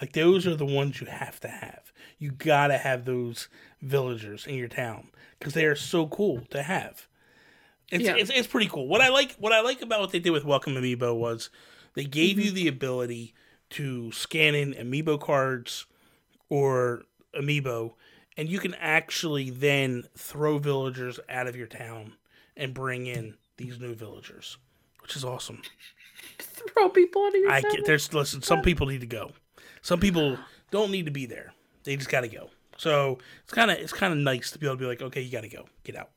Like 0.00 0.12
those 0.12 0.46
are 0.46 0.54
the 0.54 0.66
ones 0.66 1.00
you 1.00 1.06
have 1.06 1.40
to 1.40 1.48
have. 1.48 1.92
You 2.18 2.30
gotta 2.30 2.78
have 2.78 3.04
those 3.04 3.48
villagers 3.80 4.46
in 4.46 4.54
your 4.54 4.68
town 4.68 5.10
because 5.38 5.54
they 5.54 5.64
are 5.64 5.76
so 5.76 6.06
cool 6.06 6.42
to 6.50 6.62
have. 6.62 7.07
It's, 7.90 8.04
yeah. 8.04 8.16
it's, 8.16 8.30
it's 8.30 8.46
pretty 8.46 8.68
cool. 8.68 8.86
What 8.86 9.00
I 9.00 9.08
like 9.08 9.34
what 9.38 9.52
I 9.52 9.60
like 9.60 9.82
about 9.82 10.00
what 10.00 10.12
they 10.12 10.18
did 10.18 10.30
with 10.30 10.44
Welcome 10.44 10.74
Amiibo 10.74 11.16
was 11.16 11.50
they 11.94 12.04
gave 12.04 12.36
mm-hmm. 12.36 12.46
you 12.46 12.50
the 12.52 12.68
ability 12.68 13.34
to 13.70 14.12
scan 14.12 14.54
in 14.54 14.74
amiibo 14.74 15.20
cards 15.20 15.86
or 16.48 17.02
amiibo, 17.34 17.94
and 18.36 18.48
you 18.48 18.58
can 18.58 18.74
actually 18.74 19.50
then 19.50 20.04
throw 20.16 20.58
villagers 20.58 21.18
out 21.28 21.46
of 21.46 21.56
your 21.56 21.66
town 21.66 22.14
and 22.56 22.74
bring 22.74 23.06
in 23.06 23.34
these 23.56 23.78
new 23.78 23.94
villagers 23.94 24.58
which 25.08 25.16
is 25.16 25.24
awesome. 25.24 25.62
Throw 26.38 26.90
people 26.90 27.24
out 27.24 27.28
of 27.28 27.36
your 27.36 27.50
I 27.50 27.62
get, 27.62 27.86
there's 27.86 28.12
listen. 28.12 28.42
Some 28.42 28.60
people 28.60 28.86
need 28.86 29.00
to 29.00 29.06
go. 29.06 29.30
Some 29.80 30.00
people 30.00 30.36
don't 30.70 30.90
need 30.90 31.06
to 31.06 31.10
be 31.10 31.24
there. 31.24 31.54
They 31.84 31.96
just 31.96 32.10
got 32.10 32.20
to 32.20 32.28
go. 32.28 32.50
So 32.76 33.18
it's 33.42 33.54
kind 33.54 33.70
of 33.70 33.78
it's 33.78 33.94
kind 33.94 34.12
of 34.12 34.18
nice 34.18 34.50
to 34.50 34.58
be 34.58 34.66
able 34.66 34.76
to 34.76 34.80
be 34.80 34.86
like, 34.86 35.00
okay, 35.00 35.22
you 35.22 35.32
got 35.32 35.40
to 35.40 35.48
go, 35.48 35.64
get 35.82 35.96
out. 35.96 36.10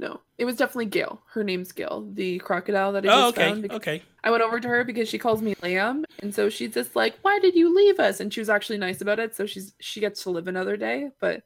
No, 0.00 0.22
it 0.38 0.46
was 0.46 0.56
definitely 0.56 0.86
Gayle. 0.86 1.20
Her 1.34 1.44
name's 1.44 1.72
Gayle, 1.72 2.08
the 2.14 2.38
crocodile 2.38 2.92
that 2.92 3.04
I 3.04 3.08
oh, 3.08 3.10
just 3.10 3.22
oh, 3.22 3.28
okay, 3.28 3.50
found. 3.50 3.70
Okay. 3.70 4.02
I 4.24 4.30
went 4.30 4.42
over 4.42 4.58
to 4.58 4.66
her 4.66 4.82
because 4.82 5.10
she 5.10 5.18
calls 5.18 5.42
me 5.42 5.54
Liam, 5.56 6.04
and 6.20 6.34
so 6.34 6.48
she's 6.48 6.72
just 6.72 6.96
like, 6.96 7.18
"Why 7.20 7.38
did 7.38 7.54
you 7.54 7.76
leave 7.76 8.00
us?" 8.00 8.18
And 8.18 8.32
she 8.32 8.40
was 8.40 8.48
actually 8.48 8.78
nice 8.78 9.02
about 9.02 9.18
it, 9.18 9.36
so 9.36 9.44
she's 9.44 9.74
she 9.78 10.00
gets 10.00 10.22
to 10.22 10.30
live 10.30 10.48
another 10.48 10.78
day. 10.78 11.10
But 11.20 11.42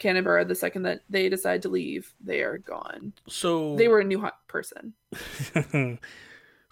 Canberra, 0.00 0.44
the 0.44 0.56
second 0.56 0.82
that 0.82 1.02
they 1.10 1.28
decide 1.28 1.62
to 1.62 1.68
leave, 1.68 2.12
they 2.20 2.40
are 2.40 2.58
gone. 2.58 3.12
So 3.28 3.76
they 3.76 3.86
were 3.86 4.00
a 4.00 4.04
new 4.04 4.20
hot 4.20 4.48
person. 4.48 4.94
so 5.70 5.96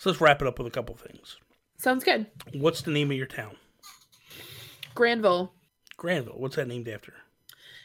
let's 0.05 0.21
wrap 0.21 0.43
it 0.43 0.49
up 0.49 0.59
with 0.59 0.67
a 0.67 0.73
couple 0.73 0.97
things. 0.97 1.37
Sounds 1.77 2.03
good. 2.03 2.27
What's 2.55 2.83
the 2.83 2.91
name 2.91 3.13
of 3.13 3.17
your 3.17 3.29
town? 3.29 3.55
Granville. 4.97 5.53
Granville. 5.97 6.39
What's 6.39 6.57
that 6.57 6.67
named 6.67 6.89
after? 6.89 7.15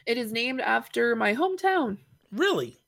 It 0.07 0.17
is 0.17 0.31
named 0.31 0.61
after 0.61 1.15
my 1.15 1.35
hometown. 1.35 1.99
Really? 2.31 2.79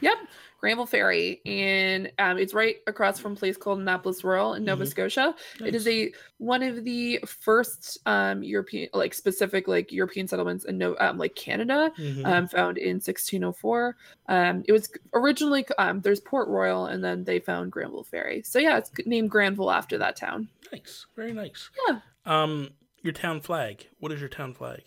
Yep, 0.00 0.16
Granville 0.60 0.86
Ferry, 0.86 1.40
and 1.46 2.10
um, 2.18 2.36
it's 2.38 2.52
right 2.54 2.76
across 2.86 3.18
from 3.18 3.32
a 3.32 3.36
place 3.36 3.56
called 3.56 3.78
Annapolis 3.78 4.24
Royal 4.24 4.54
in 4.54 4.64
Nova 4.64 4.84
Mhm. 4.84 4.88
Scotia. 4.88 5.34
It 5.64 5.74
is 5.74 5.86
a 5.86 6.12
one 6.38 6.62
of 6.62 6.84
the 6.84 7.20
first 7.26 7.98
um, 8.06 8.42
European, 8.42 8.88
like 8.92 9.14
specific, 9.14 9.68
like 9.68 9.92
European 9.92 10.26
settlements 10.26 10.64
in 10.64 10.76
no, 10.78 10.96
um, 10.98 11.16
like 11.18 11.34
Canada, 11.36 11.92
Mhm. 11.98 12.26
um, 12.26 12.48
found 12.48 12.76
in 12.78 13.00
1604. 13.00 13.96
Um, 14.28 14.64
it 14.66 14.72
was 14.72 14.90
originally 15.14 15.64
um, 15.78 16.00
there's 16.00 16.20
Port 16.20 16.48
Royal, 16.48 16.86
and 16.86 17.02
then 17.04 17.24
they 17.24 17.38
found 17.38 17.70
Granville 17.70 18.04
Ferry. 18.04 18.42
So 18.42 18.58
yeah, 18.58 18.78
it's 18.78 18.90
named 19.06 19.30
Granville 19.30 19.70
after 19.70 19.96
that 19.98 20.16
town. 20.16 20.48
nice, 20.72 21.06
very 21.16 21.32
nice. 21.32 21.70
Yeah. 21.88 22.00
Um, 22.26 22.70
your 23.02 23.12
town 23.14 23.40
flag. 23.40 23.86
What 24.00 24.12
is 24.12 24.20
your 24.20 24.28
town 24.28 24.52
flag? 24.54 24.82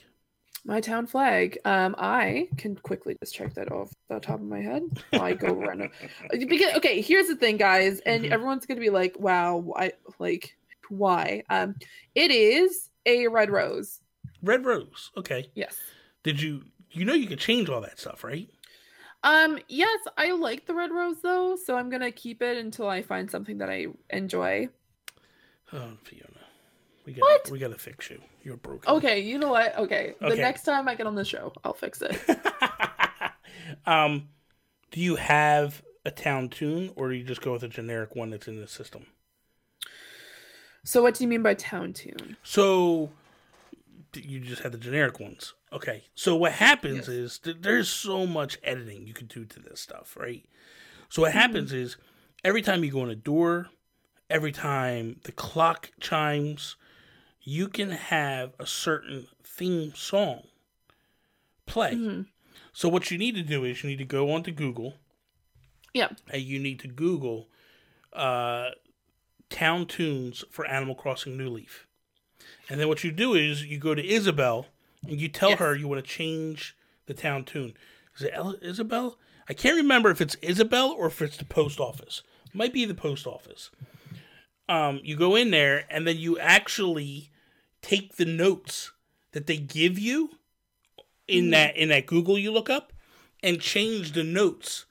My 0.63 0.79
town 0.79 1.07
flag. 1.07 1.57
Um, 1.65 1.95
I 1.97 2.47
can 2.57 2.75
quickly 2.75 3.17
just 3.19 3.33
check 3.33 3.53
that 3.55 3.71
off 3.71 3.91
the 4.09 4.19
top 4.19 4.35
of 4.35 4.45
my 4.45 4.61
head. 4.61 4.83
I 5.13 5.33
go 5.33 5.53
run. 5.53 5.81
a- 5.81 6.37
Because 6.45 6.75
okay, 6.75 7.01
here's 7.01 7.27
the 7.27 7.35
thing, 7.35 7.57
guys, 7.57 7.99
and 8.01 8.25
Mhm. 8.25 8.31
everyone's 8.31 8.65
gonna 8.67 8.79
be 8.79 8.91
like, 8.91 9.19
"Wow, 9.19 9.73
I 9.75 9.93
Like, 10.19 10.55
why?" 10.89 11.43
Um, 11.49 11.75
it 12.13 12.29
is 12.29 12.89
a 13.07 13.27
red 13.27 13.49
rose. 13.49 14.01
Red 14.43 14.63
rose. 14.65 15.09
Okay. 15.17 15.49
Yes. 15.55 15.79
Did 16.23 16.39
you? 16.41 16.63
You 16.91 17.05
know 17.05 17.13
you 17.13 17.25
could 17.27 17.39
change 17.39 17.69
all 17.69 17.81
that 17.81 17.97
stuff, 17.99 18.23
right? 18.23 18.47
Um, 19.23 19.57
yes, 19.67 19.99
I 20.17 20.31
like 20.31 20.65
the 20.65 20.73
red 20.75 20.91
rose 20.91 21.21
though, 21.21 21.55
so 21.55 21.75
I'm 21.75 21.89
gonna 21.89 22.11
keep 22.11 22.41
it 22.43 22.57
until 22.57 22.87
I 22.87 23.01
find 23.01 23.31
something 23.31 23.57
that 23.59 23.69
I 23.69 23.87
enjoy. 24.11 24.69
Oh, 25.73 25.97
Fiona, 26.03 26.45
we 27.05 27.13
got 27.13 27.21
What? 27.21 27.49
we 27.49 27.57
got 27.59 27.69
to 27.71 27.77
fix 27.79 28.09
you. 28.09 28.21
You're 28.43 28.57
broken. 28.57 28.91
Okay, 28.93 29.19
you 29.19 29.37
know 29.37 29.49
what? 29.49 29.77
Okay, 29.77 30.15
the 30.19 30.27
Okay. 30.27 30.41
next 30.41 30.63
time 30.63 30.87
I 30.87 30.95
get 30.95 31.05
on 31.07 31.15
the 31.15 31.25
show, 31.25 31.53
I'll 31.63 31.73
fix 31.73 32.01
it. 32.01 32.17
um, 33.85 34.29
do 34.91 34.99
you 34.99 35.15
have 35.15 35.83
a 36.05 36.11
town 36.11 36.49
tune, 36.49 36.91
or 36.95 37.09
do 37.09 37.15
you 37.15 37.23
just 37.23 37.41
go 37.41 37.53
with 37.53 37.63
a 37.63 37.67
generic 37.67 38.15
one 38.15 38.31
that's 38.31 38.47
in 38.47 38.59
the 38.59 38.67
system? 38.67 39.05
so, 40.83 41.01
what 41.03 41.13
do 41.15 41.23
you 41.23 41.27
mean 41.27 41.43
by 41.43 41.53
town 41.53 41.93
tune? 41.93 42.37
So 42.43 43.11
d- 44.11 44.21
you 44.27 44.39
just 44.39 44.63
have 44.63 44.71
the 44.71 44.77
generic 44.79 45.19
ones. 45.19 45.53
Okay. 45.71 46.03
So 46.15 46.35
what 46.35 46.53
happens 46.53 47.07
Yes. 47.07 47.07
is 47.07 47.39
th- 47.39 47.57
there's 47.61 47.87
so 47.89 48.25
much 48.25 48.57
editing 48.63 49.05
you 49.07 49.13
can 49.13 49.27
do 49.27 49.45
to 49.45 49.59
this 49.59 49.79
stuff, 49.79 50.17
right? 50.19 50.43
So 51.09 51.21
what 51.21 51.33
happens 51.33 51.71
is 51.71 51.97
every 52.43 52.61
time 52.61 52.83
you 52.83 52.91
go 52.91 53.03
in 53.03 53.09
a 53.09 53.15
door, 53.15 53.67
every 54.29 54.51
time 54.51 55.19
the 55.23 55.31
clock 55.31 55.91
chimes, 55.99 56.75
you 57.43 57.67
can 57.67 57.89
have 57.91 58.53
a 58.59 58.65
certain 58.65 59.27
theme 59.43 59.93
song 59.95 60.47
play. 61.65 61.93
Mhm. 61.93 62.27
So 62.73 62.87
what 62.89 63.11
you 63.11 63.17
need 63.17 63.35
to 63.35 63.41
do 63.43 63.63
is 63.63 63.83
you 63.83 63.89
need 63.89 63.97
to 63.99 64.05
go 64.05 64.31
onto 64.31 64.51
Google 64.51 64.97
Yeah. 65.93 66.09
and 66.29 66.41
you 66.41 66.59
need 66.59 66.79
to 66.81 66.87
Google 66.87 67.49
uh, 68.13 68.71
town 69.49 69.85
tunes 69.85 70.43
for 70.51 70.65
Animal 70.67 70.95
Crossing 70.95 71.37
New 71.37 71.49
Leaf. 71.49 71.87
And 72.69 72.79
then 72.79 72.87
what 72.89 73.03
you 73.05 73.11
do 73.11 73.33
is 73.35 73.63
you 73.65 73.77
go 73.77 73.95
to 73.95 74.05
Isabelle 74.05 74.67
and 75.07 75.19
you 75.19 75.29
tell 75.29 75.51
Yes. 75.51 75.59
her 75.59 75.75
you 75.75 75.87
want 75.87 76.03
to 76.03 76.09
change 76.11 76.75
the 77.05 77.13
town 77.13 77.45
tune. 77.45 77.73
Is 78.17 78.23
it 78.23 78.31
El- 78.33 78.57
Isabelle? 78.61 79.17
I 79.47 79.53
can't 79.53 79.77
remember 79.77 80.09
if 80.11 80.19
it's 80.21 80.35
Isabelle 80.41 80.91
or 80.91 81.07
if 81.07 81.21
it's 81.21 81.37
the 81.37 81.45
post 81.45 81.79
office. 81.79 82.21
Might 82.53 82.73
be 82.73 82.83
the 82.85 82.93
post 82.93 83.25
office. 83.25 83.69
Um, 84.67 84.99
you 85.03 85.15
go 85.15 85.35
in 85.35 85.51
there 85.51 85.85
and 85.89 86.05
then 86.05 86.17
you 86.17 86.37
actually 86.39 87.30
take 87.81 88.15
the 88.15 88.25
notes 88.25 88.91
that 89.31 89.47
they 89.47 89.57
give 89.57 89.97
you 89.97 90.37
in 91.27 91.47
Mhm. 91.47 91.51
that 91.51 91.77
in 91.77 91.89
that 91.89 92.05
Google 92.05 92.37
you 92.37 92.51
look 92.51 92.69
up 92.69 92.93
and 93.41 93.61
change 93.61 94.11
the 94.11 94.23
notes 94.23 94.85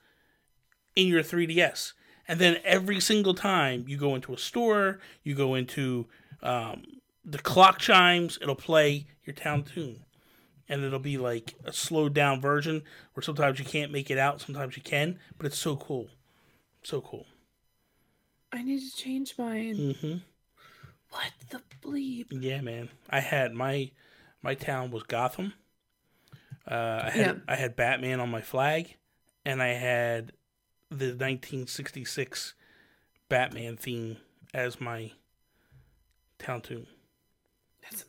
in 0.95 1.07
your 1.07 1.23
3DS. 1.23 1.93
And 2.27 2.39
then 2.39 2.59
every 2.63 2.99
single 2.99 3.33
time 3.33 3.85
you 3.87 3.97
go 3.97 4.15
into 4.15 4.33
a 4.33 4.37
store, 4.37 4.99
you 5.23 5.35
go 5.35 5.55
into 5.55 6.07
um, 6.41 6.83
the 7.23 7.37
clock 7.39 7.79
chimes, 7.79 8.37
it'll 8.41 8.55
play 8.55 9.05
your 9.25 9.35
town 9.35 9.63
tune. 9.63 10.05
And 10.67 10.83
it'll 10.83 10.99
be 10.99 11.17
like 11.17 11.55
a 11.65 11.73
slowed 11.73 12.13
down 12.13 12.39
version 12.39 12.83
where 13.13 13.21
sometimes 13.23 13.59
you 13.59 13.65
can't 13.65 13.91
make 13.91 14.09
it 14.09 14.17
out, 14.17 14.41
sometimes 14.41 14.77
you 14.77 14.83
can, 14.83 15.19
but 15.37 15.45
it's 15.45 15.57
so 15.57 15.75
cool. 15.75 16.07
So 16.83 17.01
cool. 17.01 17.27
I 18.51 18.63
need 18.63 18.79
to 18.79 18.95
change 18.95 19.37
mine. 19.37 19.95
hmm 20.01 20.17
What 21.11 21.31
the 21.49 21.61
bleep? 21.81 22.27
Yeah, 22.31 22.61
man. 22.61 22.89
I 23.09 23.19
had 23.19 23.53
my 23.53 23.91
my 24.41 24.55
town 24.55 24.91
was 24.91 25.03
Gotham. 25.03 25.53
Uh, 26.69 27.01
I 27.05 27.09
had 27.09 27.25
Yeah. 27.25 27.33
I 27.47 27.55
had 27.55 27.75
Batman 27.75 28.19
on 28.19 28.29
my 28.29 28.41
flag, 28.41 28.95
and 29.45 29.61
I 29.61 29.69
had 29.73 30.31
the 30.89 31.07
1966 31.15 32.53
Batman 33.29 33.77
theme 33.77 34.17
as 34.53 34.79
my 34.81 35.11
town 36.39 36.61
tune. 36.61 36.87
That's- 37.81 38.05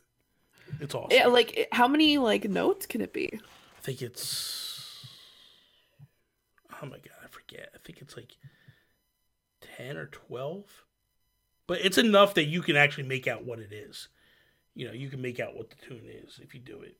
It's 0.79 0.93
awesome. 0.95 1.09
Yeah, 1.17 1.27
like 1.27 1.67
how 1.71 1.87
many 1.87 2.17
like 2.17 2.45
notes 2.49 2.85
can 2.85 3.01
it 3.01 3.13
be? 3.13 3.29
I 3.77 3.81
think 3.81 4.01
it's. 4.01 4.61
Oh 6.81 6.85
my 6.85 6.97
god, 6.97 7.17
I 7.23 7.27
forget. 7.27 7.69
I 7.73 7.77
think 7.83 8.01
it's 8.01 8.15
like 8.17 8.35
ten 9.61 9.97
or 9.97 10.07
twelve, 10.07 10.85
but 11.73 11.83
it's 11.83 11.97
enough 11.97 12.35
that 12.35 12.43
you 12.43 12.61
can 12.61 12.75
actually 12.75 13.05
make 13.05 13.25
out 13.27 13.43
what 13.45 13.57
it 13.57 13.73
is. 13.73 14.07
You 14.75 14.85
know, 14.85 14.93
you 14.93 15.09
can 15.09 15.23
make 15.23 15.39
out 15.39 15.55
what 15.55 15.71
the 15.71 15.75
tune 15.77 16.03
is 16.07 16.39
if 16.39 16.53
you 16.53 16.59
do 16.59 16.83
it. 16.83 16.95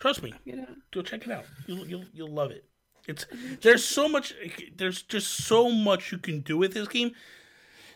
Trust 0.00 0.24
me, 0.24 0.34
You 0.44 0.56
know, 0.56 0.66
go 0.92 1.02
check 1.02 1.24
it 1.24 1.30
out. 1.30 1.44
You'll 1.68 1.86
you'll 1.86 2.04
you'll 2.12 2.32
love 2.32 2.50
it. 2.50 2.64
It's 3.06 3.26
there's 3.62 3.84
so 3.84 4.08
much. 4.08 4.34
There's 4.76 5.02
just 5.02 5.30
so 5.44 5.70
much 5.70 6.10
you 6.10 6.18
can 6.18 6.40
do 6.40 6.56
with 6.58 6.74
this 6.74 6.88
game, 6.88 7.12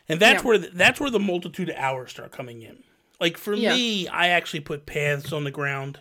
and 0.08 0.20
that's 0.20 0.42
Yeah. 0.44 0.48
where 0.48 0.58
the, 0.58 0.70
that's 0.72 1.00
where 1.00 1.10
the 1.10 1.18
multitude 1.18 1.70
of 1.70 1.74
hours 1.76 2.12
start 2.12 2.30
coming 2.30 2.62
in. 2.62 2.84
Like 3.20 3.36
for 3.36 3.54
Yeah. 3.54 3.74
me, 3.74 4.06
I 4.06 4.28
actually 4.28 4.60
put 4.60 4.86
paths 4.86 5.32
on 5.32 5.42
the 5.42 5.50
ground 5.50 5.98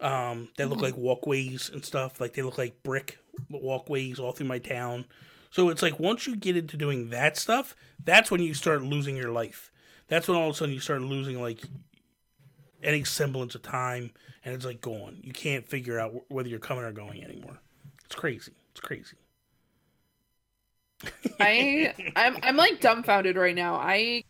um, 0.00 0.48
that 0.56 0.68
look 0.68 0.80
Mhm. 0.80 0.82
like 0.82 0.96
walkways 0.96 1.70
and 1.70 1.84
stuff. 1.84 2.20
Like 2.20 2.32
they 2.34 2.42
look 2.42 2.58
like 2.58 2.82
brick 2.82 3.18
walkways 3.48 4.18
all 4.18 4.32
through 4.32 4.48
my 4.48 4.58
town. 4.58 5.04
So 5.52 5.68
it's 5.68 5.82
like 5.82 6.00
once 6.00 6.26
you 6.26 6.34
get 6.34 6.56
into 6.56 6.78
doing 6.78 7.10
that 7.10 7.36
stuff, 7.36 7.76
that's 8.02 8.30
when 8.30 8.40
you 8.40 8.54
start 8.54 8.82
losing 8.82 9.16
your 9.16 9.30
life. 9.30 9.70
That's 10.08 10.26
when 10.26 10.36
all 10.36 10.48
of 10.48 10.54
a 10.54 10.58
sudden 10.58 10.74
you 10.74 10.80
start 10.80 11.02
losing 11.02 11.40
like 11.40 11.60
any 12.82 13.04
semblance 13.04 13.54
of 13.54 13.62
time, 13.62 14.12
and 14.44 14.54
it's 14.54 14.64
like 14.64 14.80
gone. 14.80 15.18
You 15.22 15.32
can't 15.32 15.68
figure 15.68 16.00
out 16.00 16.12
wh- 16.14 16.32
whether 16.32 16.48
you're 16.48 16.58
coming 16.58 16.84
or 16.84 16.90
going 16.92 17.22
anymore. 17.22 17.60
It's 18.06 18.14
crazy. 18.14 18.52
It's 18.72 18.80
crazy. 18.80 19.16
I 21.40 21.92
I'm 22.16 22.38
I'm 22.42 22.56
like 22.56 22.80
dumbfounded 22.80 23.36
right 23.36 23.54
now. 23.54 23.74
I 23.76 24.24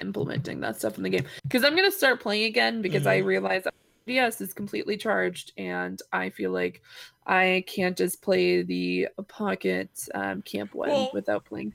implementing 0.00 0.60
that 0.60 0.76
stuff 0.78 0.96
in 0.96 1.02
the 1.04 1.10
game 1.10 1.24
because 1.42 1.64
I'm 1.64 1.76
gonna 1.76 1.90
start 1.90 2.20
playing 2.20 2.44
again 2.44 2.82
because 2.82 3.06
I 3.06 3.20
Mhm. 3.20 3.26
realize 3.26 3.64
that 3.64 3.74
DS 4.06 4.40
is 4.40 4.54
completely 4.54 4.96
charged 4.96 5.52
and 5.56 6.00
I 6.12 6.30
feel 6.30 6.50
like 6.52 6.82
I 7.26 7.64
can't 7.66 7.96
just 7.96 8.22
play 8.22 8.62
the 8.62 9.08
pocket 9.28 9.90
um, 10.14 10.42
camp 10.42 10.74
one 10.74 11.08
Well, 11.08 11.12
without 11.12 11.44
playing. 11.46 11.74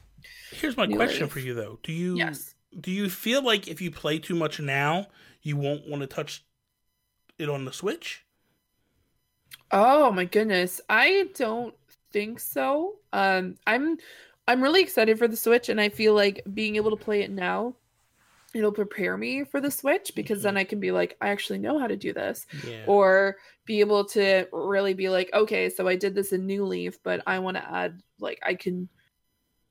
Here's 0.52 0.78
my 0.78 0.88
question 0.88 1.28
Leaf. 1.28 1.30
for 1.30 1.40
you 1.40 1.54
though: 1.56 1.80
Do 1.84 1.92
you 1.92 2.40
Yes. 2.40 2.56
do 2.80 2.92
you 2.92 3.10
feel 3.10 3.42
like 3.44 3.68
if 3.68 3.82
you 3.82 3.90
play 3.92 4.20
too 4.20 4.36
much 4.36 4.60
now, 4.60 5.08
you 5.42 5.58
won't 5.58 5.88
want 5.88 6.02
to 6.02 6.08
touch 6.08 6.46
it 7.40 7.50
on 7.50 7.66
the 7.66 7.74
Switch? 7.74 8.26
Oh 9.72 10.12
my 10.12 10.26
goodness. 10.26 10.82
I 10.90 11.30
don't 11.36 11.76
think 12.12 12.40
so. 12.40 12.96
Um 13.14 13.56
I'm 13.68 13.98
I'm 14.48 14.62
really 14.64 14.82
excited 14.82 15.18
for 15.20 15.28
the 15.28 15.38
Switch 15.38 15.70
and 15.70 15.80
I 15.80 15.90
feel 15.90 16.14
like 16.14 16.42
being 16.54 16.76
able 16.76 16.90
to 16.92 16.98
play 17.04 17.22
it 17.22 17.32
now 17.32 17.76
it'll 18.54 18.72
prepare 18.72 19.18
me 19.18 19.44
for 19.44 19.62
the 19.62 19.72
Switch 19.72 20.12
because 20.16 20.44
then 20.44 20.54
mm-hmm. 20.54 20.60
I 20.60 20.64
can 20.64 20.80
be 20.80 20.92
like 20.92 21.18
I 21.22 21.30
actually 21.30 21.60
know 21.60 21.78
how 21.80 21.88
to 21.88 21.96
do 21.96 22.14
this 22.14 22.46
Yeah. 22.68 22.84
or 22.88 23.38
be 23.66 23.80
able 23.80 24.06
to 24.06 24.48
really 24.52 24.94
be 24.94 25.10
like 25.10 25.30
okay, 25.34 25.70
so 25.70 25.88
I 25.88 25.96
did 25.96 26.16
this 26.16 26.34
in 26.34 26.46
New 26.46 26.66
Leaf 26.66 27.00
but 27.04 27.22
I 27.28 27.40
want 27.40 27.58
to 27.58 27.72
add 27.72 28.02
like 28.20 28.40
I 28.44 28.56
can 28.56 28.90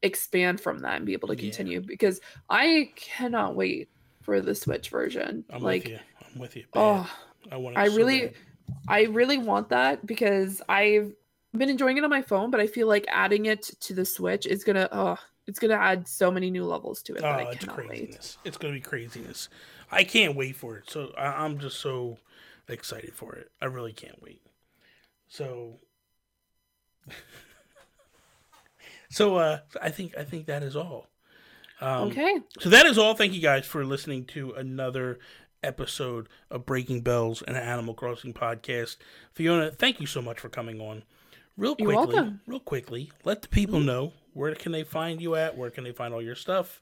expand 0.03 0.61
from 0.61 0.81
that 0.81 0.97
and 0.97 1.07
be 1.07 1.13
able 1.13 1.29
to 1.29 1.35
Yeah. 1.35 1.41
continue 1.41 1.81
because 1.81 2.21
I 2.49 2.93
cannot 2.97 3.57
wait 3.57 3.89
for 4.23 4.41
the 4.41 4.55
Switch 4.55 4.91
version. 4.91 5.45
I'm 5.51 5.63
like 5.63 5.85
with 5.85 5.93
you. 5.93 5.99
I'm 6.35 6.41
with 6.41 6.57
you. 6.57 6.65
Bad. 6.73 6.81
oh 6.81 7.11
I 7.51 7.57
want. 7.57 7.77
I 7.77 7.89
so 7.89 7.97
really- 7.97 8.21
bad. 8.27 8.35
I 8.87 9.05
really 9.05 9.39
want 9.39 9.71
that 9.71 10.05
because 10.05 10.61
I've 10.69 11.15
been 11.57 11.71
enjoying 11.71 11.97
it 11.97 12.05
on 12.05 12.11
my 12.11 12.21
phone, 12.21 12.51
but 12.51 12.61
I 12.61 12.67
feel 12.67 12.87
like 12.87 13.07
adding 13.09 13.47
it 13.47 13.63
to 13.63 13.95
the 13.95 14.05
Switch 14.05 14.47
is 14.47 14.63
gonna 14.63 14.89
oh 14.93 15.17
it's 15.49 15.59
gonna 15.59 15.75
add 15.75 16.07
so 16.07 16.31
many 16.31 16.51
new 16.51 16.65
levels 16.65 17.03
to 17.03 17.15
it 17.15 17.23
that 17.23 17.35
Oh, 17.41 17.49
I 17.49 17.51
it's 17.51 17.61
cannot 17.65 17.79
wait. 17.79 17.89
craziness. 17.89 18.39
It's 18.45 18.57
gonna 18.57 18.75
be 18.75 18.81
craziness. 18.81 19.49
I 19.91 20.05
can't 20.05 20.37
wait 20.37 20.55
for 20.55 20.77
it. 20.77 20.89
So 20.91 21.13
I, 21.19 21.45
I'm 21.45 21.59
just 21.59 21.81
so 21.81 22.19
excited 22.69 23.15
for 23.15 23.35
it. 23.35 23.51
I 23.61 23.65
really 23.65 23.93
can't 23.93 24.23
wait. 24.23 24.43
So. 25.29 25.81
so 29.11 29.37
uh, 29.37 29.61
I 29.83 29.91
think 29.91 30.17
I 30.17 30.25
think 30.25 30.47
that 30.47 30.63
is 30.63 30.77
all. 30.77 31.07
Um, 31.81 32.09
okay. 32.09 32.39
So 32.61 32.69
that 32.71 32.87
is 32.87 32.99
all. 32.99 33.15
Thank 33.15 33.33
you 33.33 33.41
guys 33.41 33.65
for 33.67 33.85
listening 33.85 34.25
to 34.27 34.53
another 34.53 35.19
episode 35.63 36.29
of 36.51 36.67
Breaking 36.67 37.01
Bells 37.01 37.43
and 37.43 37.57
Animal 37.57 37.95
Crossing 37.95 38.35
podcast. 38.35 38.97
Fiona, 39.33 39.71
thank 39.71 40.01
you 40.01 40.07
so 40.07 40.21
much 40.21 40.39
for 40.41 40.49
coming 40.49 40.81
on. 40.81 41.05
Real 41.59 41.75
quickly, 41.75 42.35
real 42.47 42.61
quickly, 42.61 43.11
let 43.25 43.43
the 43.43 43.49
people 43.49 43.81
know 43.81 44.13
where 44.33 44.55
can 44.55 44.71
they 44.71 44.85
find 44.85 45.21
you 45.21 45.35
at? 45.35 45.59
Where 45.59 45.71
can 45.71 45.83
they 45.83 45.91
find 45.91 46.15
all 46.15 46.23
your 46.23 46.37
stuff? 46.37 46.81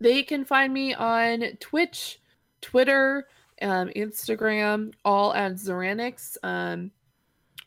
They 0.00 0.22
can 0.22 0.46
find 0.46 0.72
me 0.72 0.94
on 0.94 1.44
Twitch, 1.60 2.18
Twitter, 2.62 3.28
um, 3.60 3.90
Instagram, 3.90 4.94
all 5.04 5.34
at 5.34 5.52
Zuraniix, 5.56 6.38
um, 6.42 6.92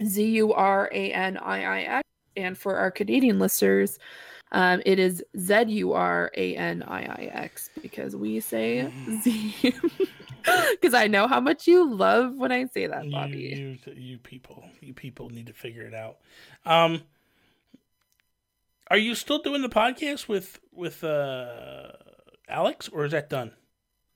Z 0.04 0.26
U 0.26 0.54
R 0.54 0.90
A 0.92 1.14
N 1.14 1.38
I 1.38 1.64
I 1.64 1.82
X. 1.82 2.10
And 2.36 2.58
for 2.58 2.78
our 2.78 2.90
Canadian 2.90 3.38
listeners, 3.38 4.00
um, 4.52 4.82
it 4.88 4.98
is 4.98 5.24
Z 5.38 5.66
U 5.68 5.94
R 5.94 6.32
A 6.36 6.56
N 6.56 6.82
I 6.82 7.02
I 7.02 7.32
X 7.32 7.70
because 7.80 8.16
we 8.16 8.40
say 8.40 8.92
Z. 9.22 9.76
Because 10.72 10.94
I 10.94 11.08
know 11.08 11.28
how 11.28 11.40
much 11.40 11.68
you 11.68 11.90
love 11.90 12.36
when 12.36 12.52
I 12.52 12.66
say 12.68 12.88
that, 12.88 13.10
Bobby. 13.10 13.38
You, 13.38 13.78
you, 13.86 13.94
you 13.96 14.18
people, 14.18 14.64
you 14.82 14.94
people 14.94 15.30
need 15.30 15.48
to 15.48 15.54
figure 15.54 15.84
it 15.84 15.94
out. 15.94 16.18
Um, 16.66 17.04
are 18.90 18.98
you 18.98 19.16
still 19.16 19.40
doing 19.40 19.62
the 19.62 19.70
podcast 19.70 20.28
with 20.28 20.60
with 20.72 21.04
uh, 21.04 21.92
Alex, 22.48 22.88
or 22.90 23.06
is 23.06 23.12
that 23.14 23.30
done? 23.30 23.52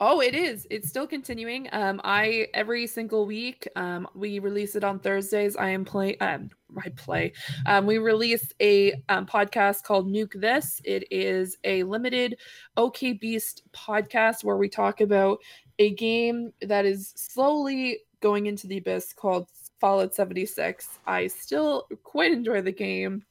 Oh, 0.01 0.21
it 0.21 0.33
is. 0.33 0.65
It's 0.69 0.87
still 0.87 1.05
continuing. 1.05 1.67
Um, 1.73 1.99
I 2.05 2.47
every 2.53 2.87
single 2.87 3.25
week, 3.25 3.67
um, 3.75 4.07
we 4.15 4.39
release 4.39 4.77
it 4.77 4.83
on 4.85 4.99
Thursdays. 4.99 5.57
I 5.57 5.71
am 5.71 5.83
play. 5.83 6.15
Um, 6.19 6.49
I 6.81 6.87
play. 6.95 7.33
Um, 7.65 7.85
we 7.85 7.97
release 7.97 8.53
a 8.61 8.93
um, 9.09 9.25
podcast 9.25 9.83
called 9.83 10.07
Nuke 10.07 10.39
This. 10.39 10.79
It 10.85 11.03
is 11.11 11.57
a 11.65 11.83
limited 11.83 12.37
OK 12.77 13.13
Beast 13.13 13.63
podcast 13.73 14.45
where 14.45 14.55
we 14.55 14.69
talk 14.69 15.01
about 15.01 15.39
a 15.79 15.93
game 15.95 16.53
that 16.61 16.85
is 16.85 17.11
slowly 17.17 17.99
going 18.21 18.45
into 18.45 18.67
the 18.67 18.77
abyss 18.77 19.11
called 19.11 19.47
Fallout 19.81 20.15
76. 20.15 20.99
I 21.07 21.27
still 21.27 21.87
quite 22.03 22.31
enjoy 22.31 22.61
the 22.61 22.71
game 22.71 23.25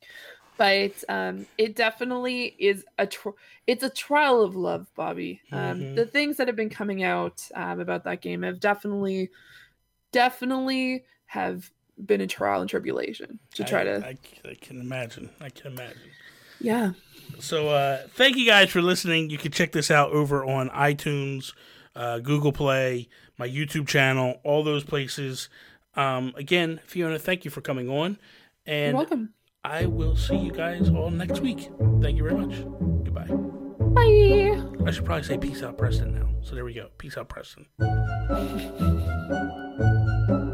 but 0.59 0.93
um, 1.09 1.47
it 1.57 1.77
definitely 1.77 2.55
is 2.59 2.85
a 2.99 3.07
tr- 3.07 3.31
it's 3.67 3.85
a 3.85 3.89
trial 3.91 4.43
of 4.43 4.57
love, 4.57 4.87
Bobby. 4.95 5.41
Um, 5.53 5.81
Mhm. 5.81 5.95
The 5.95 6.05
things 6.07 6.37
that 6.37 6.49
have 6.49 6.57
been 6.57 6.69
coming 6.69 7.03
out 7.05 7.49
um, 7.55 7.81
about 7.81 8.05
that 8.05 8.21
game 8.21 8.43
have 8.43 8.61
definitely, 8.61 9.31
definitely 10.13 11.05
have 11.27 11.71
been 12.05 12.21
a 12.21 12.27
trial 12.27 12.61
and 12.61 12.69
tribulation 12.69 13.39
to 13.55 13.65
try 13.65 13.81
I, 13.81 13.85
to, 13.85 14.07
I, 14.07 14.19
I 14.51 14.55
can 14.61 14.81
imagine. 14.81 15.31
I 15.41 15.51
can 15.51 15.73
imagine. 15.73 16.11
yeah. 16.61 16.93
So 17.41 17.69
uh, 17.69 18.07
thank 18.15 18.37
you 18.37 18.47
guys 18.47 18.71
for 18.71 18.83
listening. 18.83 19.31
You 19.31 19.39
can 19.39 19.53
check 19.53 19.73
this 19.73 19.91
out 19.91 20.11
over 20.11 20.45
on 20.45 20.71
iTunes, 20.71 21.53
uh, 21.95 22.19
Google 22.19 22.53
Play, 22.53 23.09
my 23.37 23.49
YouTube 23.49 23.87
channel, 23.87 24.41
all 24.45 24.65
those 24.65 24.85
places. 24.85 25.49
Um, 25.95 26.33
again, 26.37 26.81
Fiona, 26.87 27.19
thank 27.19 27.45
you 27.45 27.51
for 27.51 27.61
coming 27.61 27.89
on, 27.89 28.19
You're 28.67 28.77
and 28.77 28.97
welcome. 28.97 29.35
I 29.71 29.85
will 29.85 30.17
see 30.17 30.35
you 30.35 30.51
guys 30.51 30.89
all 30.89 31.11
next 31.11 31.41
week. 31.41 31.71
Thank 32.01 32.17
you 32.17 32.23
very 32.23 32.39
much. 32.39 32.65
Goodbye. 33.05 33.27
Bye. 33.27 34.63
I 34.87 34.91
should 34.91 35.05
probably 35.05 35.25
say 35.25 35.37
peace 35.37 35.63
out, 35.63 35.77
Preston. 35.77 36.15
Now, 36.15 36.31
so 36.41 36.55
there 36.55 36.65
we 36.65 36.73
go. 36.73 36.89
Peace 36.97 37.19
out, 37.19 37.29
Preston. 37.29 37.67